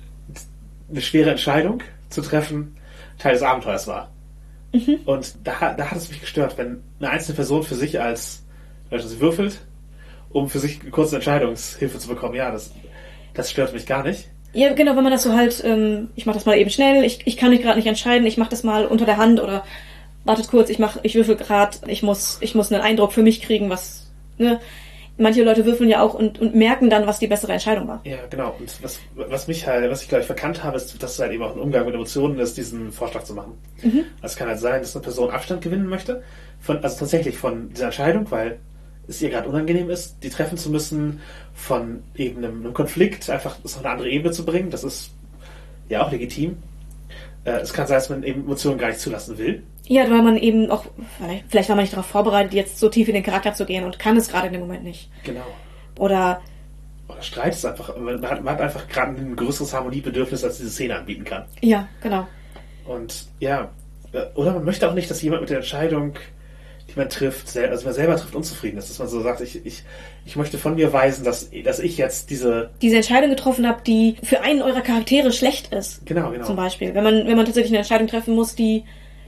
[0.91, 2.77] eine schwere Entscheidung zu treffen
[3.19, 4.11] Teil des Abenteuers war.
[4.73, 5.01] Mhm.
[5.05, 8.45] Und da, da hat es mich gestört, wenn eine einzelne Person für sich als,
[8.91, 9.61] also sie würfelt,
[10.31, 12.35] um für sich eine kurze Entscheidungshilfe zu bekommen.
[12.35, 12.73] Ja, das,
[13.35, 14.29] das stört mich gar nicht.
[14.53, 17.27] Ja, genau, wenn man das so halt, ähm, ich mache das mal eben schnell, ich,
[17.27, 19.65] ich kann mich gerade nicht entscheiden, ich mache das mal unter der Hand oder
[20.25, 23.43] wartet kurz, ich mach, ich würfel gerade, ich muss, ich muss einen Eindruck für mich
[23.43, 24.61] kriegen, was, ne?
[25.19, 28.01] Manche Leute würfeln ja auch und, und merken dann, was die bessere Entscheidung war.
[28.05, 28.55] Ja, genau.
[28.59, 31.33] Und was, was mich halt, was ich glaube ich verkannt habe, ist, dass es halt
[31.33, 33.53] eben auch ein Umgang mit Emotionen ist, diesen Vorschlag zu machen.
[33.83, 36.23] Also es kann halt sein, dass eine Person Abstand gewinnen möchte,
[36.61, 38.59] von, also tatsächlich von dieser Entscheidung, weil
[39.09, 41.21] es ihr gerade unangenehm ist, die treffen zu müssen,
[41.55, 44.71] von eben einem, einem Konflikt einfach auf eine andere Ebene zu bringen.
[44.71, 45.13] Das ist
[45.89, 46.59] ja auch legitim.
[47.45, 49.63] Äh, es kann sein, dass man eben Emotionen gar nicht zulassen will.
[49.87, 50.85] Ja, weil man eben auch,
[51.49, 53.99] vielleicht- war man nicht darauf vorbereitet, jetzt so tief in den Charakter zu gehen und
[53.99, 55.09] kann es gerade in dem Moment nicht.
[55.25, 55.45] Genau.
[55.99, 56.41] Oder,
[57.09, 60.71] Oder Streit ist einfach, man hat, man hat einfach gerade ein größeres Harmoniebedürfnis, als diese
[60.71, 61.45] Szene anbieten kann.
[61.61, 62.27] ja, genau.
[62.85, 63.71] Und ja,
[64.35, 66.15] oder man möchte auch nicht, dass jemand mit der Entscheidung,
[66.89, 68.89] die man trifft, also man selber trifft, unzufrieden ist.
[68.89, 69.83] Dass man so sagt, ich, ich,
[70.25, 72.71] ich möchte von mir weisen, dass, dass ich jetzt diese.
[72.81, 76.07] Diese Entscheidung getroffen habt, die für einen eurer Charaktere schlecht ist.
[76.07, 76.47] Genau, genau.
[76.47, 76.95] Zum Beispiel.
[76.95, 78.85] Wenn man, wenn man tatsächlich eine Entscheidung treffen muss, die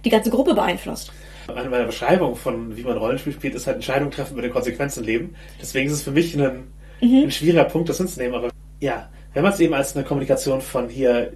[0.09, 1.13] die ganze Gruppe beeinflusst.
[1.55, 5.05] Eine meiner Beschreibungen von, wie man Rollenspiel spielt, ist halt Entscheidungen treffen mit den Konsequenzen
[5.05, 5.35] leben.
[5.61, 6.65] Deswegen ist es für mich ein,
[7.01, 8.35] ein schwieriger Punkt, das hinzunehmen.
[8.35, 8.51] Aber
[8.81, 11.33] ja, wenn man es eben als eine Kommunikation von hier,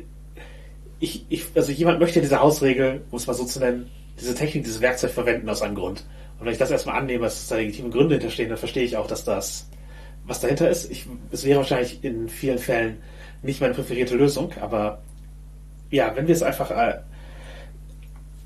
[1.00, 4.64] ich, ich, also jemand möchte diese Hausregel, um es mal so zu nennen, diese Technik,
[4.64, 6.04] dieses Werkzeug verwenden aus einem Grund.
[6.38, 9.06] Und wenn ich das erstmal annehme, dass da legitime Gründe hinterstehen, dann verstehe ich auch,
[9.06, 9.68] dass das,
[10.26, 10.90] was dahinter ist.
[10.90, 12.98] Ich, es wäre wahrscheinlich in vielen Fällen
[13.42, 15.02] nicht meine präferierte Lösung, aber
[15.90, 16.98] ja, wenn wir es einfach äh,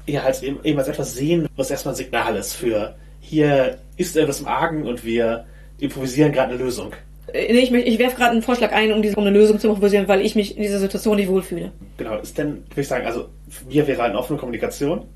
[0.07, 4.17] ja, halt eben, eben als etwas sehen, was erstmal ein Signal ist für hier ist
[4.17, 5.47] etwas im Argen und wir
[5.79, 6.93] improvisieren gerade eine Lösung.
[7.33, 9.69] Äh, nee, Ich, ich werfe gerade einen Vorschlag ein, um, diese, um eine Lösung zu
[9.69, 11.73] improvisieren, weil ich mich in dieser Situation nicht wohlfühle.
[11.97, 13.29] Genau, ist denn, würde ich sagen, also
[13.69, 15.07] mir wäre eine offene Kommunikation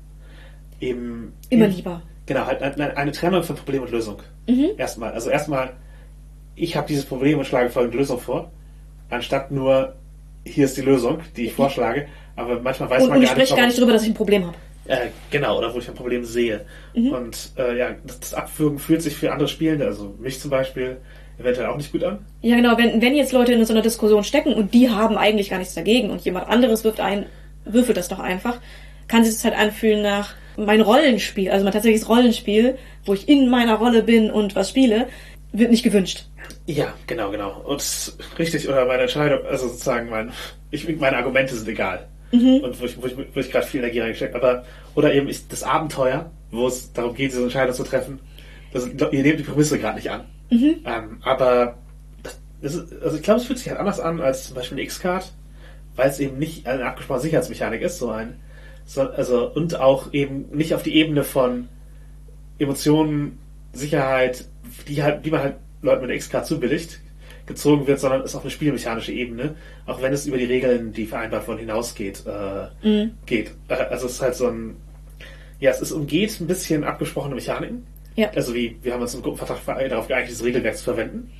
[0.79, 2.01] eben Immer eben- lieber.
[2.25, 4.17] Genau, halt eine, eine Trennung von Problem und Lösung.
[4.77, 5.73] Erstmal, also erstmal,
[6.55, 8.51] ich habe dieses Problem und schlage folgende Lösung vor,
[9.09, 9.95] anstatt nur
[10.45, 13.37] hier ist die Lösung, die ich vorschlage, aber manchmal weiß Und, man und ich gar
[13.37, 14.55] nicht, spreche gar nicht drüber, dass ich ein Problem habe.
[14.85, 16.65] Äh, genau, oder wo ich ein Problem sehe.
[16.93, 20.97] Und äh, ja, das, das Abwürgen fühlt sich für andere Spielende, also mich zum Beispiel,
[21.37, 22.19] eventuell auch nicht gut an.
[22.41, 25.49] Ja, genau, wenn, wenn jetzt Leute in so einer Diskussion stecken und die haben eigentlich
[25.49, 27.25] gar nichts dagegen und jemand anderes wirft ein,
[27.65, 28.59] würfelt das doch einfach,
[29.07, 33.49] kann sich das halt anfühlen nach mein Rollenspiel, also mein tatsächliches Rollenspiel, wo ich in
[33.49, 35.07] meiner Rolle bin und was spiele,
[35.53, 36.25] wird nicht gewünscht.
[36.65, 37.61] Ja, genau, genau.
[37.61, 40.31] Und richtig, oder meine Entscheidung, also sozusagen mein,
[40.69, 42.07] ich, meine Argumente sind egal.
[42.63, 45.47] Und wo ich, wo ich, wo ich gerade viel Energie reingesteckt aber oder eben ich,
[45.47, 48.19] das Abenteuer, wo es darum geht, diese Entscheidung zu treffen,
[48.73, 50.25] das, ihr nehmt die Prämisse gerade nicht an.
[50.85, 51.77] Ähm, aber
[52.23, 54.77] das, das ist, also ich glaube, es fühlt sich halt anders an als zum Beispiel
[54.77, 55.31] eine X-Card,
[55.95, 58.39] weil es eben nicht eine abgesprochene Sicherheitsmechanik ist, so ein,
[58.85, 61.67] so, also und auch eben nicht auf die Ebene von
[62.59, 63.39] Emotionen,
[63.73, 64.45] Sicherheit,
[64.87, 66.99] die halt, die man halt Leuten mit der X-Card zubilligt,
[67.45, 69.55] gezogen wird, sondern ist auf eine spielmechanische Ebene,
[69.85, 73.51] auch wenn es über die Regeln, die vereinbart wurden, hinausgeht, äh, geht.
[73.67, 74.75] Äh, Also es ist halt so ein,
[75.59, 77.85] ja, es ist umgeht ein bisschen abgesprochene Mechaniken.
[78.15, 78.29] Ja.
[78.35, 81.31] Also wie, wir haben uns im Gruppenvertrag darauf geeinigt, dieses Regelwerk zu verwenden.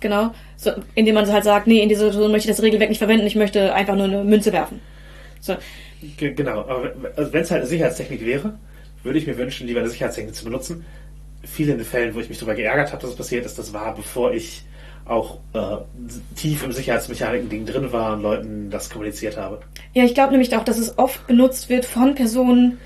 [0.00, 0.32] Genau.
[0.56, 3.26] So, indem man halt sagt, nee, in dieser Situation möchte ich das Regelwerk nicht verwenden,
[3.26, 4.80] ich möchte einfach nur eine Münze werfen.
[5.40, 5.56] So.
[6.16, 8.58] Ge- Genau, aber wenn- also wenn es halt eine Sicherheitstechnik wäre,
[9.02, 10.84] würde ich mir wünschen, lieber eine Sicherheitstechnik zu benutzen.
[11.44, 13.72] Viele in den Fällen, wo ich mich darüber geärgert habe, dass es passiert ist, das
[13.72, 14.62] war, bevor ich
[15.08, 15.58] auch äh,
[16.36, 19.60] tief im Sicherheitsmechaniken-Ding drin war und Leuten das kommuniziert habe.
[19.94, 22.78] Ja, ich glaube nämlich auch, dass es oft benutzt wird von Personen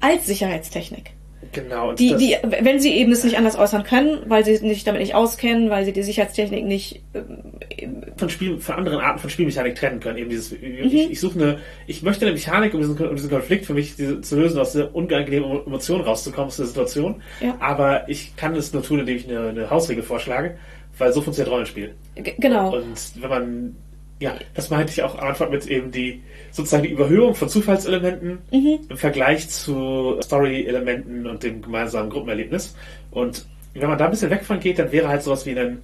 [0.00, 1.12] als Sicherheitstechnik.
[1.52, 1.90] Genau.
[1.90, 5.00] Und Die, die, wenn sie eben es nicht anders äußern können, weil sie sich damit
[5.00, 9.74] nicht auskennen, weil sie die Sicherheitstechnik nicht ähm, von Spiel, von anderen Arten von Spielmechanik
[9.74, 10.18] trennen können.
[10.18, 10.58] Eben dieses, Mhm.
[10.84, 13.96] ich, ich suche eine, ich möchte eine Mechanik, um diesen, um diesen Konflikt für mich
[13.96, 17.20] diese, zu lösen, aus der unangenehmen Emotion rauszukommen, aus der Situation.
[17.40, 17.56] Ja.
[17.58, 20.56] Aber ich kann es nur tun, indem ich eine, eine Hausregel vorschlage,
[21.00, 21.94] weil so funktioniert Rollenspiel.
[22.16, 22.76] g- genau.
[22.76, 23.76] Und wenn man,
[24.20, 26.22] ja, das meinte ich auch am Anfang mit eben die,
[26.52, 28.78] sozusagen die Überhöhung von Zufallselementen Mhm.
[28.88, 32.74] im Vergleich zu Story-Elementen und dem gemeinsamen Gruppenerlebnis.
[33.10, 35.80] Und wenn man da ein bisschen weg von geht, dann wäre halt sowas wie ein,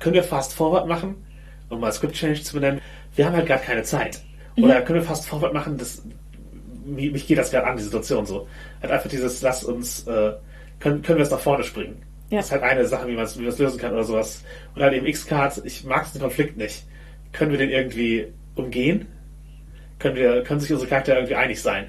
[0.00, 1.14] können wir Fast Forward machen,
[1.68, 2.80] um mal Script Change zu benennen.
[3.16, 4.20] Wir haben halt gerade keine Zeit.
[4.56, 4.64] Mhm.
[4.64, 6.02] Oder können wir Fast Forward machen, das,
[6.84, 8.46] mich mich geht das gerade an, die Situation so.
[8.82, 10.32] Halt einfach dieses, lass uns, äh,
[10.80, 12.02] können, können wir es nach vorne springen.
[12.32, 12.38] Ja.
[12.38, 14.42] Das ist halt eine Sache, wie man es lösen kann oder sowas.
[14.74, 16.84] Und halt eben X-Card, ich mag den Konflikt nicht.
[17.32, 19.06] Können wir den irgendwie umgehen?
[19.98, 21.88] Können wir, können sich unsere Charaktere irgendwie einig sein?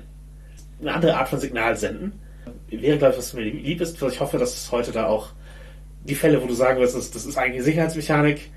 [0.81, 2.19] Eine andere Art von Signal senden.
[2.67, 4.01] Wäre, glaube ich, was mir lieb ist.
[4.01, 5.29] Ich hoffe, dass es heute da auch
[6.03, 8.51] die Fälle, wo du sagen wirst, das, das ist eigentlich eine Sicherheitsmechanik,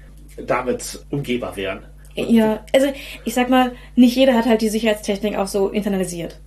[0.45, 1.85] damit umgehbar wären.
[2.17, 2.89] Und Ja, also
[3.25, 6.41] ich sag mal, nicht jeder hat halt die Sicherheitstechnik auch so internalisiert.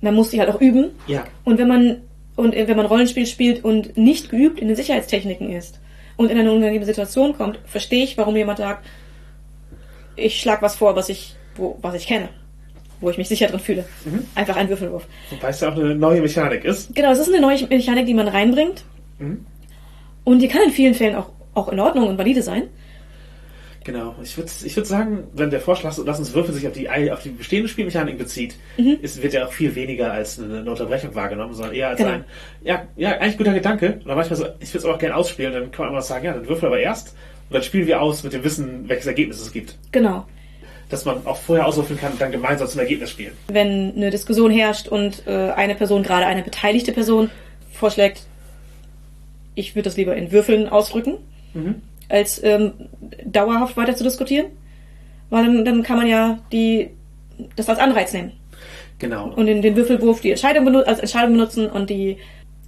[0.00, 0.90] Man muss die halt auch üben.
[1.06, 2.02] Ja, Und wenn man
[2.36, 5.80] und wenn man Rollenspiel spielt und nicht geübt in den Sicherheitstechniken ist
[6.16, 8.86] und in eine unangenehme Situation kommt, verstehe ich, warum jemand sagt,
[10.16, 12.28] ich schlag was vor, was ich, wo, was ich kenne,
[13.00, 13.84] wo ich mich sicher drin fühle.
[14.34, 15.06] Einfach ein Würfelwurf.
[15.30, 16.94] wobei es ja auch eine neue Mechanik ist.
[16.94, 18.84] Genau, es ist eine neue Mechanik, die man reinbringt.
[19.18, 19.44] Mhm.
[20.24, 22.64] Und die kann in vielen Fällen auch, auch in Ordnung und valide sein.
[23.84, 24.14] Genau.
[24.22, 27.22] Ich würde ich würd sagen, wenn der Vorschlag, lass uns Würfel sich auf die, auf
[27.22, 28.98] die bestehende Spielmechanik bezieht, Mhm.
[29.02, 32.10] ist, wird ja auch viel weniger als eine, eine Unterbrechung wahrgenommen, sondern eher als Genau.
[32.12, 32.24] ein,
[32.62, 33.94] ja, ja, eigentlich guter Gedanke.
[33.94, 36.24] Und dann manchmal so, ich würde es auch gerne ausspielen, dann kann man immer sagen,
[36.24, 37.08] ja, dann würfel aber erst
[37.48, 39.76] und dann spielen wir aus mit dem Wissen, welches Ergebnis es gibt.
[39.90, 40.26] Genau.
[40.88, 43.32] Dass man auch vorher auswürfeln kann und dann gemeinsam zum Ergebnis spielen.
[43.48, 47.30] Wenn eine Diskussion herrscht und äh, eine Person, gerade eine beteiligte Person,
[47.72, 48.22] vorschlägt,
[49.54, 51.18] ich würde das lieber in Würfeln ausdrücken,
[52.12, 52.72] als ähm,
[53.24, 54.46] dauerhaft weiter zu diskutieren.
[55.30, 56.90] Weil dann, dann kann man ja die,
[57.56, 58.32] das als Anreiz nehmen.
[58.98, 59.32] Genau.
[59.34, 62.18] Und in den Würfelwurf die Entscheidung als Entscheidung benutzen und die,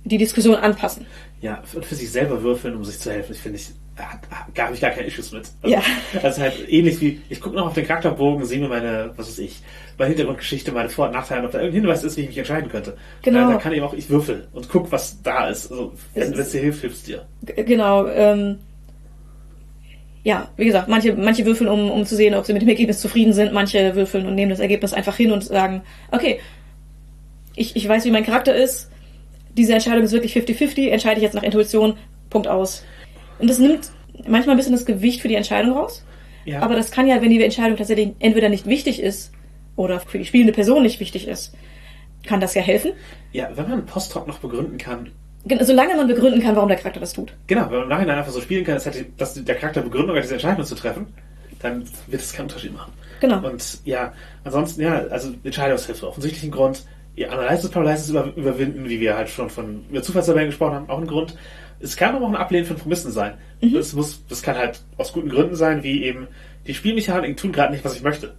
[0.05, 1.07] die Diskussion anpassen.
[1.41, 4.75] Ja, und für sich selber würfeln, um sich zu helfen, ich finde ich, da habe
[4.75, 5.49] ich gar keine Issues mit.
[5.63, 5.83] Ja.
[6.21, 9.29] Das ist halt ähnlich wie, ich gucke noch auf den Charakterbogen, sehe mir meine, was
[9.29, 9.61] weiß ich,
[9.99, 12.71] meine Hintergrundgeschichte, meine Vor- und Nachteile, ob da irgendein Hinweis ist, wie ich mich entscheiden
[12.71, 12.97] könnte.
[13.23, 13.41] Genau.
[13.47, 15.71] Da, da kann ich auch, ich würfel und guck, was da ist.
[15.71, 17.27] Also, wenn es dir hilft, hilft es dir.
[17.43, 18.09] G genau.
[18.09, 18.59] Ähm,
[20.25, 22.99] ja, wie gesagt, manche, manche würfeln, um, um zu sehen, ob sie mit dem Ergebnis
[22.99, 23.53] zufrieden sind.
[23.53, 26.41] Manche würfeln und nehmen das Ergebnis einfach hin und sagen, okay,
[27.55, 28.91] ich, ich weiß, wie mein Charakter ist.
[29.53, 30.89] Diese Entscheidung ist wirklich 50-50.
[30.89, 31.97] Entscheide ich jetzt nach Intuition.
[32.31, 32.83] Punkt aus.
[33.39, 33.91] Und das nimmt
[34.27, 36.05] manchmal ein bisschen das Gewicht für die Entscheidung raus.
[36.47, 36.61] Ja.
[36.61, 39.31] Aber das kann ja, wenn die Entscheidung tatsächlich entweder nicht wichtig ist
[39.77, 41.55] oder für die spielende Person nicht wichtig ist,
[42.27, 42.93] kann das ja helfen.
[43.33, 45.11] Ja, wenn man Post-Hoc noch begründen kann,
[45.61, 47.33] Solange man begründen kann, warum der Charakter das tut.
[47.47, 48.81] genau, wenn man im Nachhinein einfach so spielen kann,
[49.17, 51.07] dass, der Charakter Begründung hat, diese Entscheidung zu treffen,
[51.61, 52.93] dann wird es keinen Unterschied machen.
[53.21, 53.47] Genau.
[53.47, 54.13] Und ja,
[54.45, 56.85] ansonsten, ja, also Entscheidungshilfe, offensichtlich ein Grund.
[57.17, 60.99] Ihr Analysis Paralysis über, überwinden, wie wir halt schon von über Zufallstabellen gesprochen haben, auch
[60.99, 61.37] ein Grund.
[61.81, 63.35] Es kann aber auch ein Ablehnen von Prämissen sein.
[63.61, 66.29] Das muss, das kann halt aus guten Gründen sein, wie eben
[66.67, 68.35] die Spielmechaniken tun gerade nicht, was ich möchte.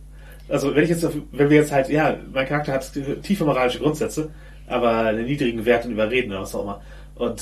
[0.50, 2.92] Also wenn ich jetzt, wenn wir jetzt halt, ja, mein Charakter hat
[3.24, 4.32] tiefe moralische Grundsätze,
[4.68, 6.82] aber einen niedrigen Wert in Überreden oder was auch immer.
[7.16, 7.42] Und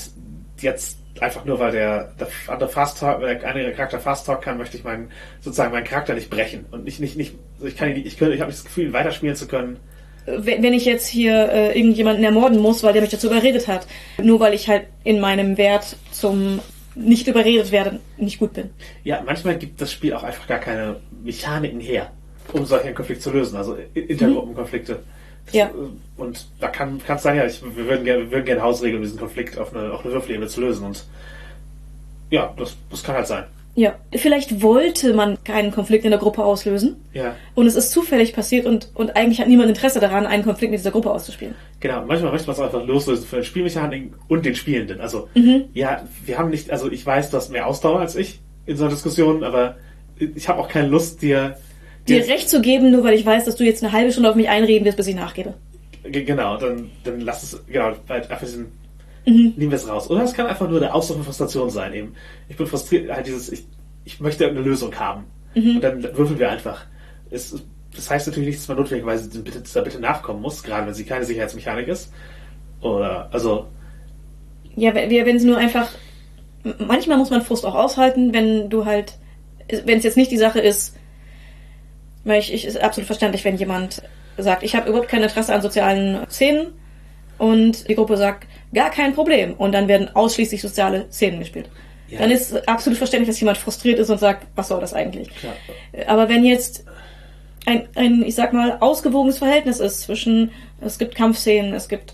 [0.60, 4.42] jetzt einfach nur, weil der, der andere Fast Talk, weil der eine Charakter Fast Talk
[4.42, 5.10] kann, möchte ich meinen,
[5.40, 6.64] sozusagen meinen Charakter nicht brechen.
[6.70, 9.46] Und nicht, nicht, nicht, ich kann ich, könnte- ich habe nicht das Gefühl, weiterspielen zu
[9.46, 9.78] können.
[10.26, 13.86] wenn wenn ich jetzt hier äh, irgendjemanden ermorden muss, weil der mich dazu überredet hat,
[14.22, 16.60] nur weil ich halt in meinem Wert zum
[16.96, 18.70] nicht überredet werden nicht gut bin.
[19.02, 22.10] Ja, manchmal gibt das Spiel auch einfach gar keine Mechaniken her,
[22.52, 24.92] um solchen Konflikt zu lösen, also Intergruppenkonflikte.
[24.94, 25.02] Das,
[25.52, 25.66] Ja.
[25.66, 25.72] äh,
[26.16, 29.18] Und da kann es sein, ja, ich, wir würden gerne, würden gerne Hausregeln, um diesen
[29.18, 30.86] Konflikt auf eine, auf eine Würfelebene zu lösen.
[30.86, 31.04] Und
[32.30, 33.44] ja, das, das kann halt sein.
[33.76, 38.32] Ja, vielleicht wollte man keinen Konflikt in der Gruppe auslösen Ja, und es ist zufällig
[38.32, 41.56] passiert und, und eigentlich hat niemand Interesse daran, einen Konflikt mit dieser Gruppe auszuspielen.
[41.80, 42.04] genau.
[42.06, 45.00] Manchmal möchte man es einfach loslösen für den Spielmechaniken und den Spielenden.
[45.00, 45.28] Also,
[45.74, 48.84] ja, wir haben nicht, also ich weiß, du hast mehr Ausdauer als ich in so
[48.84, 49.74] einer Diskussion, aber
[50.18, 51.56] ich habe auch keine Lust, dir
[52.08, 54.36] Dir Recht zu geben, nur weil ich weiß, dass du jetzt eine halbe Stunde auf
[54.36, 55.54] mich einreden wirst, bis ich nachgebe.
[56.04, 58.66] Ge- Genau, dann, dann lass es, genau, halt einfach diesen,
[59.56, 60.10] nehmen wir es raus.
[60.10, 62.14] Oder es kann einfach nur der Ausdruck von Frustration sein, eben.
[62.48, 63.64] Ich bin frustriert, halt dieses, ich,
[64.04, 65.24] ich möchte eine Lösung haben.
[65.76, 66.84] Und dann würfeln wir einfach.
[67.30, 67.56] Es,
[67.94, 71.04] das heißt natürlich nicht, dass man notwendigerweise Bitte, der Bitte nachkommen muss, gerade wenn sie
[71.04, 72.12] keine Sicherheitsmechanik ist.
[72.82, 73.66] Oder, also,
[74.76, 75.88] Ja, wenn wenn es nur einfach.
[76.78, 79.14] Manchmal muss man Frust auch aushalten, wenn du halt.
[79.84, 80.96] Wenn es jetzt nicht die Sache ist.
[82.24, 84.02] Weil ich, ich ist absolut verständlich, wenn jemand
[84.36, 86.72] sagt, ich habe überhaupt kein Interesse an sozialen Szenen
[87.38, 89.54] und die Gruppe sagt, gar kein Problem.
[89.54, 91.68] Und dann werden ausschließlich soziale Szenen gespielt.
[92.08, 92.18] Ja.
[92.18, 95.30] Dann ist absolut verständlich, dass jemand frustriert ist und sagt, was soll das eigentlich?
[95.34, 95.54] klar.
[96.06, 96.84] Aber wenn jetzt
[97.66, 102.12] ein, ein, ich sag mal, ausgewogenes Verhältnis ist zwischen, es gibt Kampfszenen, es gibt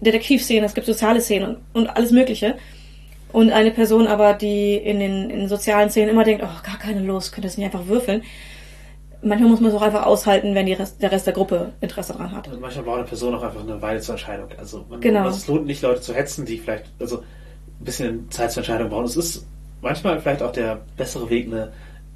[0.00, 2.56] Detektivszenen, es gibt soziale Szenen und, und alles Mögliche.
[3.32, 7.00] Und eine Person aber, die in den in sozialen Szenen immer denkt, oh, gar keine
[7.00, 8.22] Lust, könnte es nicht einfach würfeln.
[9.22, 12.12] Manchmal muss man es auch einfach aushalten, wenn die Rest, der Rest der Gruppe Interesse
[12.14, 12.48] daran hat.
[12.48, 14.48] Und manchmal braucht eine Person auch einfach eine Weile zur Entscheidung.
[14.58, 15.28] Also man, Genau.
[15.28, 19.04] es lohnt nicht, Leute zu hetzen, die vielleicht also ein bisschen Zeit zur Entscheidung brauchen.
[19.04, 19.46] Es ist
[19.82, 21.70] manchmal vielleicht auch der bessere Weg, eine,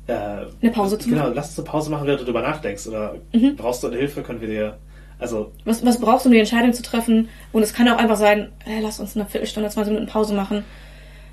[0.07, 1.31] äh, Eine Pause zu genau, machen.
[1.31, 1.37] Mhm.
[1.37, 2.87] lass uns eine Pause machen, während du darüber nachdenkst.
[2.89, 3.17] Oder
[3.57, 4.79] brauchst du eine Hilfe, können wir dir.
[5.19, 7.29] Also, Was, was brauchst du, um die Entscheidung zu treffen?
[7.53, 10.65] Und es kann auch einfach sein, hey, lass uns eine Viertelstunde, 20 Minuten Pause machen.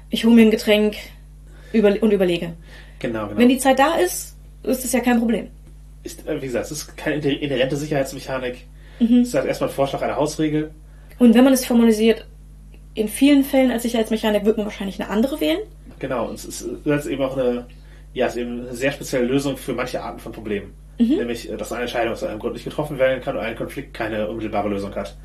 [0.09, 0.95] Ich hole mir ein Getränk
[1.73, 2.53] über, und überlege.
[2.99, 3.37] genau, genau.
[3.39, 5.47] Wenn die Zeit da ist, ist es ja kein Problem.
[6.03, 8.67] Ist, äh, wie gesagt, es ist keine inhärente Sicherheitsmechanik.
[8.99, 9.21] Mhm.
[9.21, 10.71] Es ist halt erstmal ein Vorschlag einer Hausregel.
[11.19, 12.25] Und wenn man es formalisiert,
[12.93, 15.59] in vielen Fällen als Sicherheitsmechanik wird man wahrscheinlich eine andere wählen.
[15.99, 17.65] Genau, und es ist, es ist eben auch eine,
[18.13, 20.73] ja, es ist eben eine sehr spezielle Lösung für manche Arten von Problemen.
[20.97, 23.93] Nämlich, äh, dass eine Entscheidung aus einem Grund nicht getroffen werden kann und ein Konflikt
[23.93, 25.17] keine unmittelbare Lösung hat.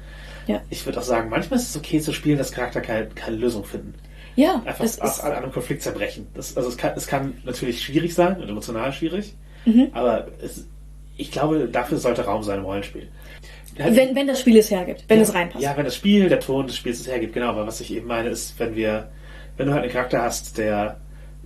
[0.46, 0.62] Ja.
[0.70, 3.64] Ich würde auch sagen, manchmal ist es okay zu spielen, dass Charakter keine, keine Lösung
[3.64, 3.94] finden.
[4.36, 6.26] Ja, Einfach das ist, an einem Konflikt zerbrechen.
[6.34, 9.34] Das, also es kann, es kann natürlich schwierig sein und emotional schwierig,
[9.66, 9.88] Mhm.
[9.92, 10.66] aber es,
[11.16, 13.08] ich glaube, dafür sollte Raum sein im Rollenspiel.
[13.76, 15.62] wenn, wenn das Spiel es hergibt, wenn ja, es reinpasst.
[15.62, 17.48] Ja, wenn das Spiel, der Ton des Spiels es hergibt, genau.
[17.48, 19.10] Aber was ich eben meine, ist, wenn wir,
[19.56, 20.98] wenn du halt einen Charakter hast, der,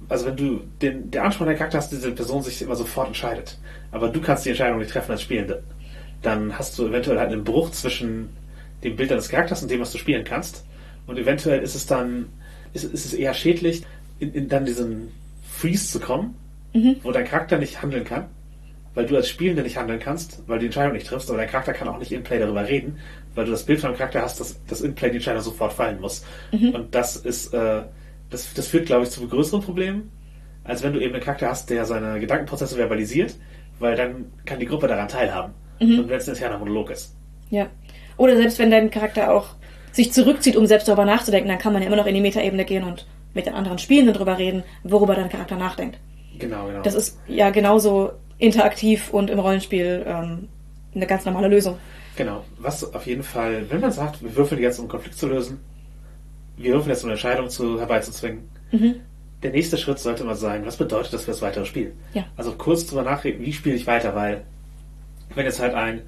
[0.08, 3.08] also wenn du den, der Anspruch an den Charakter hast, diese Person sich immer sofort
[3.08, 3.58] entscheidet,
[3.90, 5.62] aber du kannst die Entscheidung nicht treffen als Spielende,
[6.22, 8.28] dann hast du eventuell halt einen Bruch zwischen
[8.84, 10.64] dem Bild deines Charakters und dem, was du spielen kannst.
[11.06, 12.26] Und eventuell ist es dann,
[12.72, 13.82] ist, ist es eher schädlich,
[14.18, 16.34] in, in dann diesen Freeze zu kommen,
[17.02, 18.26] wo dein Charakter nicht handeln kann,
[18.94, 21.48] weil du als Spielende nicht handeln kannst, weil du die Entscheidung nicht triffst, aber dein
[21.48, 22.98] Charakter kann auch nicht in Play darüber reden,
[23.34, 25.72] weil du das Bild von dem Charakter hast, dass, dass in Play die Entscheidung sofort
[25.72, 26.24] fallen muss.
[26.52, 27.82] Und das ist, äh,
[28.30, 30.10] das, das führt, glaube ich, zu größeren Problemen,
[30.64, 33.36] als wenn du eben einen Charakter hast, der seine Gedankenprozesse verbalisiert,
[33.78, 35.54] weil dann kann die Gruppe daran teilhaben.
[35.80, 37.16] Und wenn es ein interner Monolog ist.
[37.48, 37.68] Ja.
[38.16, 39.54] Oder selbst wenn dein Charakter auch
[39.92, 42.64] sich zurückzieht, um selbst darüber nachzudenken, dann kann man ja immer noch in die Metaebene
[42.64, 45.98] gehen und mit den anderen Spielenden darüber reden, worüber dein Charakter nachdenkt.
[46.40, 46.82] Genau, genau.
[46.82, 50.48] Das ist ja genauso interaktiv und im Rollenspiel ähm,
[50.94, 51.78] eine ganz normale Lösung.
[52.16, 52.44] Genau.
[52.58, 55.60] Was auf jeden Fall, wenn man sagt, wir würfeln jetzt, um einen Konflikt zu lösen,
[56.56, 58.48] wir würfeln jetzt, um eine Entscheidung zu, herbeizuzwingen,
[59.42, 61.92] der nächste Schritt sollte mal sein, was bedeutet das für das weitere Spiel?
[62.12, 62.24] Ja.
[62.36, 64.42] Also kurz drüber nachdenken, wie spiele ich weiter, weil
[65.34, 66.02] wenn jetzt halt ein,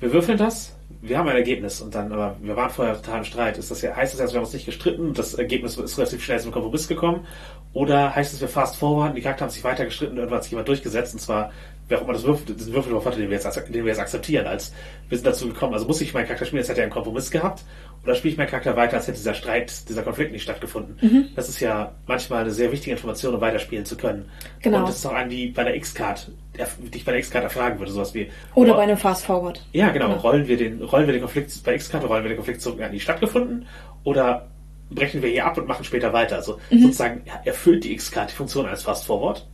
[0.00, 3.24] wir würfeln das, wir haben ein Ergebnis und dann, aber wir waren vorher total im
[3.24, 5.76] Streit, ist das ja, heißt das jetzt, wir haben uns nicht gestritten und das Ergebnis
[5.76, 7.26] ist relativ schnell zum Kompromiss gekommen?
[7.74, 10.44] Oder heißt es, wir fast forward, die Charakter haben sich weiter gestritten und irgendwann hat
[10.44, 11.52] sich jemand durchgesetzt und zwar,
[11.88, 14.46] wer auch immer das Würfel, diesen Würfelwurf hatte, den wir, jetzt, den wir jetzt akzeptieren,
[14.46, 14.72] als
[15.10, 17.30] wir sind dazu gekommen, also muss ich meinen Charakter spielen, als hätte er einen Kompromiss
[17.30, 17.64] gehabt,
[18.02, 21.30] oder spiele ich meinen Charakter weiter, als hätte dieser Streit, dieser Konflikt nicht stattgefunden.
[21.36, 24.30] Das ist ja manchmal eine sehr wichtige Information, um weiterspielen zu können.
[24.62, 24.78] Genau.
[24.78, 27.44] Und das ist auch eine, die bei der X-Card, erf- die ich bei der X-Card
[27.44, 28.30] erfragen würde, sowas wie.
[28.54, 29.62] Oder oh, bei einem Fast Forward.
[29.72, 30.08] Ja, genau.
[30.08, 30.20] Genau.
[30.20, 32.92] Rollen wir den, rollen wir den Konflikt bei X-Card, rollen wir den Konflikt zurück an
[32.92, 33.66] die stattgefunden
[34.04, 34.48] oder
[34.90, 36.36] brechen wir hier ab und machen später weiter.
[36.36, 36.82] Also Mhm.
[36.82, 39.46] sozusagen ja, erfüllt die X-Card die Funktion als Fast Forward.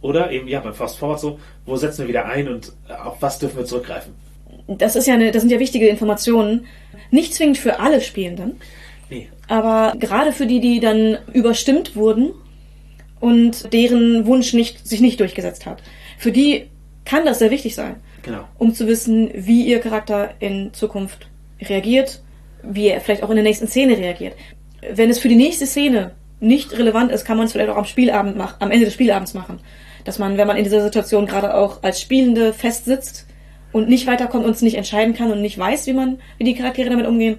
[0.00, 3.16] Oder eben, ja, beim Fast Forward so, wo setzen wir wieder ein und äh, auf
[3.20, 4.14] was dürfen wir zurückgreifen?
[4.66, 6.66] Das ist ja eine, das sind ja wichtige Informationen.
[7.10, 8.56] Nicht zwingend für alle Spielenden,
[9.10, 9.28] Nee.
[9.48, 12.32] aber gerade für die, die dann überstimmt wurden
[13.20, 15.82] und deren Wunsch nicht, sich nicht durchgesetzt hat.
[16.22, 16.70] Für die
[17.04, 18.44] kann das sehr wichtig sein, Genau.
[18.56, 21.26] um zu wissen, wie ihr Charakter in Zukunft
[21.60, 22.22] reagiert,
[22.62, 24.34] wie er vielleicht auch in der nächsten Szene reagiert.
[24.88, 27.86] Wenn es für die nächste Szene nicht relevant ist, kann man es vielleicht auch am
[27.86, 29.58] Spielabend mach, am Ende des Spielabends machen.
[30.04, 33.26] Dass man, wenn man in dieser Situation gerade auch als Spielende festsitzt
[33.72, 36.54] und nicht weiterkommt und es nicht entscheiden kann und nicht weiß, wie man, wie die
[36.54, 37.38] Charaktere damit umgehen,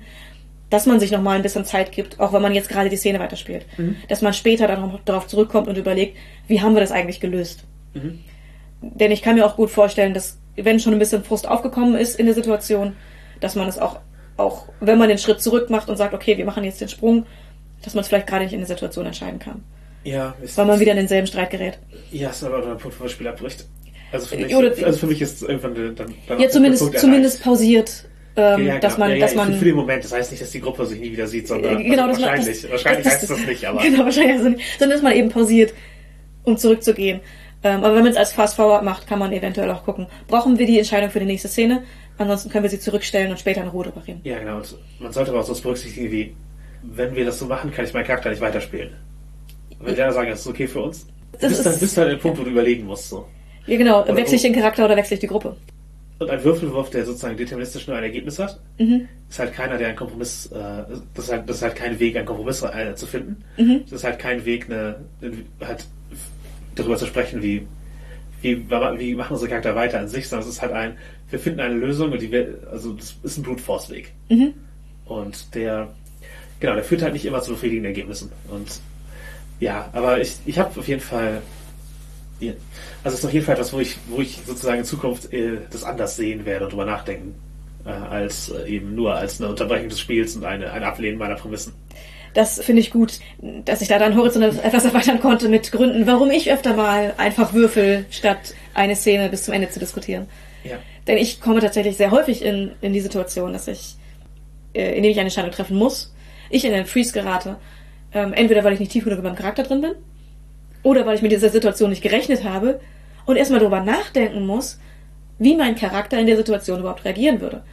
[0.69, 3.19] dass man sich nochmal ein bisschen Zeit gibt, auch wenn man jetzt gerade die Szene
[3.19, 3.65] weiterspielt.
[4.10, 6.18] Dass man später dann noch darauf zurückkommt und überlegt,
[6.49, 7.64] wie haben wir das eigentlich gelöst?
[8.95, 12.19] Denn ich kann mir auch gut vorstellen, dass wenn schon ein bisschen Frust aufgekommen ist
[12.19, 12.95] in der Situation,
[13.39, 13.99] dass man es auch,
[14.38, 17.26] auch wenn man den Schritt zurück macht und sagt, okay, wir machen jetzt den Sprung,
[17.84, 19.64] dass man es vielleicht gerade nicht in der Situation entscheiden kann.
[20.03, 21.80] Ja, ist, Weil man wieder in denselben Streit gerät.
[22.11, 23.65] Ja, ist aber ein Punkt, wo das Spiel abbricht.
[24.11, 26.84] Also für Äh, mich, oder- also für mich ist irgendwann dann, dann Ja, der zumindest,
[26.84, 27.43] Punkt zumindest erreicht.
[27.45, 28.05] pausiert,
[28.35, 29.07] ähm, Ja, ja, dass genau.
[29.07, 30.03] man, ja, dass für- man, für den Moment.
[30.03, 32.30] Das heißt nicht, dass die Gruppe sich nie wieder sieht, sondern Äh, genau, also man-
[32.31, 32.61] wahrscheinlich.
[32.61, 34.64] das- wahrscheinlich das- heißt das nicht, aber Genau, wahrscheinlich also nicht.
[34.77, 35.73] Sondern dass man eben pausiert,
[36.43, 37.22] um zurückzugehen.
[37.64, 40.60] Ähm, aber wenn man es als Fast Forward macht, kann man eventuell auch gucken, brauchen
[40.60, 41.84] wir die Entscheidung für die nächste Szene?
[42.18, 44.22] Ansonsten können wir sie zurückstellen und später in Ruhe drüber reden.
[44.23, 44.57] Ja, genau.
[44.57, 46.35] Und man sollte aber auch so berücksichtigen, wie,
[46.84, 48.91] wenn wir das so machen, kann ich meinen Charakter nicht weiterspielen.
[49.80, 51.07] Wenn die anderen sagen, das ist okay für uns,
[51.40, 53.10] Das bist dann ist- bist du an dem Punkt, wo du überlegen musst.
[53.10, 53.26] So.
[53.65, 54.03] Ja, genau.
[54.03, 55.56] Oder Wechsle ich den Charakter oder wechsle ich die Gruppe?
[56.19, 59.07] Und ein Würfelwurf, der sozusagen deterministisch nur ein Ergebnis hat, Mhm.
[59.30, 60.60] ist halt keiner, der einen Kompromiss, äh,
[61.15, 63.44] das, ist halt, das ist halt kein Weg, einen Kompromiss äh, zu finden.
[63.57, 63.81] Mhm.
[63.85, 64.98] Das ist halt kein Weg, eine,
[65.65, 65.85] halt
[66.75, 67.65] darüber zu sprechen, wie,
[68.41, 70.97] wie, wie machen unsere Charakter weiter an sich, sondern es ist halt ein,
[71.29, 74.11] wir finden eine Lösung und die, wir- also das ist ein Brute Force Weg.
[74.29, 74.53] Mhm.
[75.05, 75.89] Und der,
[76.59, 78.31] genau, der führt halt nicht immer zu befriedigenden Ergebnissen.
[78.49, 78.79] Und
[79.59, 81.41] ja, aber ich, ich habe auf jeden Fall,
[82.41, 82.55] also
[83.03, 85.83] es ist auf jeden Fall etwas, wo ich, wo ich sozusagen in Zukunft äh, das
[85.83, 87.35] anders sehen werde und drüber nachdenken,
[87.85, 91.35] äh, als äh, eben nur als eine Unterbrechung des Spiels und eine, ein Ablehnen meiner
[91.35, 91.73] Prämissen.
[92.34, 93.19] Das finde ich gut,
[93.65, 97.53] dass ich da dann Horizont etwas erweitern konnte mit Gründen, warum ich öfter mal einfach
[97.53, 100.27] würfel, statt eine Szene bis zum Ende zu diskutieren.
[100.64, 100.77] Ja.
[101.07, 103.95] Denn ich komme tatsächlich sehr häufig in, in die Situation, dass ich,
[104.73, 106.14] äh, indem ich eine Entscheidung treffen muss,
[106.49, 107.57] ich in einen Freeze gerate.
[108.14, 109.91] Ähm, entweder weil ich nicht tief genug in meinem Charakter drin bin,
[110.84, 112.80] oder weil ich mit dieser Situation nicht gerechnet habe
[113.26, 114.80] und erstmal darüber nachdenken muss,
[115.39, 117.64] wie mein Charakter in der Situation überhaupt reagieren würde.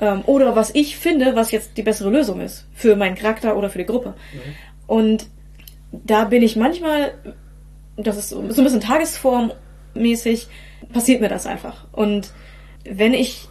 [0.00, 3.70] Ähm, oder was ich finde, was jetzt die bessere Lösung ist für meinen Charakter oder
[3.70, 4.14] für die Gruppe.
[4.86, 5.26] Und
[5.92, 7.14] da bin ich manchmal,
[7.96, 10.48] das ist so so ein bisschen tagesformmäßig,
[10.92, 11.86] passiert mir das einfach.
[11.92, 12.30] Und
[12.84, 13.48] wenn ich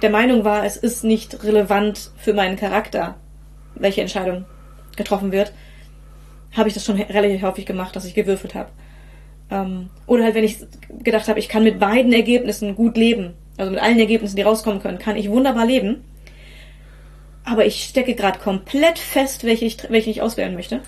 [0.00, 3.16] der Meinung war, es ist nicht relevant für meinen Charakter,
[3.74, 4.44] welche Entscheidung
[4.96, 5.52] getroffen wird,
[6.56, 8.70] habe ich das schon relativ häufig gemacht, dass ich gewürfelt habe.
[9.50, 10.58] Ähm, oder halt, wenn ich
[11.02, 14.80] gedacht habe, ich kann mit beiden Ergebnissen gut leben, also mit allen Ergebnissen, die rauskommen
[14.80, 16.04] können, kann ich wunderbar leben.
[17.44, 20.80] Aber ich stecke gerade komplett fest, welche ich, welche ich auswählen möchte.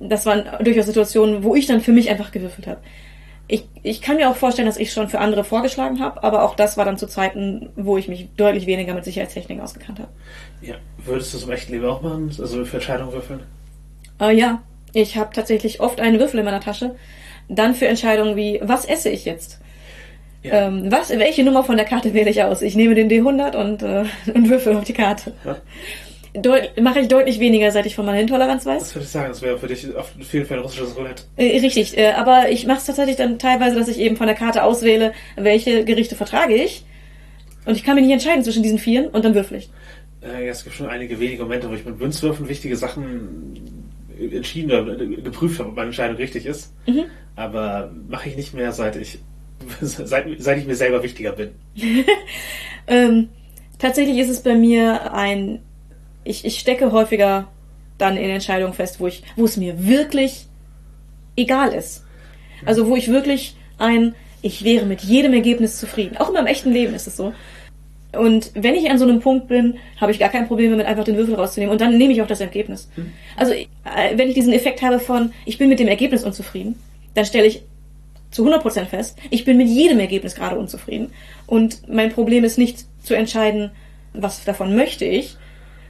[0.00, 2.80] Das waren durchaus Situationen, wo ich dann für mich einfach gewürfelt habe.
[3.46, 6.54] Ich, ich kann mir auch vorstellen, dass ich schon für andere vorgeschlagen habe, aber auch
[6.54, 10.10] das war dann zu Zeiten, wo ich mich deutlich weniger mit Sicherheitstechniken ausgekannt habe.
[10.62, 10.76] ja.
[11.04, 12.34] Würdest du es im echten Leben auch machen?
[12.38, 13.40] Also für Entscheidungen würfeln?
[14.18, 14.62] Äh, ja,
[14.94, 16.94] ich habe tatsächlich oft einen Würfel in meiner Tasche.
[17.48, 19.60] Dann für Entscheidungen wie, was esse ich jetzt?
[20.44, 20.66] Ja.
[20.66, 22.60] Ähm, was, welche Nummer von der Karte wähle ich aus?
[22.60, 24.04] Ich nehme den D100 und, äh,
[24.34, 25.32] und würfel auf die Karte.
[25.44, 25.56] Ja.
[26.36, 28.82] Deut Mache ich deutlich weniger, seit ich von meiner Intoleranz weiß.
[28.82, 31.22] Das würde ich sagen, das wäre für dich auf jeden Fall ein russisches Roulette.
[31.36, 34.36] Äh, richtig, äh, aber ich mache es tatsächlich dann teilweise, dass ich eben von der
[34.36, 36.84] Karte auswähle, welche Gerichte vertrage ich.
[37.64, 39.70] Und ich kann mich nicht entscheiden zwischen diesen vieren und dann würfel ich.
[40.22, 43.80] Äh, ja, es gibt schon einige wenige Momente, wo ich mit Münzwürfen wichtige Sachen
[44.18, 46.74] entschieden oder geprüft habe, ob meine Entscheidung richtig ist.
[46.86, 47.04] Mhm.
[47.36, 49.20] Aber mache ich nicht mehr, seit ich
[49.80, 51.50] seit, seit ich mir selber wichtiger bin.
[52.86, 53.30] Ähm,
[53.78, 55.60] tatsächlich ist es bei mir ein,
[56.22, 57.48] ich, ich stecke häufiger
[57.98, 60.46] dann in Entscheidungen fest, wo ich, wo es mir wirklich
[61.36, 62.04] egal ist.
[62.66, 66.16] Also wo ich wirklich ein, ich wäre mit jedem Ergebnis zufrieden.
[66.16, 67.32] Auch in meinem echten Leben ist es so.
[68.12, 71.04] Und wenn ich an so einem Punkt bin, habe ich gar kein Problem damit, einfach
[71.04, 71.72] den Würfel rauszunehmen.
[71.72, 72.88] Und dann nehme ich auch das Ergebnis.
[73.36, 73.66] Also äh,
[74.16, 76.76] wenn ich diesen Effekt habe von, ich bin mit dem Ergebnis unzufrieden,
[77.14, 77.62] dann stelle ich
[78.34, 81.12] zu 100% fest, ich bin mit jedem Ergebnis gerade unzufrieden.
[81.46, 83.70] Und mein Problem ist nicht zu entscheiden,
[84.12, 85.36] was davon möchte ich,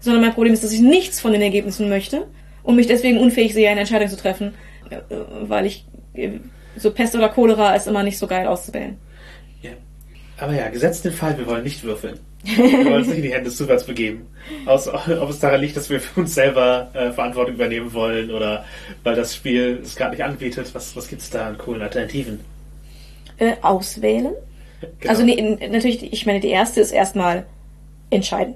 [0.01, 2.27] sondern mein Problem ist, dass ich nichts von den Ergebnissen möchte
[2.63, 4.55] und mich deswegen unfähig sehe, eine Entscheidung zu treffen,
[4.91, 4.97] äh,
[5.43, 6.33] weil ich äh,
[6.77, 8.99] so Pest oder Cholera ist immer nicht so geil auszuwählen.
[10.39, 12.19] Aber ja, gesetzt den Fall, wir wollen nicht würfeln.
[12.43, 14.27] Wir wollen uns nicht in die Hände des Zufalls begeben.
[14.67, 18.65] Aus, ob es daran liegt, dass wir für uns selber äh, Verantwortung übernehmen wollen oder
[19.03, 20.75] weil das Spiel es gerade nicht anbietet.
[20.75, 22.41] Was, was gibt es da an coolen Alternativen?
[23.39, 24.35] Äh, auswählen?
[25.01, 25.11] Genau.
[25.11, 25.41] Also nee,
[25.71, 27.47] natürlich, ich meine, die erste ist erstmal
[28.11, 28.55] entscheiden.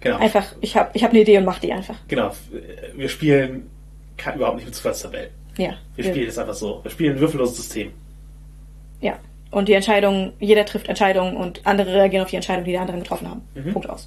[0.00, 0.18] genau.
[0.18, 1.96] Einfach, ich habe ich hab eine Idee und mach die einfach.
[2.08, 2.32] Genau.
[2.94, 3.68] Wir spielen
[4.34, 5.30] überhaupt nicht mit Zufallstabellen.
[5.58, 5.74] Ja.
[5.96, 6.80] Wir spielen es einfach so.
[6.82, 7.92] Wir spielen ein würfelloses System.
[9.00, 9.18] Ja.
[9.56, 13.00] Und die Entscheidung, jeder trifft Entscheidungen und andere reagieren auf die Entscheidung, die die anderen
[13.00, 13.40] getroffen haben.
[13.54, 13.72] Mhm.
[13.72, 14.06] Punkt aus.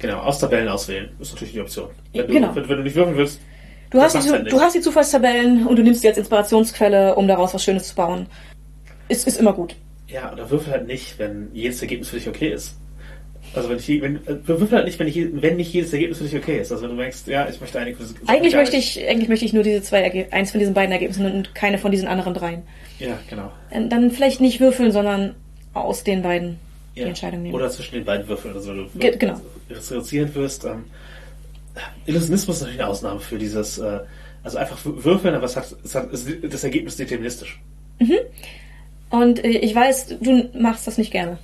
[0.00, 1.90] Genau, aus Tabellen auswählen ist natürlich die Option.
[2.12, 2.56] Wenn du, Genau.
[2.56, 3.40] wenn, wenn du nicht würfeln willst,
[3.90, 7.14] Du hast, die, du halt du hast die Zufallstabellen und du nimmst die als Inspirationsquelle,
[7.14, 8.26] um daraus was Schönes zu bauen.
[9.08, 9.76] Ist, ist immer gut.
[10.08, 12.76] ja, oder würfel halt nicht, wenn jedes Ergebnis für dich okay ist.
[13.54, 16.24] Also wenn ich wenn äh, würfel halt nicht, wenn, ich, wenn nicht jedes Ergebnis für
[16.24, 16.70] dich okay ist.
[16.70, 19.62] Also wenn du merkst, ja, ich möchte eigentlich Eigentlich möchte ich, eigentlich möchte ich nur
[19.64, 22.62] diese zwei Ergebnisse, eins von diesen beiden Ergebnissen und keine von diesen anderen dreien.
[23.00, 23.50] Ja, genau.
[23.70, 25.34] Äh, Dann vielleicht nicht würfeln, sondern
[25.74, 26.58] aus den beiden
[26.94, 27.02] Ja.
[27.04, 27.54] die Entscheidung nehmen.
[27.54, 28.72] Oder zwischen den beiden Würfeln oder so.
[28.74, 29.40] Du Ge- genau.
[29.68, 30.64] reduzieren wirst.
[30.64, 30.84] Ähm,
[32.06, 34.00] Illusionismus ist natürlich eine Ausnahme für dieses, äh,
[34.44, 37.58] also einfach wür- würfeln, aber es hat, es hat es, das Ergebnis deterministisch.
[39.10, 41.38] Und äh, ich weiß, du machst das nicht gerne.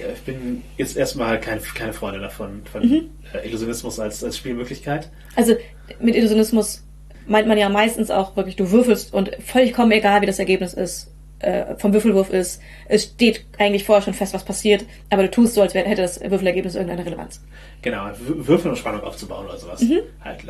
[0.00, 3.10] Ja, ich bin jetzt erstmal kein, keine Freundin davon, von Mhm.
[3.34, 5.10] äh, Illusionismus als, als Spielmöglichkeit.
[5.36, 5.54] Also
[6.00, 6.82] mit Illusionismus
[7.26, 10.72] meint man ja meistens auch wirklich, du würfelst und völlig kommen egal, wie das Ergebnis
[10.74, 11.08] ist,
[11.40, 12.60] äh, vom Würfelwurf ist.
[12.88, 16.02] Es steht eigentlich vorher schon fest, was passiert, aber du tust so, als wär, hätte
[16.02, 17.40] das Würfelergebnis irgendeine Relevanz.
[17.82, 19.82] Genau, W- Würfeln um Spannung aufzubauen oder sowas.
[19.82, 20.00] Mhm.
[20.24, 20.40] Halt,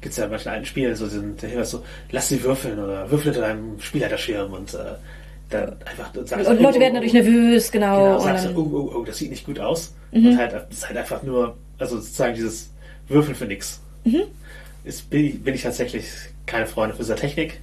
[0.00, 3.10] gibt's ja in manchen alten Spielen so diesen, der Hinweis so, lass sie würfeln oder
[3.10, 4.78] würfel hinter deinem Spielleiterschirm und äh,
[5.50, 7.96] dann einfach und sagst, Und oh, Leute oh, werden oh, dadurch nervös, genau.
[7.96, 9.94] Genau, und sagst oh, oh, oh, das sieht nicht gut aus.
[10.12, 10.26] Mhm.
[10.28, 12.70] Und halt, das ist halt einfach nur, also sozusagen dieses
[13.08, 13.80] Würfeln für nix.
[14.04, 14.22] Mhm.
[14.84, 16.06] Ist, bin, ich, bin ich tatsächlich
[16.46, 17.60] keine Freund für dieser Technik.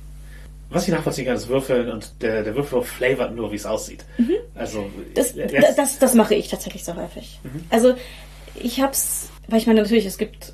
[0.70, 4.06] Was ich nachvollziehen kann, ist Würfeln und der, der Würfelwurf flavert nur, wie es aussieht.
[4.56, 5.14] Also, Mhm.
[5.14, 7.40] das, er- das, das, das mache ich tatsächlich so häufig.
[7.44, 7.64] Mhm.
[7.70, 7.94] Also
[8.56, 10.54] ich hab's, weil ich meine natürlich, es gibt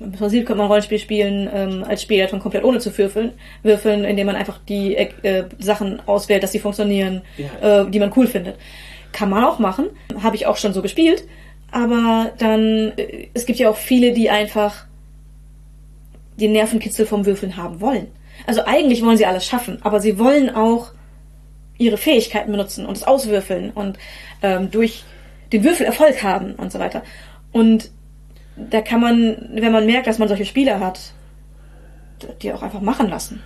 [0.00, 3.32] im Prinzip kann man Rollenspiel spielen ähm, als Spielleitung komplett ohne zu würfeln,
[3.62, 7.82] würfeln, indem man einfach die äh, Sachen auswählt, dass sie funktionieren, Ja.
[7.82, 8.56] äh, die man cool findet.
[9.12, 9.86] Kann man auch machen,
[10.22, 11.24] habe ich auch schon so gespielt,
[11.70, 14.86] aber dann äh, es gibt ja auch viele, die einfach
[16.36, 18.06] den Nervenkitzel vom Würfeln haben wollen.
[18.46, 20.92] Also eigentlich wollen sie alles schaffen, aber sie wollen auch
[21.76, 23.98] ihre Fähigkeiten benutzen und es auswürfeln und
[24.42, 25.02] ähm, durch
[25.52, 27.02] den Würfel Erfolg haben und so weiter.
[27.52, 27.90] Und
[28.56, 31.12] da kann man, wenn man merkt, dass man solche Spieler hat,
[32.42, 33.42] die auch einfach machen lassen.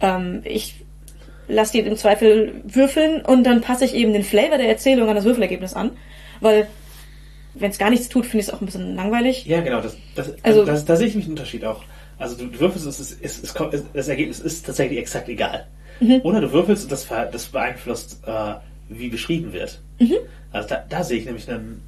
[0.00, 0.84] Ähm, ich
[1.48, 5.16] lasse die im Zweifel würfeln und dann passe ich eben den Flavor der Erzählung an
[5.16, 5.90] das Würfelergebnis an,
[6.40, 6.66] weil
[7.54, 9.46] wenn es gar nichts tut, finde ich es auch ein bisschen langweilig.
[9.46, 11.84] Ja, genau, das, das, Also- das, da sehe ich mich einen Unterschied auch.
[12.18, 15.66] Also du, du würfelst, es ist, es, es, das Ergebnis ist tatsächlich exakt egal.
[16.00, 16.20] Mhm.
[16.22, 18.54] Oder du würfelst und das, das beeinflusst, äh,
[18.88, 19.80] wie beschrieben wird.
[19.98, 20.14] Mhm.
[20.52, 21.82] Also da, da sehe ich nämlich einen,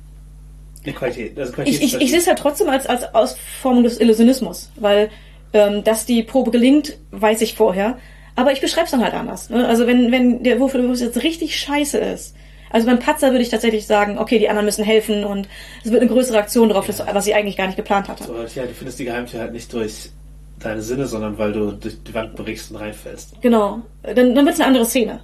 [0.87, 1.39] eine Qualität.
[1.39, 5.11] Also Ich, ich, ich sehe es halt trotzdem als, als Ausformung des Illusionismus, weil
[5.53, 7.99] ähm, dass die Probe gelingt, weiß ich vorher.
[8.35, 9.49] Aber ich beschreibe es dann halt anders.
[9.49, 9.67] Ne?
[9.67, 12.37] Also wenn, wenn der Wurf jetzt richtig scheiße ist,
[12.71, 15.49] also beim Patzer würde ich tatsächlich sagen, okay, die anderen müssen helfen und
[15.85, 18.25] es wird eine größere Aktion drauf, das, was ich eigentlich gar nicht geplant hatte.
[18.25, 20.11] So, ja, du findest die Geheimtür halt nicht durch
[20.59, 23.41] deine Sinne, sondern weil du durch die Wand brichst und reinfällst.
[23.41, 23.83] Genau.
[24.03, 25.21] Dann, dann wird es eine andere Szene.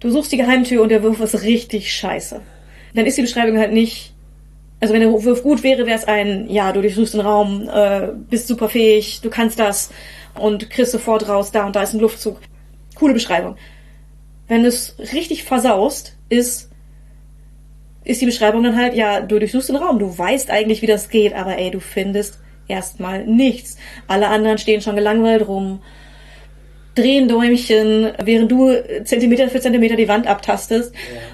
[0.00, 2.40] Du suchst die Geheimtür und der Wurf ist richtig scheiße.
[2.94, 4.11] Dann ist die Beschreibung halt nicht.
[4.82, 8.08] Also wenn der Wurf gut wäre, wäre es ein, ja, du durchsuchst den Raum, äh,
[8.28, 9.92] bist super fähig, du kannst das
[10.34, 12.40] und kriegst sofort raus, da und da ist ein Luftzug.
[12.96, 13.56] Coole Beschreibung.
[14.48, 16.68] Wenn du es richtig versaust, ist,
[18.02, 21.10] ist die Beschreibung dann halt, ja, du durchsuchst den Raum, du weißt eigentlich, wie das
[21.10, 23.76] geht, aber ey, du findest erstmal nichts.
[24.08, 25.80] Alle anderen stehen schon gelangweilt rum
[26.94, 28.70] drehen Däumchen, während du
[29.04, 30.92] Zentimeter für Zentimeter die Wand abtastest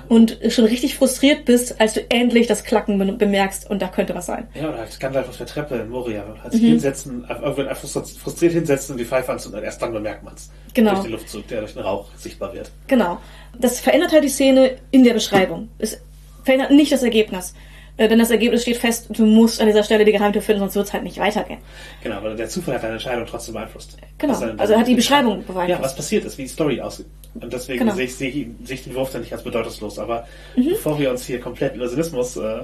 [0.08, 4.14] und schon richtig frustriert bist, als du endlich das Klacken be- bemerkst und da könnte
[4.14, 4.46] was sein.
[4.54, 6.24] Ja, oder halt Gandalf auf der Treppe in Moria.
[6.42, 6.58] Halt Mhm.
[6.58, 10.50] sich hinsetzen, irgendwann frustriert hinsetzen und die Pfeife anzünden und erst dann bemerkt man's.
[10.74, 10.92] Genau.
[10.92, 12.70] Durch den Luftzug, der durch den Rauch sichtbar wird.
[12.86, 13.18] Genau.
[13.58, 15.68] Das verändert halt die Szene in der Beschreibung.
[15.78, 16.00] Es
[16.44, 17.54] verändert nicht das Ergebnis.
[17.98, 20.76] Äh, Denn das Ergebnis steht fest, du musst an dieser Stelle die Geheimtür finden, sonst
[20.76, 21.58] wird es halt nicht weitergehen.
[22.02, 23.96] Genau, aber der Zufall hat deine Entscheidung trotzdem beeinflusst.
[24.16, 24.32] Genau.
[24.56, 25.68] Also er hat die Beschreibung beeinflusst.
[25.68, 27.06] Ja, was passiert ist, wie die Story aussieht.
[27.34, 27.94] Und deswegen Genau.
[27.94, 28.30] sehe, ich, sehe,
[28.68, 29.98] ich, den Wurf dann nicht als bedeutungslos.
[29.98, 30.26] Aber
[30.56, 30.70] Mhm.
[30.70, 32.60] bevor wir uns hier komplett Illusionismus äh,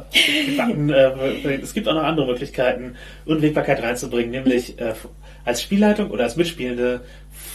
[0.47, 2.97] gebacken, äh, es gibt auch noch andere Möglichkeiten,
[3.27, 4.95] Unwägbarkeit reinzubringen, nämlich äh,
[5.45, 7.03] als Spielleitung oder als Mitspielende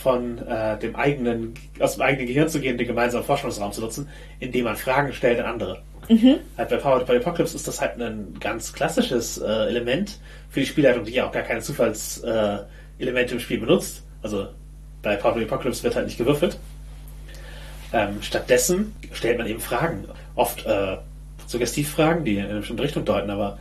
[0.04, 4.08] von äh, dem eigenen, aus dem eigenen Gehirn zu gehen, den gemeinsamen Forschungsraum zu nutzen,
[4.40, 5.82] indem man Fragen stellt an andere.
[6.10, 6.40] Mhm.
[6.58, 10.18] Halt bei Powered by Apocalypse ist das halt ein ganz klassisches äh, Element
[10.50, 14.04] für die Spielleitung, die ja auch gar keine Zufallselemente äh, im Spiel benutzt.
[14.24, 14.48] Also
[15.04, 16.58] bei Powered by Apocalypse wird halt nicht gewürfelt.
[17.94, 20.06] Ähm, stattdessen stellt man eben Fragen.
[20.36, 20.98] Oft äh,
[21.48, 23.60] Suggestivfragen, die in eine bestimmte Richtung deuten, aber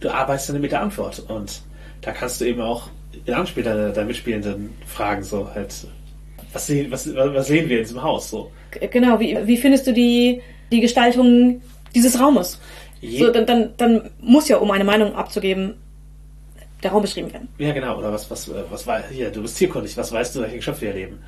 [0.00, 1.22] du arbeitest dann mit der Antwort.
[1.28, 1.62] Und
[2.02, 2.88] da kannst du eben auch
[3.24, 5.86] in Anspiel deiner, deiner Mitspielenden fragen, so halt,
[6.52, 8.30] was sehen, was, was sehen wir in diesem Haus?
[8.30, 8.50] So.
[8.90, 11.62] Genau, wie, wie findest du die, die Gestaltung
[11.96, 12.60] dieses Raumes?
[13.00, 15.74] Je- So, dann, dann, dann muss ja, um eine Meinung abzugeben,
[16.82, 17.48] der Raum beschrieben werden.
[17.58, 17.98] Ja, genau.
[17.98, 19.30] Oder was, was, äh, was war hier?
[19.30, 19.96] Du bist tierkundig.
[19.96, 21.18] Was weißt du, welche Geschöpfe hier leben?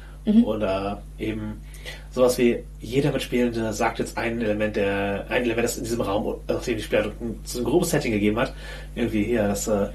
[0.44, 1.62] Oder eben
[2.10, 6.34] sowas wie jeder Mitspielende sagt jetzt ein Element, der ein Element, das in diesem Raum,
[6.46, 8.52] nachdem die Spielleitung so ein grobes Setting gegeben hat,
[8.94, 9.88] irgendwie hier, das äh,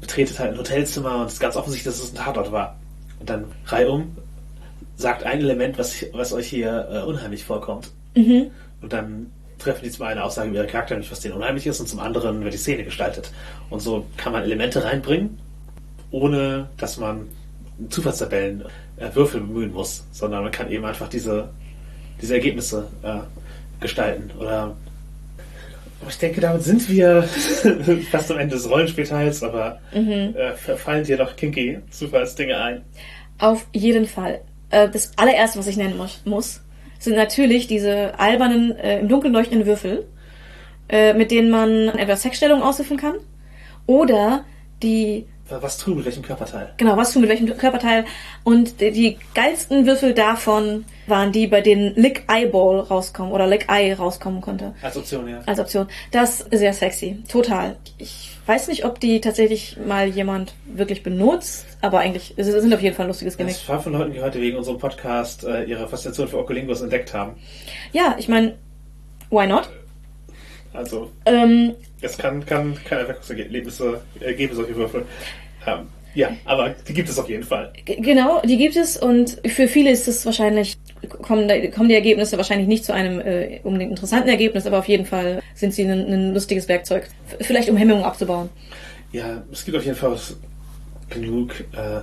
[0.00, 2.76] betretet halt ein Hotelzimmer und es ist ganz offensichtlich, dass es ein Tatort war.
[3.18, 4.16] Und dann reihum
[4.96, 7.90] sagt ein Element, was, was euch hier äh, unheimlich vorkommt.
[8.80, 9.26] Und dann
[9.60, 11.88] treffen die zum einen eine Aussage über ihre Charakter, nicht was denen unheimlich ist, und
[11.88, 13.30] zum anderen wird die Szene gestaltet.
[13.68, 15.38] Und so kann man Elemente reinbringen,
[16.10, 17.28] ohne dass man
[17.88, 18.64] Zufallstabellen,
[18.96, 21.50] äh, Würfel bemühen muss, sondern man kann eben einfach diese,
[22.20, 23.20] diese Ergebnisse äh,
[23.80, 24.30] gestalten.
[24.38, 24.76] Oder
[26.00, 27.22] aber ich denke, damit sind wir
[28.10, 32.82] fast am Ende des Rollenspielteils, aber äh, fallen dir noch kinky Zufallsdinge ein?
[33.38, 34.40] Auf jeden Fall.
[34.70, 36.62] Äh, Das allererste, was ich nennen muss
[37.00, 40.06] sind natürlich diese albernen, äh, im Dunkeln leuchtenden Würfel,
[40.88, 43.14] äh, mit denen man entweder Sexstellungen auswürfeln kann.
[43.86, 44.44] Oder
[44.82, 45.26] die
[45.60, 46.72] Was tun mit welchem Körperteil?
[46.76, 48.04] Genau, was tun mit welchem Körperteil.
[48.44, 53.66] Und die, die geilsten Würfel davon waren die, bei denen Lick Eyeball rauskommen oder Lick
[53.68, 54.74] Eye rauskommen konnte.
[54.80, 55.40] Als Option, ja.
[55.46, 55.88] Als Option.
[56.12, 57.22] Das ist sehr sexy.
[57.28, 57.76] Total.
[57.98, 62.82] Ich weiß nicht, ob die tatsächlich mal jemand wirklich benutzt, aber eigentlich es sind auf
[62.82, 63.54] jeden Fall ein lustiges Gimmick.
[63.54, 67.12] Das war von Leuten, die heute wegen unserem Podcast äh, ihre Faszination für Oculingos entdeckt
[67.12, 67.34] haben.
[67.92, 68.56] Ja, ich meine,
[69.30, 69.68] why not?
[70.72, 75.04] Also, Ähm, es kann, kann, Erweckungsergebnisse äh, geben, solche Würfel.
[75.66, 77.72] Ähm, ja, aber die gibt es auf jeden Fall.
[77.84, 80.76] Genau, die gibt es und für viele ist es wahrscheinlich,
[81.22, 85.06] kommen, kommen die Ergebnisse wahrscheinlich nicht zu einem äh, unbedingt interessanten Ergebnis, aber auf jeden
[85.06, 87.08] Fall sind sie ein, ein lustiges Werkzeug.
[87.40, 88.48] Vielleicht um Hemmungen abzubauen.
[89.12, 90.16] Ja, es gibt auf jeden Fall
[91.10, 92.00] genug, äh,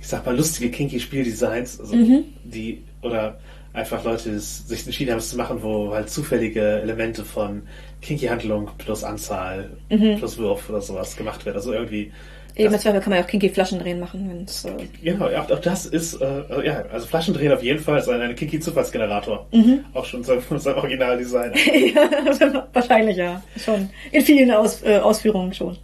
[0.00, 1.96] ich sag mal, lustige, kinky Spieldesigns, also
[2.44, 3.40] die, oder
[3.72, 7.62] einfach Leute, die sich entschieden haben, es zu machen, wo halt zufällige Elemente von
[8.00, 11.56] kinky Handlung plus Anzahl plus Wurf oder sowas gemacht wird.
[11.56, 12.12] Also irgendwie.
[12.58, 14.64] Eben Zweifel kann man ja auch kinky Flaschen drehen machen, wenn es.
[14.64, 14.70] Äh,
[15.00, 18.34] genau, auch, das ist, äh, also, ja, also Flaschendrehen auf jeden Fall ist ein, ein
[18.34, 19.46] kinky Zufallsgenerator.
[19.94, 21.52] Auch schon sein, sein Originaldesign.
[21.94, 23.40] ja, wahrscheinlich ja.
[23.56, 23.88] Schon.
[24.10, 25.78] In vielen Aus, äh, Ausführungen schon.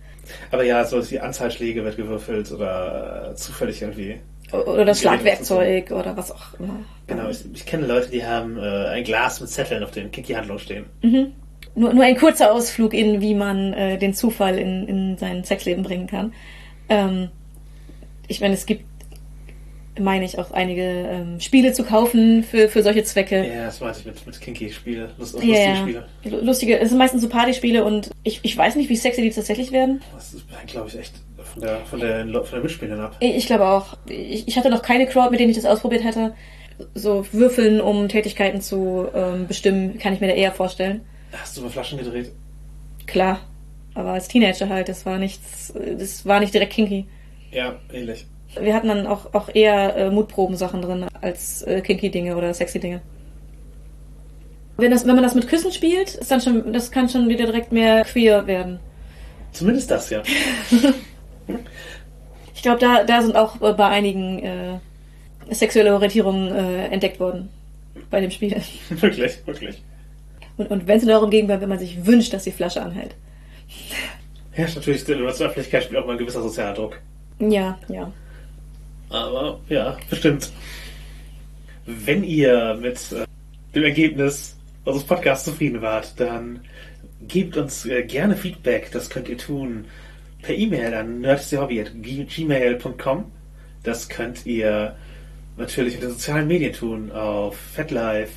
[0.50, 4.18] Aber ja, so die Anzahl Schläge wird gewürfelt oder äh, zufällig irgendwie.
[4.50, 6.76] Oder das Schlagwerkzeug oder was auch immer.
[7.06, 10.60] Genau, ich, ich kenne Leute, die haben äh, ein Glas mit Zetteln auf den Kinky-Handlungen
[10.60, 10.86] stehen.
[11.76, 15.82] Nur, nur ein kurzer Ausflug in, wie man äh, den Zufall in, in sein Sexleben
[15.82, 16.32] bringen kann.
[16.88, 17.28] Ähm,
[18.28, 18.84] ich meine, es gibt,
[19.98, 23.46] meine ich, auch einige ähm, Spiele zu kaufen für, für solche Zwecke.
[23.46, 25.76] Ja, das meinte ich mit, mit Kinky-Spiele, Lust, lustige ja.
[25.76, 26.06] Spiele.
[26.24, 29.30] Lu- Lustige, es sind meistens so Partyspiele und ich, ich weiß nicht, wie sexy die
[29.30, 30.00] tatsächlich werden.
[30.14, 31.14] Das ist, glaube ich, echt
[31.52, 33.16] von der, von der, von der Mitspielerin ab.
[33.20, 33.96] Ich, ich glaube auch.
[34.08, 36.34] Ich, ich hatte noch keine Crowd, mit denen ich das ausprobiert hätte.
[36.94, 41.02] So Würfeln, um Tätigkeiten zu ähm, bestimmen, kann ich mir da eher vorstellen.
[41.32, 42.32] Hast du mal Flaschen gedreht?
[43.06, 43.40] Klar.
[43.94, 47.06] Aber als Teenager halt, das war nichts, das war nicht direkt kinky.
[47.52, 48.26] Ja, ähnlich.
[48.60, 52.80] Wir hatten dann auch, auch eher äh, Mutproben-Sachen drin als äh, kinky Dinge oder sexy
[52.80, 53.00] Dinge.
[54.76, 57.46] Wenn, das, wenn man das mit Küssen spielt, ist dann schon, das kann schon wieder
[57.46, 58.80] direkt mehr queer werden.
[59.52, 60.22] Zumindest das, ja.
[62.54, 64.78] Ich glaube, da, da sind auch bei einigen äh,
[65.50, 67.50] sexuelle Orientierungen äh, entdeckt worden
[68.08, 68.56] bei dem Spiel.
[68.88, 69.82] wirklich, wirklich.
[70.56, 73.16] Und, und wenn es darum ging, wenn man sich wünscht, dass die Flasche anhält.
[74.56, 77.00] Ja, natürlich, in der Öffentlichkeit spielt auch mal ein gewisser sozialer Druck.
[77.40, 78.12] Ja, ja.
[79.10, 80.50] Aber ja, bestimmt.
[81.86, 83.26] Wenn ihr mit äh,
[83.74, 86.60] dem Ergebnis unseres Podcasts zufrieden wart, dann
[87.22, 88.90] gebt uns äh, gerne Feedback.
[88.92, 89.86] Das könnt ihr tun
[90.42, 93.32] per E-Mail an nerdsthehobby.gmail.com.
[93.82, 94.94] Das könnt ihr
[95.56, 98.32] natürlich in den sozialen Medien tun, auf FetLife,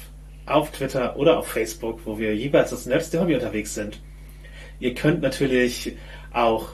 [0.45, 3.99] auf Twitter oder auf Facebook, wo wir jeweils als Nerds Hobby unterwegs sind.
[4.79, 5.95] Ihr könnt natürlich
[6.31, 6.69] auch,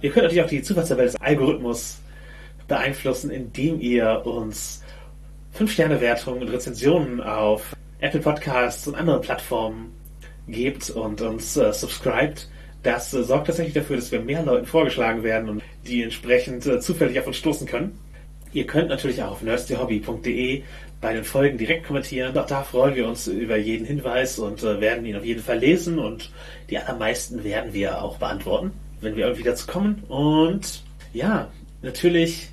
[0.00, 2.00] ihr könnt natürlich auch die Zufallstabelle des Algorithmus
[2.66, 4.82] beeinflussen, indem ihr uns
[5.58, 9.92] 5-Sterne-Wertungen und Rezensionen auf Apple Podcasts und anderen Plattformen
[10.46, 12.48] gebt und uns äh, subscribt.
[12.82, 16.80] Das äh, sorgt tatsächlich dafür, dass wir mehr Leuten vorgeschlagen werden und die entsprechend äh,
[16.80, 17.98] zufällig auf uns stoßen können.
[18.52, 20.62] Ihr könnt natürlich auch auf nerdsthehobby.de
[21.00, 22.36] bei den Folgen direkt kommentieren.
[22.38, 25.58] Auch da freuen wir uns über jeden Hinweis und äh, werden ihn auf jeden Fall
[25.58, 26.30] lesen und
[26.70, 30.04] die allermeisten werden wir auch beantworten, wenn wir irgendwie dazu kommen.
[30.08, 30.82] Und
[31.12, 31.48] ja,
[31.82, 32.50] natürlich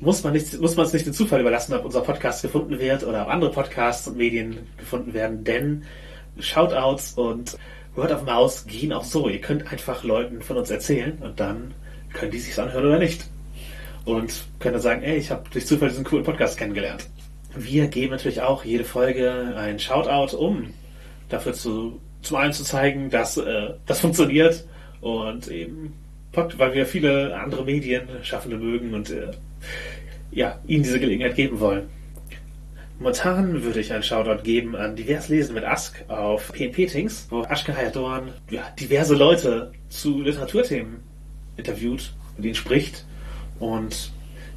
[0.00, 3.04] muss man nicht, muss man es nicht den Zufall überlassen, ob unser Podcast gefunden wird
[3.04, 5.84] oder ob andere Podcasts und Medien gefunden werden, denn
[6.38, 7.58] Shoutouts und
[7.94, 9.28] Word of Mouse gehen auch so.
[9.28, 11.74] Ihr könnt einfach Leuten von uns erzählen und dann
[12.12, 13.24] können die sich's anhören oder nicht.
[14.04, 17.08] Und können dann sagen, ey, ich habe durch Zufall diesen coolen Podcast kennengelernt.
[17.56, 20.72] Wir geben natürlich auch jede Folge einen Shoutout, um
[21.28, 24.66] dafür zu, zum einen zu zeigen, dass äh, das funktioniert
[25.00, 25.94] und eben,
[26.32, 29.30] weil wir viele andere Medien Schaffende mögen und äh,
[30.30, 31.88] ja, ihnen diese Gelegenheit geben wollen.
[32.98, 37.76] Momentan würde ich einen Shoutout geben an Divers Lesen mit Ask auf PNP-Tings, wo Aschke
[37.76, 40.96] Hayadorn ja, diverse Leute zu Literaturthemen
[41.56, 43.04] interviewt, mit ihnen spricht.
[43.60, 44.12] Und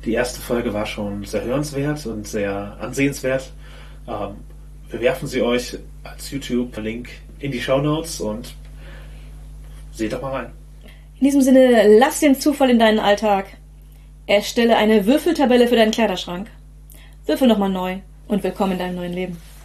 [0.06, 3.52] die erste Folge war schon sehr hörenswert und sehr ansehenswert.
[4.08, 4.38] Ähm,
[4.90, 7.10] wir werfen sie euch als YouTube-Link
[7.42, 8.54] in die Show Notes und
[9.92, 10.52] seht doch mal rein.
[11.20, 13.58] In diesem Sinne, lass den Zufall in deinen Alltag.
[14.28, 16.48] Erstelle eine Würfeltabelle für deinen Kleiderschrank.
[17.26, 17.98] Würfel nochmal neu
[18.28, 19.38] und willkommen in deinem neuen Leben.